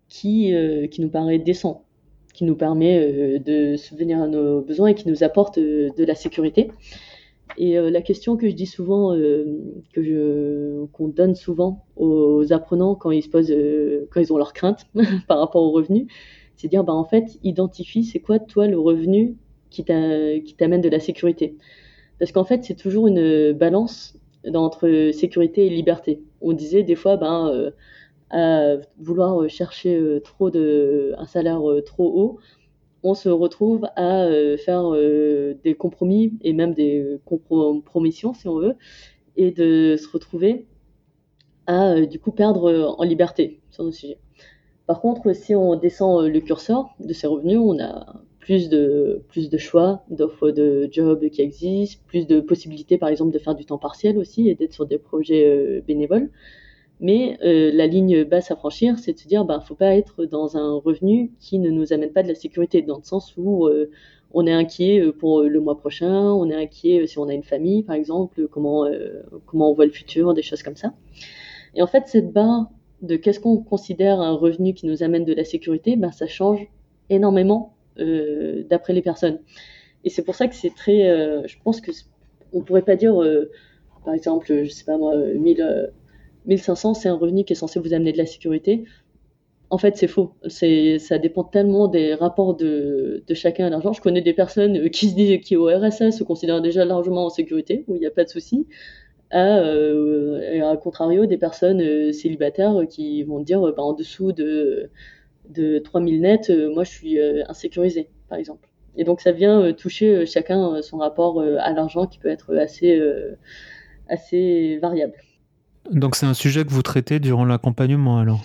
qui, 0.08 0.54
qui 0.90 1.00
nous 1.00 1.08
paraît 1.08 1.38
décent, 1.38 1.84
qui 2.32 2.44
nous 2.44 2.54
permet 2.54 3.38
de 3.40 3.76
subvenir 3.76 4.22
à 4.22 4.28
nos 4.28 4.62
besoins 4.62 4.88
et 4.88 4.94
qui 4.94 5.08
nous 5.08 5.24
apporte 5.24 5.58
de 5.58 6.04
la 6.04 6.14
sécurité. 6.14 6.70
Et 7.60 7.74
la 7.74 8.02
question 8.02 8.36
que 8.36 8.48
je 8.48 8.54
dis 8.54 8.66
souvent, 8.66 9.14
que 9.14 10.02
je 10.02 10.84
qu'on 10.92 11.08
donne 11.08 11.34
souvent 11.34 11.84
aux 11.96 12.52
apprenants 12.52 12.94
quand 12.94 13.10
ils 13.10 13.22
se 13.22 13.28
posent, 13.28 13.52
quand 14.10 14.20
ils 14.20 14.32
ont 14.32 14.38
leurs 14.38 14.52
craintes 14.52 14.86
par 15.28 15.40
rapport 15.40 15.62
au 15.62 15.72
revenu, 15.72 16.06
c'est 16.56 16.68
dire, 16.68 16.84
bah 16.84 16.92
en 16.92 17.04
fait, 17.04 17.38
identifie, 17.42 18.04
c'est 18.04 18.20
quoi 18.20 18.38
toi 18.38 18.68
le 18.68 18.78
revenu 18.78 19.36
qui 19.70 19.84
t'amène 19.84 20.80
de 20.80 20.88
la 20.88 21.00
sécurité? 21.00 21.56
Parce 22.18 22.32
qu'en 22.32 22.44
fait, 22.44 22.64
c'est 22.64 22.76
toujours 22.76 23.08
une 23.08 23.52
balance 23.52 24.16
entre 24.54 25.10
sécurité 25.12 25.66
et 25.66 25.70
liberté. 25.70 26.22
On 26.40 26.52
disait 26.52 26.82
des 26.82 26.94
fois, 26.94 27.16
ben, 27.16 27.48
euh, 27.48 27.70
à 28.30 28.76
vouloir 28.98 29.48
chercher 29.48 29.96
euh, 29.96 30.20
trop 30.20 30.50
de, 30.50 31.14
un 31.16 31.26
salaire 31.26 31.68
euh, 31.68 31.80
trop 31.80 32.12
haut, 32.14 32.38
on 33.02 33.14
se 33.14 33.28
retrouve 33.28 33.86
à 33.96 34.28
faire 34.58 34.92
des 35.62 35.74
compromis 35.74 36.32
et 36.42 36.52
même 36.52 36.74
des 36.74 37.18
compromissions, 37.24 38.34
si 38.34 38.48
on 38.48 38.58
veut, 38.58 38.74
et 39.36 39.50
de 39.50 39.96
se 39.96 40.08
retrouver 40.08 40.66
à 41.66 42.00
du 42.00 42.18
coup 42.18 42.32
perdre 42.32 42.96
en 42.98 43.02
liberté 43.04 43.60
sur 43.70 43.84
nos 43.84 43.92
sujets. 43.92 44.18
Par 44.86 45.00
contre, 45.02 45.34
si 45.34 45.54
on 45.54 45.76
descend 45.76 46.26
le 46.26 46.40
curseur 46.40 46.88
de 46.98 47.12
ces 47.12 47.26
revenus, 47.26 47.58
on 47.58 47.78
a 47.78 48.22
plus 48.48 48.70
de, 48.70 49.22
plus 49.28 49.50
de 49.50 49.58
choix, 49.58 50.02
d'offres 50.08 50.50
de 50.50 50.88
jobs 50.90 51.28
qui 51.28 51.42
existent, 51.42 52.02
plus 52.06 52.26
de 52.26 52.40
possibilités 52.40 52.96
par 52.96 53.10
exemple 53.10 53.30
de 53.30 53.38
faire 53.38 53.54
du 53.54 53.66
temps 53.66 53.76
partiel 53.76 54.16
aussi 54.16 54.48
et 54.48 54.54
d'être 54.54 54.72
sur 54.72 54.86
des 54.86 54.96
projets 54.96 55.44
euh, 55.44 55.82
bénévoles. 55.86 56.30
Mais 57.00 57.38
euh, 57.44 57.70
la 57.72 57.86
ligne 57.86 58.24
basse 58.24 58.50
à 58.50 58.56
franchir, 58.56 58.98
c'est 58.98 59.12
de 59.12 59.18
se 59.18 59.28
dire, 59.28 59.44
bah, 59.44 59.60
faut 59.60 59.74
pas 59.74 59.94
être 59.94 60.24
dans 60.24 60.56
un 60.56 60.74
revenu 60.74 61.32
qui 61.38 61.58
ne 61.58 61.70
nous 61.70 61.92
amène 61.92 62.12
pas 62.12 62.22
de 62.22 62.28
la 62.28 62.34
sécurité, 62.34 62.82
dans 62.82 62.98
le 62.98 63.04
sens 63.04 63.34
où 63.36 63.66
euh, 63.66 63.90
on 64.32 64.46
est 64.46 64.52
inquiet 64.52 65.12
pour 65.18 65.42
le 65.42 65.60
mois 65.60 65.78
prochain, 65.78 66.32
on 66.32 66.50
est 66.50 66.54
inquiet 66.54 67.06
si 67.06 67.18
on 67.18 67.28
a 67.28 67.34
une 67.34 67.44
famille, 67.44 67.82
par 67.82 67.94
exemple, 67.96 68.48
comment 68.48 68.86
on 69.54 69.72
voit 69.72 69.86
le 69.86 69.92
futur, 69.92 70.34
des 70.34 70.42
choses 70.42 70.62
comme 70.62 70.76
ça. 70.76 70.92
Et 71.74 71.82
en 71.82 71.86
fait, 71.86 72.04
cette 72.06 72.32
barre 72.32 72.68
de 73.02 73.16
qu'est-ce 73.16 73.40
qu'on 73.40 73.58
considère 73.58 74.20
un 74.20 74.32
revenu 74.32 74.74
qui 74.74 74.86
nous 74.86 75.02
amène 75.02 75.24
de 75.24 75.34
la 75.34 75.44
sécurité, 75.44 75.96
bah, 75.96 76.12
ça 76.12 76.26
change 76.26 76.66
énormément 77.10 77.76
euh, 77.98 78.64
d'après 78.68 78.92
les 78.92 79.02
personnes. 79.02 79.40
Et 80.04 80.10
c'est 80.10 80.22
pour 80.22 80.34
ça 80.34 80.48
que 80.48 80.54
c'est 80.54 80.74
très. 80.74 81.08
Euh, 81.08 81.46
je 81.46 81.56
pense 81.62 81.80
que 81.80 81.92
on 82.52 82.62
pourrait 82.62 82.82
pas 82.82 82.96
dire, 82.96 83.20
euh, 83.22 83.50
par 84.04 84.14
exemple, 84.14 84.64
je 84.64 84.70
sais 84.70 84.84
pas 84.84 84.96
moi, 84.96 85.16
1000, 85.16 85.92
1500, 86.48 86.94
c'est 86.94 87.08
un 87.08 87.14
revenu 87.14 87.44
qui 87.44 87.52
est 87.52 87.56
censé 87.56 87.78
vous 87.78 87.94
amener 87.94 88.12
de 88.12 88.18
la 88.18 88.26
sécurité. 88.26 88.84
en 89.70 89.78
fait, 89.78 89.96
c'est 89.98 90.08
faux. 90.08 90.34
Ça 90.48 91.18
dépend 91.18 91.44
tellement 91.44 91.88
des 91.88 92.14
rapports 92.14 92.54
de, 92.56 93.22
chacun 93.34 93.66
à 93.66 93.70
l'argent. 93.70 93.92
Je 93.92 94.00
connais 94.00 94.22
des 94.22 94.32
personnes 94.34 94.90
qui 94.90 95.10
se 95.10 95.14
disent 95.14 95.40
qui 95.40 95.56
au 95.56 95.66
RSA 95.66 96.10
se 96.12 96.24
considèrent 96.24 96.62
déjà 96.62 96.84
largement 96.84 97.26
en 97.26 97.30
sécurité, 97.30 97.84
où 97.88 97.96
il 97.96 98.00
n'y 98.00 98.06
a 98.06 98.10
pas 98.10 98.24
de 98.24 98.30
souci, 98.30 98.66
à, 99.30 99.58
euh, 99.58 100.70
à 100.72 100.76
contrario 100.76 101.26
des 101.26 101.38
personnes 101.38 101.82
euh, 101.82 102.12
célibataires 102.12 102.74
qui 102.88 103.22
vont 103.24 103.40
dire 103.40 103.60
bah, 103.60 103.82
en 103.82 103.92
dessous 103.92 104.32
de, 104.32 104.90
de 105.50 105.78
3000 105.78 106.20
nets, 106.20 106.50
euh, 106.50 106.72
moi 106.72 106.84
je 106.84 106.90
suis 106.90 107.20
insécurisé, 107.48 108.08
par 108.28 108.38
exemple. 108.38 108.68
Et 108.96 109.04
donc 109.04 109.20
ça 109.20 109.32
vient 109.32 109.72
toucher 109.74 110.26
chacun 110.26 110.82
son 110.82 110.98
rapport 110.98 111.40
à 111.40 111.72
l'argent 111.72 112.06
qui 112.06 112.18
peut 112.18 112.28
être 112.28 112.56
assez, 112.56 113.00
assez 114.08 114.78
variable. 114.78 115.14
Donc 115.90 116.16
c'est 116.16 116.26
un 116.26 116.34
sujet 116.34 116.64
que 116.64 116.70
vous 116.70 116.82
traitez 116.82 117.18
durant 117.18 117.44
l'accompagnement 117.44 118.18
alors? 118.18 118.40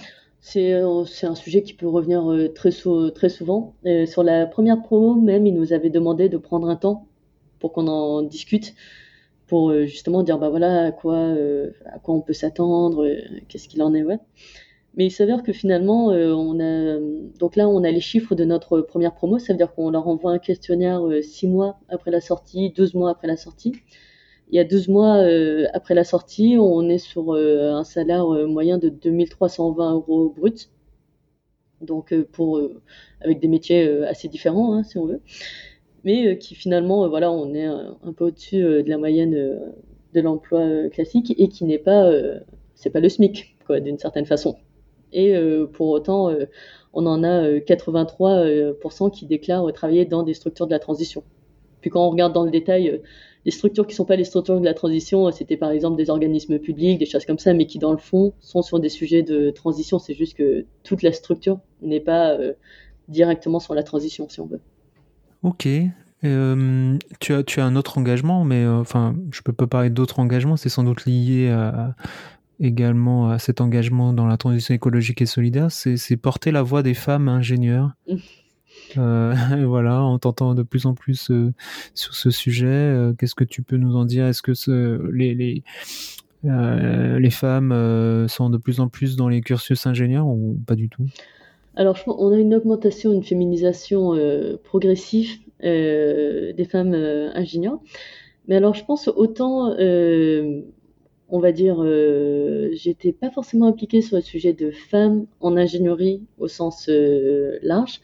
Euh, 0.55 1.05
c'est 1.05 1.25
un 1.25 1.35
sujet 1.35 1.63
qui 1.63 1.73
peut 1.73 1.87
revenir 1.87 2.29
euh, 2.29 2.49
très, 2.49 2.71
souvent. 2.71 3.75
Euh, 3.85 4.05
sur 4.05 4.23
la 4.23 4.45
première 4.45 4.81
promo 4.81 5.15
même, 5.15 5.47
il 5.47 5.53
nous 5.55 5.73
avait 5.73 5.89
demandé 5.89 6.29
de 6.29 6.37
prendre 6.37 6.69
un 6.69 6.75
temps 6.75 7.07
pour 7.59 7.71
qu'on 7.71 7.87
en 7.87 8.21
discute, 8.23 8.75
pour 9.47 9.73
justement 9.85 10.21
dire 10.23 10.37
bah 10.37 10.49
voilà 10.49 10.87
à 10.87 10.91
quoi, 10.91 11.33
à 11.85 11.99
quoi 11.99 12.15
on 12.15 12.19
peut 12.21 12.33
s'attendre, 12.33 13.07
qu'est-ce 13.47 13.69
qu'il 13.69 13.81
en 13.81 13.93
est. 13.93 14.03
Mais 14.95 15.05
il 15.05 15.11
s'avère 15.11 15.43
que 15.43 15.53
finalement, 15.53 16.07
on 16.07 16.59
a 16.59 16.99
donc 17.39 17.55
là 17.55 17.69
on 17.69 17.85
a 17.85 17.91
les 17.91 18.01
chiffres 18.01 18.35
de 18.35 18.43
notre 18.43 18.81
première 18.81 19.13
promo, 19.13 19.39
ça 19.39 19.53
veut 19.53 19.57
dire 19.57 19.73
qu'on 19.73 19.91
leur 19.91 20.09
envoie 20.09 20.33
un 20.33 20.39
questionnaire 20.39 21.01
six 21.21 21.47
mois 21.47 21.79
après 21.87 22.11
la 22.11 22.19
sortie, 22.19 22.71
12 22.75 22.95
mois 22.95 23.11
après 23.11 23.27
la 23.27 23.37
sortie 23.37 23.73
il 24.53 24.57
y 24.57 24.59
a 24.59 24.65
12 24.65 24.87
mois 24.87 25.17
euh, 25.17 25.65
après 25.73 25.95
la 25.95 26.03
sortie, 26.03 26.57
on 26.59 26.87
est 26.87 26.99
sur 26.99 27.33
euh, 27.33 27.71
un 27.73 27.83
salaire 27.83 28.31
euh, 28.31 28.45
moyen 28.45 28.77
de 28.77 28.87
2320 28.87 29.93
euros 29.95 30.29
brut. 30.29 30.69
Donc, 31.81 32.13
avec 33.19 33.39
des 33.39 33.47
métiers 33.47 34.05
assez 34.05 34.27
différents, 34.29 34.73
hein, 34.73 34.83
si 34.83 34.99
on 34.99 35.05
veut. 35.07 35.21
Mais 36.03 36.37
qui 36.37 36.53
finalement, 36.53 37.09
voilà, 37.09 37.31
on 37.31 37.53
est 37.55 37.65
un, 37.65 38.13
peu 38.15 38.25
au-dessus 38.25 38.61
de 38.61 38.89
la 38.89 38.97
moyenne 38.97 39.31
de 40.13 40.21
l'emploi 40.21 40.87
classique 40.91 41.33
et 41.37 41.49
qui 41.49 41.65
n'est 41.65 41.79
pas, 41.79 42.09
c'est 42.75 42.89
pas 42.89 43.01
le 43.01 43.09
SMIC, 43.09 43.57
quoi, 43.65 43.81
d'une 43.81 43.97
certaine 43.97 44.25
façon. 44.25 44.55
Et 45.11 45.35
pour 45.73 45.89
autant, 45.89 46.31
on 46.93 47.05
en 47.05 47.21
a 47.25 47.49
83% 47.49 49.11
qui 49.11 49.25
déclarent 49.25 49.73
travailler 49.73 50.05
dans 50.05 50.23
des 50.23 50.35
structures 50.35 50.67
de 50.67 50.71
la 50.71 50.79
transition. 50.79 51.23
Puis 51.81 51.89
quand 51.89 52.07
on 52.07 52.11
regarde 52.11 52.31
dans 52.31 52.45
le 52.45 52.51
détail 52.51 53.01
les 53.45 53.51
structures 53.51 53.85
qui 53.85 53.93
ne 53.93 53.97
sont 53.97 54.05
pas 54.05 54.15
les 54.15 54.23
structures 54.23 54.59
de 54.59 54.65
la 54.65 54.73
transition, 54.73 55.29
c'était 55.31 55.57
par 55.57 55.71
exemple 55.71 55.97
des 55.97 56.09
organismes 56.09 56.59
publics, 56.59 56.97
des 56.97 57.05
choses 57.05 57.25
comme 57.25 57.39
ça, 57.39 57.53
mais 57.53 57.65
qui 57.65 57.77
dans 57.77 57.91
le 57.91 57.97
fond 57.97 58.33
sont 58.39 58.61
sur 58.61 58.79
des 58.79 58.89
sujets 58.89 59.21
de 59.21 59.49
transition. 59.49 59.99
C'est 59.99 60.13
juste 60.13 60.37
que 60.37 60.65
toute 60.83 61.03
la 61.03 61.11
structure 61.11 61.59
n'est 61.81 61.99
pas 61.99 62.31
euh, 62.31 62.53
directement 63.09 63.59
sur 63.59 63.75
la 63.75 63.83
transition, 63.83 64.29
si 64.29 64.39
on 64.39 64.45
veut. 64.45 64.61
Ok. 65.43 65.67
Euh, 66.23 66.97
tu, 67.19 67.33
as, 67.33 67.43
tu 67.43 67.59
as 67.59 67.65
un 67.65 67.75
autre 67.75 67.97
engagement, 67.97 68.45
mais 68.45 68.63
euh, 68.63 68.79
enfin, 68.79 69.13
je 69.31 69.41
peux 69.41 69.51
pas 69.51 69.67
parler 69.67 69.89
d'autres 69.89 70.19
engagements, 70.19 70.55
c'est 70.55 70.69
sans 70.69 70.83
doute 70.83 71.05
lié 71.05 71.53
également 72.59 73.29
à 73.29 73.39
cet 73.39 73.59
engagement 73.59 74.13
dans 74.13 74.25
la 74.25 74.37
transition 74.37 74.73
écologique 74.73 75.21
et 75.21 75.25
solidaire, 75.25 75.69
c'est 75.69 76.17
porter 76.17 76.51
la 76.51 76.61
voix 76.61 76.81
des 76.81 76.93
femmes 76.93 77.27
ingénieurs. 77.27 77.91
Euh, 78.97 79.33
voilà, 79.67 80.01
en 80.01 80.19
t'entendant 80.19 80.55
de 80.55 80.63
plus 80.63 80.85
en 80.85 80.93
plus 80.93 81.31
euh, 81.31 81.53
sur 81.93 82.15
ce 82.15 82.31
sujet, 82.31 82.67
euh, 82.67 83.13
qu'est-ce 83.13 83.35
que 83.35 83.43
tu 83.43 83.61
peux 83.61 83.77
nous 83.77 83.95
en 83.95 84.05
dire? 84.05 84.25
Est-ce 84.25 84.41
que 84.41 84.53
ce, 84.53 85.01
les, 85.11 85.63
femmes 87.31 88.27
sont 88.27 88.49
de 88.49 88.57
plus 88.57 88.79
en 88.79 88.87
plus 88.87 89.15
dans 89.15 89.29
les 89.29 89.41
cursus 89.41 89.85
ingénieurs 89.85 90.27
ou 90.27 90.57
pas 90.65 90.75
du 90.75 90.89
tout? 90.89 91.05
Alors, 91.75 91.97
on 92.07 92.31
a 92.31 92.37
une 92.37 92.53
augmentation, 92.53 93.11
une 93.11 93.23
féminisation 93.23 94.13
progressive 94.63 95.39
des 95.61 96.67
femmes 96.69 96.93
ingénieurs. 96.93 97.79
Mais 98.47 98.57
alors, 98.57 98.75
je 98.75 98.83
pense 98.85 99.07
autant, 99.07 99.73
on 99.79 101.39
va 101.39 101.51
dire, 101.51 101.83
j'étais 102.73 103.13
pas 103.13 103.31
forcément 103.31 103.67
impliquée 103.67 104.01
sur 104.01 104.17
le 104.17 104.21
sujet 104.21 104.53
de 104.53 104.69
femmes 104.69 105.25
en 105.39 105.57
ingénierie 105.57 106.21
au 106.37 106.47
sens 106.47 106.89
large. 106.89 108.01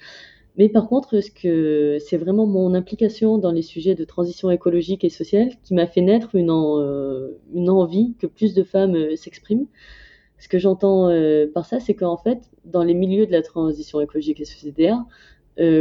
Mais 0.59 0.67
par 0.67 0.89
contre, 0.89 1.21
ce 1.21 1.31
que 1.31 1.99
c'est 2.01 2.17
vraiment 2.17 2.45
mon 2.45 2.73
implication 2.73 3.37
dans 3.37 3.53
les 3.53 3.61
sujets 3.61 3.95
de 3.95 4.03
transition 4.03 4.51
écologique 4.51 5.05
et 5.05 5.09
sociale 5.09 5.51
qui 5.63 5.73
m'a 5.73 5.87
fait 5.87 6.01
naître 6.01 6.35
une, 6.35 6.51
euh, 6.51 7.31
envie 7.55 8.13
que 8.19 8.27
plus 8.27 8.53
de 8.53 8.63
femmes 8.63 8.93
euh, 8.93 9.15
s'expriment. 9.15 9.67
Ce 10.37 10.49
que 10.49 10.59
j'entends 10.59 11.07
euh, 11.07 11.47
par 11.47 11.65
ça, 11.65 11.79
c'est 11.79 11.93
qu'en 11.93 12.17
fait, 12.17 12.39
dans 12.65 12.83
les 12.83 12.93
milieux 12.93 13.25
de 13.25 13.31
la 13.31 13.41
transition 13.41 14.01
écologique 14.01 14.41
et 14.41 14.45
sociétaire, 14.45 14.97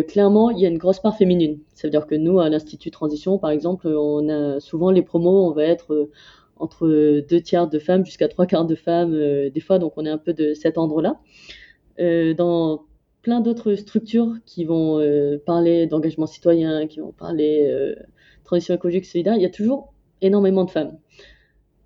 clairement, 0.07 0.51
il 0.51 0.61
y 0.61 0.67
a 0.67 0.69
une 0.69 0.79
grosse 0.79 1.01
part 1.01 1.17
féminine. 1.17 1.59
Ça 1.75 1.89
veut 1.89 1.91
dire 1.93 2.07
que 2.07 2.15
nous, 2.15 2.39
à 2.39 2.49
l'Institut 2.49 2.93
Transition, 2.93 3.39
par 3.39 3.51
exemple, 3.51 3.89
on 3.89 4.29
a 4.29 4.61
souvent 4.61 4.91
les 4.91 5.03
promos, 5.03 5.49
on 5.49 5.53
va 5.53 5.65
être 5.65 6.09
entre 6.57 6.89
deux 7.29 7.41
tiers 7.41 7.69
de 7.69 7.79
femmes 7.81 8.05
jusqu'à 8.05 8.29
trois 8.29 8.47
quarts 8.47 8.65
de 8.65 8.75
femmes 8.75 9.13
des 9.51 9.61
fois, 9.61 9.79
donc 9.79 9.93
on 9.97 10.05
est 10.05 10.11
un 10.11 10.19
peu 10.19 10.35
de 10.35 10.55
cet 10.55 10.79
ordre-là. 10.79 11.21
Plein 13.23 13.41
d'autres 13.41 13.75
structures 13.75 14.35
qui 14.47 14.65
vont 14.65 14.99
euh, 15.01 15.39
parler 15.45 15.87
d'engagement 15.87 16.27
citoyen, 16.27 16.87
qui 16.87 17.01
vont 17.01 17.13
parler 17.13 17.67
euh, 17.69 17.95
transition 18.45 18.75
écologique 18.75 19.05
solidaire, 19.05 19.35
il 19.35 19.43
y 19.43 19.47
a 19.47 19.51
toujours 19.51 19.93
énormément 20.21 20.65
de 20.65 20.71
femmes. 20.71 20.99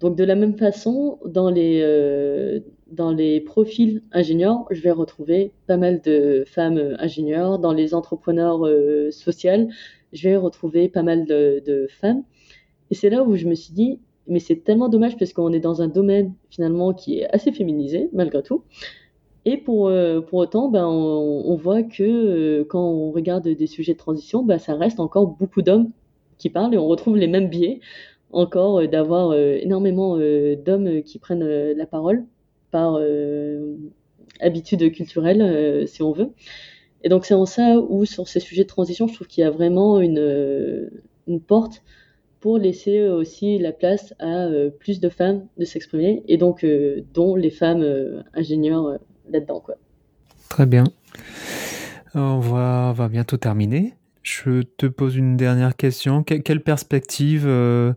Donc 0.00 0.16
de 0.16 0.24
la 0.24 0.34
même 0.34 0.56
façon, 0.56 1.18
dans 1.24 1.48
les, 1.48 1.80
euh, 1.82 2.60
dans 2.90 3.12
les 3.12 3.40
profils 3.40 4.02
ingénieurs, 4.12 4.64
je 4.70 4.80
vais 4.82 4.90
retrouver 4.90 5.52
pas 5.66 5.76
mal 5.76 6.00
de 6.00 6.44
femmes 6.46 6.96
ingénieurs. 6.98 7.58
Dans 7.58 7.72
les 7.72 7.94
entrepreneurs 7.94 8.68
sociaux, 9.12 9.68
je 10.12 10.28
vais 10.28 10.36
retrouver 10.36 10.88
pas 10.88 11.02
mal 11.02 11.24
de, 11.24 11.62
de 11.64 11.86
femmes. 11.88 12.24
Et 12.90 12.94
c'est 12.94 13.10
là 13.10 13.22
où 13.22 13.36
je 13.36 13.46
me 13.46 13.54
suis 13.54 13.72
dit, 13.72 14.00
mais 14.26 14.40
c'est 14.40 14.56
tellement 14.56 14.88
dommage 14.88 15.16
parce 15.16 15.32
qu'on 15.32 15.52
est 15.52 15.60
dans 15.60 15.82
un 15.82 15.88
domaine 15.88 16.34
finalement 16.50 16.92
qui 16.92 17.20
est 17.20 17.34
assez 17.34 17.52
féminisé 17.52 18.08
malgré 18.12 18.42
tout. 18.42 18.64
Et 19.44 19.56
pour, 19.56 19.88
euh, 19.88 20.20
pour 20.20 20.38
autant, 20.38 20.68
ben, 20.68 20.86
on, 20.86 21.56
voit 21.56 21.82
que 21.82 22.02
euh, 22.02 22.64
quand 22.64 22.82
on 22.82 23.10
regarde 23.10 23.48
des 23.48 23.66
sujets 23.66 23.94
de 23.94 23.98
transition, 23.98 24.44
ben, 24.44 24.58
ça 24.58 24.74
reste 24.76 25.00
encore 25.00 25.26
beaucoup 25.26 25.62
d'hommes 25.62 25.90
qui 26.38 26.48
parlent 26.48 26.74
et 26.74 26.78
on 26.78 26.86
retrouve 26.86 27.16
les 27.16 27.26
mêmes 27.26 27.48
biais 27.48 27.80
encore 28.32 28.80
euh, 28.80 28.86
d'avoir 28.86 29.34
énormément 29.34 30.16
d'hommes 30.16 31.02
qui 31.02 31.18
prennent 31.18 31.72
la 31.72 31.86
parole 31.86 32.24
par 32.70 32.98
habitude 34.40 34.92
culturelle, 34.92 35.86
si 35.88 36.02
on 36.02 36.12
veut. 36.12 36.30
Et 37.04 37.08
donc 37.08 37.24
c'est 37.26 37.34
en 37.34 37.46
ça 37.46 37.78
où 37.80 38.04
sur 38.04 38.28
ces 38.28 38.40
sujets 38.40 38.62
de 38.62 38.68
transition, 38.68 39.08
je 39.08 39.14
trouve 39.14 39.26
qu'il 39.26 39.42
y 39.42 39.46
a 39.46 39.50
vraiment 39.50 40.00
une, 40.00 40.90
une 41.26 41.40
porte 41.40 41.82
pour 42.40 42.58
laisser 42.58 43.08
aussi 43.08 43.58
la 43.58 43.72
place 43.72 44.14
à 44.20 44.48
plus 44.78 45.00
de 45.00 45.08
femmes 45.08 45.46
de 45.58 45.64
s'exprimer, 45.64 46.22
et 46.28 46.38
donc 46.38 46.64
dont 47.12 47.34
les 47.36 47.50
femmes 47.50 48.24
ingénieurs 48.34 48.98
là-dedans. 49.32 49.60
Quoi. 49.60 49.76
Très 50.48 50.66
bien. 50.66 50.84
On 52.14 52.38
va, 52.40 52.92
va 52.92 53.08
bientôt 53.08 53.36
terminer. 53.36 53.94
Je 54.22 54.62
te 54.62 54.86
pose 54.86 55.16
une 55.16 55.36
dernière 55.36 55.76
question. 55.76 56.22
quelle 56.22 56.62
perspective 56.62 57.44
euh, 57.46 57.92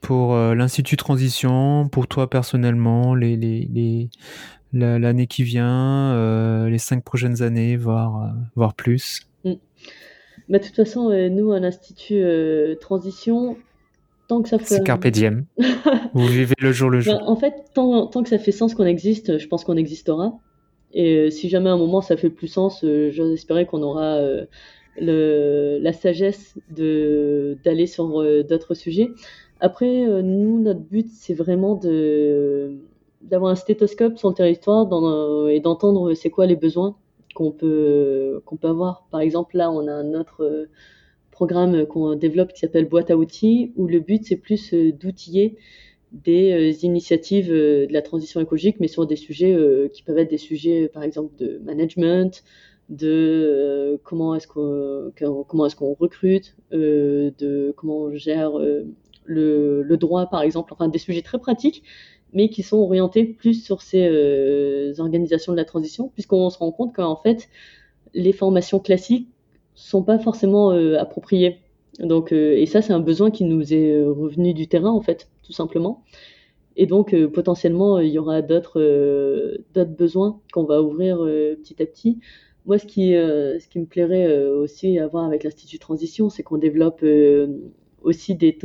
pour 0.00 0.34
euh, 0.34 0.54
l'Institut 0.54 0.96
Transition, 0.96 1.88
pour 1.88 2.06
toi 2.06 2.30
personnellement, 2.30 3.14
les, 3.14 3.36
les, 3.36 4.10
l'année 4.72 5.26
qui 5.26 5.42
vient, 5.42 6.12
euh, 6.12 6.68
les 6.68 6.78
cinq 6.78 7.04
prochaines 7.04 7.42
années, 7.42 7.76
voire, 7.76 8.32
voire 8.56 8.74
plus? 8.74 9.26
Mm. 9.44 9.52
bah, 10.48 10.58
De 10.58 10.64
toute 10.64 10.76
façon, 10.76 11.10
nous, 11.30 11.52
à 11.52 11.60
l'Institut 11.60 12.24
Transition, 12.80 13.58
tant 14.28 14.42
que 14.42 14.48
ça 14.48 14.58
fait... 14.58 14.64
C'est 14.64 14.84
carpe 14.84 15.06
diem. 15.06 15.46
Vous 16.14 16.26
vivez 16.26 16.54
le 16.58 16.72
jour 16.72 16.90
le 16.90 17.00
jour. 17.00 17.14
Bah, 17.14 17.24
en 17.26 17.36
fait, 17.36 17.54
tant, 17.74 18.06
tant, 18.06 18.22
que 18.22 18.28
ça 18.28 18.38
fait 18.38 18.52
sens 18.52 18.74
qu'on 18.74 18.86
existe, 18.86 19.38
je 19.38 19.48
pense 19.48 19.64
qu'on 19.64 19.76
existera. 19.76 20.38
Et 20.94 21.16
euh, 21.16 21.30
si 21.30 21.48
jamais 21.48 21.68
à 21.68 21.72
un 21.72 21.78
moment 21.78 22.00
ça 22.00 22.16
fait 22.16 22.30
plus 22.30 22.46
sens, 22.46 22.84
euh, 22.84 23.10
j'espérais 23.10 23.66
qu'on 23.66 23.82
aura 23.82 24.14
euh, 24.14 24.46
le, 25.00 25.78
la 25.80 25.92
sagesse 25.92 26.56
de 26.70 27.58
d'aller 27.64 27.86
sur 27.86 28.24
d'autres 28.44 28.74
sujets. 28.74 29.10
Après, 29.60 30.06
nous, 30.22 30.60
notre 30.60 30.80
but, 30.80 31.08
c'est 31.10 31.34
vraiment 31.34 31.74
de 31.74 32.76
d'avoir 33.22 33.50
un 33.50 33.56
stéthoscope 33.56 34.18
sur 34.18 34.28
le 34.28 34.34
territoire 34.34 34.86
dans, 34.86 35.48
et 35.48 35.60
d'entendre 35.60 36.14
c'est 36.14 36.30
quoi 36.30 36.46
les 36.46 36.56
besoins 36.56 36.96
qu'on 37.34 37.50
peut 37.50 38.40
qu'on 38.44 38.56
peut 38.56 38.68
avoir. 38.68 39.06
Par 39.10 39.20
exemple, 39.20 39.56
là, 39.56 39.70
on 39.72 39.88
a 39.88 39.92
un 39.92 40.14
autre 40.14 40.68
programme 41.34 41.84
qu'on 41.86 42.14
développe 42.14 42.52
qui 42.52 42.60
s'appelle 42.60 42.88
boîte 42.88 43.10
à 43.10 43.16
outils, 43.16 43.72
où 43.76 43.86
le 43.86 44.00
but 44.00 44.24
c'est 44.24 44.36
plus 44.36 44.72
d'outiller 44.72 45.58
des 46.14 46.52
euh, 46.52 46.86
initiatives 46.86 47.52
euh, 47.52 47.86
de 47.86 47.92
la 47.92 48.00
transition 48.00 48.40
écologique, 48.40 48.76
mais 48.80 48.88
sur 48.88 49.06
des 49.06 49.16
sujets 49.16 49.52
euh, 49.52 49.88
qui 49.88 50.02
peuvent 50.02 50.18
être 50.18 50.30
des 50.30 50.38
sujets, 50.38 50.88
par 50.88 51.02
exemple, 51.02 51.34
de 51.36 51.60
management, 51.64 52.44
de 52.88 53.98
comment 54.04 54.34
est-ce 54.34 54.46
qu'on 54.46 55.10
est-ce 55.66 55.76
qu'on 55.76 55.94
recrute, 55.94 56.54
de 56.70 57.72
comment 57.76 57.96
on 58.02 58.14
gère 58.14 58.52
le, 59.24 59.96
droit, 59.96 60.26
par 60.26 60.42
exemple, 60.42 60.72
enfin 60.74 60.88
des 60.88 60.98
sujets 60.98 61.22
très 61.22 61.38
pratiques, 61.38 61.82
mais 62.34 62.50
qui 62.50 62.62
sont 62.62 62.76
orientés 62.76 63.24
plus 63.24 63.64
sur 63.64 63.80
ces 63.80 64.04
organisations 64.98 65.52
de 65.52 65.56
la 65.56 65.64
transition, 65.64 66.10
puisqu'on 66.12 66.50
se 66.50 66.58
rend 66.58 66.72
compte 66.72 66.94
qu'en 66.94 67.16
fait, 67.16 67.48
les 68.12 68.34
formations 68.34 68.80
classiques 68.80 69.28
sont 69.74 70.02
pas 70.02 70.18
forcément 70.18 70.70
appropriées. 70.98 71.58
Donc, 72.00 72.32
et 72.32 72.66
ça, 72.66 72.82
c'est 72.82 72.92
un 72.92 73.00
besoin 73.00 73.30
qui 73.30 73.44
nous 73.44 73.72
est 73.72 74.02
revenu 74.04 74.54
du 74.54 74.66
terrain, 74.68 74.90
en 74.90 75.00
fait, 75.00 75.28
tout 75.42 75.52
simplement. 75.52 76.02
Et 76.76 76.86
donc, 76.86 77.14
potentiellement, 77.28 78.00
il 78.00 78.10
y 78.10 78.18
aura 78.18 78.42
d'autres 78.42 79.84
besoins 79.84 80.40
qu'on 80.52 80.64
va 80.64 80.82
ouvrir 80.82 81.18
petit 81.18 81.80
à 81.82 81.86
petit. 81.86 82.18
Moi, 82.66 82.78
ce 82.78 82.86
qui, 82.86 83.14
euh, 83.14 83.58
ce 83.58 83.68
qui 83.68 83.78
me 83.78 83.84
plairait 83.84 84.26
euh, 84.26 84.56
aussi 84.58 84.98
à 84.98 85.06
voir 85.06 85.24
avec 85.24 85.44
l'Institut 85.44 85.78
Transition, 85.78 86.30
c'est 86.30 86.42
qu'on 86.42 86.56
développe 86.56 87.02
euh, 87.02 87.58
aussi 88.02 88.34
des, 88.34 88.56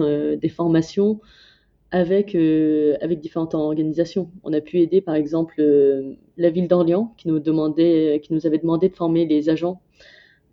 des, 0.42 0.50
formations 0.50 1.20
avec, 1.92 2.36
avec 2.36 3.20
différentes 3.20 3.56
organisations. 3.56 4.32
On 4.44 4.54
a 4.54 4.62
pu 4.62 4.80
aider, 4.80 5.02
par 5.02 5.16
exemple, 5.16 5.62
la 6.38 6.50
ville 6.50 6.68
d'Orléans, 6.68 7.14
qui 7.18 7.28
nous, 7.28 7.42
qui 7.42 8.34
nous 8.34 8.48
avait 8.48 8.58
demandé 8.58 8.90
de 8.90 8.96
former 8.96 9.26
les 9.26 9.50
agents 9.50 9.82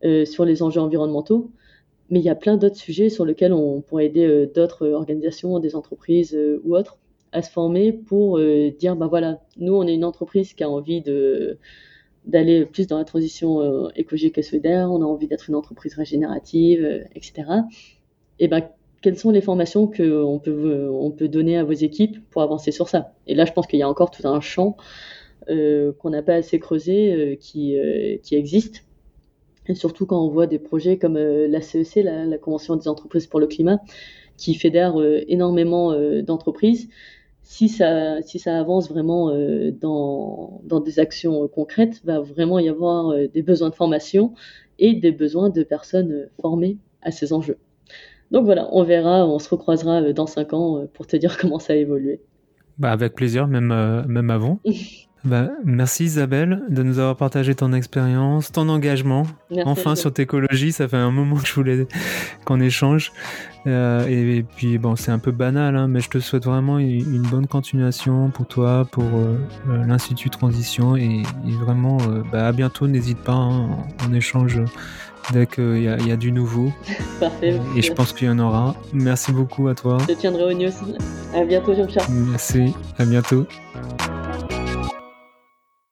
sur 0.02 0.44
les 0.44 0.62
enjeux 0.62 0.80
environnementaux. 0.80 1.50
Mais 2.10 2.20
il 2.20 2.24
y 2.24 2.28
a 2.28 2.36
plein 2.36 2.56
d'autres 2.56 2.76
sujets 2.76 3.08
sur 3.08 3.24
lesquels 3.24 3.52
on 3.52 3.80
pourrait 3.80 4.06
aider 4.06 4.48
d'autres 4.54 4.88
organisations, 4.88 5.58
des 5.58 5.74
entreprises 5.74 6.38
ou 6.64 6.76
autres 6.76 6.98
à 7.32 7.42
se 7.42 7.50
former 7.50 7.92
pour 7.92 8.38
dire, 8.78 8.94
ben 8.94 9.08
voilà, 9.08 9.40
nous, 9.56 9.74
on 9.74 9.86
est 9.86 9.94
une 9.94 10.04
entreprise 10.04 10.54
qui 10.54 10.62
a 10.62 10.70
envie 10.70 11.00
de 11.00 11.58
d'aller 12.26 12.66
plus 12.66 12.86
dans 12.86 12.98
la 12.98 13.04
transition 13.04 13.60
euh, 13.60 13.88
écologique 13.94 14.36
et 14.38 14.42
solidaire, 14.42 14.90
on 14.90 15.00
a 15.00 15.04
envie 15.04 15.28
d'être 15.28 15.48
une 15.48 15.54
entreprise 15.54 15.94
régénérative, 15.94 16.84
euh, 16.84 17.04
etc. 17.14 17.48
Et 18.38 18.48
ben, 18.48 18.68
quelles 19.00 19.18
sont 19.18 19.30
les 19.30 19.40
formations 19.40 19.86
qu'on 19.86 20.40
peut, 20.42 20.90
on 20.90 21.10
peut 21.10 21.28
donner 21.28 21.56
à 21.56 21.64
vos 21.64 21.72
équipes 21.72 22.18
pour 22.30 22.42
avancer 22.42 22.72
sur 22.72 22.88
ça? 22.88 23.14
Et 23.26 23.34
là, 23.34 23.44
je 23.44 23.52
pense 23.52 23.66
qu'il 23.66 23.78
y 23.78 23.82
a 23.82 23.88
encore 23.88 24.10
tout 24.10 24.26
un 24.26 24.40
champ 24.40 24.76
euh, 25.48 25.92
qu'on 25.92 26.10
n'a 26.10 26.22
pas 26.22 26.34
assez 26.34 26.58
creusé 26.58 27.38
qui, 27.40 27.76
qui 28.22 28.34
existe. 28.34 28.84
Et 29.68 29.74
surtout 29.74 30.06
quand 30.06 30.24
on 30.24 30.28
voit 30.28 30.46
des 30.46 30.58
projets 30.58 30.98
comme 30.98 31.18
la 31.18 31.60
CEC, 31.60 32.04
la, 32.04 32.24
la, 32.24 32.38
Convention 32.38 32.76
des 32.76 32.88
entreprises 32.88 33.26
pour 33.26 33.40
le 33.40 33.46
climat, 33.46 33.78
qui 34.36 34.54
fédère 34.54 34.94
énormément 35.26 35.92
d'entreprises 36.22 36.88
si 37.46 37.68
ça, 37.68 38.20
si 38.22 38.40
ça 38.40 38.58
avance 38.58 38.90
vraiment 38.90 39.30
euh, 39.30 39.70
dans, 39.70 40.60
dans, 40.64 40.80
des 40.80 40.98
actions 40.98 41.46
concrètes, 41.46 42.02
va 42.04 42.20
vraiment 42.20 42.58
y 42.58 42.68
avoir 42.68 43.10
euh, 43.10 43.28
des 43.28 43.42
besoins 43.42 43.70
de 43.70 43.74
formation 43.76 44.34
et 44.80 44.94
des 44.94 45.12
besoins 45.12 45.48
de 45.48 45.62
personnes 45.62 46.10
euh, 46.10 46.30
formées 46.40 46.76
à 47.02 47.12
ces 47.12 47.32
enjeux. 47.32 47.58
Donc 48.32 48.44
voilà, 48.46 48.68
on 48.72 48.82
verra, 48.82 49.24
on 49.28 49.38
se 49.38 49.48
recroisera 49.48 50.12
dans 50.12 50.26
cinq 50.26 50.52
ans 50.54 50.86
pour 50.92 51.06
te 51.06 51.16
dire 51.16 51.38
comment 51.40 51.60
ça 51.60 51.74
a 51.74 51.76
évolué. 51.76 52.20
Bah 52.78 52.90
avec 52.90 53.14
plaisir, 53.14 53.46
même, 53.46 53.72
même 54.08 54.30
avant. 54.30 54.58
Bah, 55.26 55.48
merci 55.64 56.04
Isabelle 56.04 56.62
de 56.68 56.84
nous 56.84 57.00
avoir 57.00 57.16
partagé 57.16 57.56
ton 57.56 57.72
expérience, 57.72 58.52
ton 58.52 58.68
engagement. 58.68 59.24
enfin 59.64 59.96
sur 59.96 60.12
Técologie, 60.12 60.70
ça 60.70 60.86
fait 60.86 60.96
un 60.96 61.10
moment 61.10 61.34
que 61.34 61.46
je 61.48 61.52
voulais 61.52 61.88
qu'on 62.44 62.60
échange. 62.60 63.12
Euh, 63.66 64.06
et, 64.06 64.44
puis 64.44 64.78
bon, 64.78 64.94
c'est 64.94 65.10
un 65.10 65.18
peu 65.18 65.32
banal, 65.32 65.74
hein, 65.74 65.88
mais 65.88 66.00
je 66.00 66.10
te 66.10 66.18
souhaite 66.20 66.44
vraiment 66.44 66.78
une, 66.78 67.22
bonne 67.22 67.48
continuation 67.48 68.30
pour 68.30 68.46
toi, 68.46 68.86
pour 68.88 69.02
euh, 69.02 69.36
euh, 69.68 69.84
l'Institut 69.84 70.30
Transition. 70.30 70.96
Et, 70.96 71.22
vraiment, 71.60 71.98
bah, 72.30 72.46
à 72.46 72.52
bientôt, 72.52 72.86
n'hésite 72.86 73.18
pas, 73.18 73.32
hein, 73.32 73.66
on 74.08 74.14
échange 74.14 74.60
dès 75.32 75.48
qu'il 75.48 75.78
y, 75.78 76.06
y, 76.08 76.12
a 76.12 76.16
du 76.16 76.30
nouveau. 76.30 76.72
Parfait. 77.18 77.60
Et 77.74 77.82
je 77.82 77.92
pense 77.92 78.12
qu'il 78.12 78.28
y 78.28 78.30
en 78.30 78.38
aura. 78.38 78.76
Merci 78.92 79.32
beaucoup 79.32 79.66
à 79.66 79.74
toi. 79.74 79.98
Je 80.08 80.14
tiendrai 80.14 80.44
au 80.44 80.52
news. 80.52 80.70
À 81.34 81.42
bientôt, 81.42 81.74
Jean-Pierre. 81.74 82.06
Merci, 82.10 82.72
à 82.96 83.04
bientôt. 83.04 83.44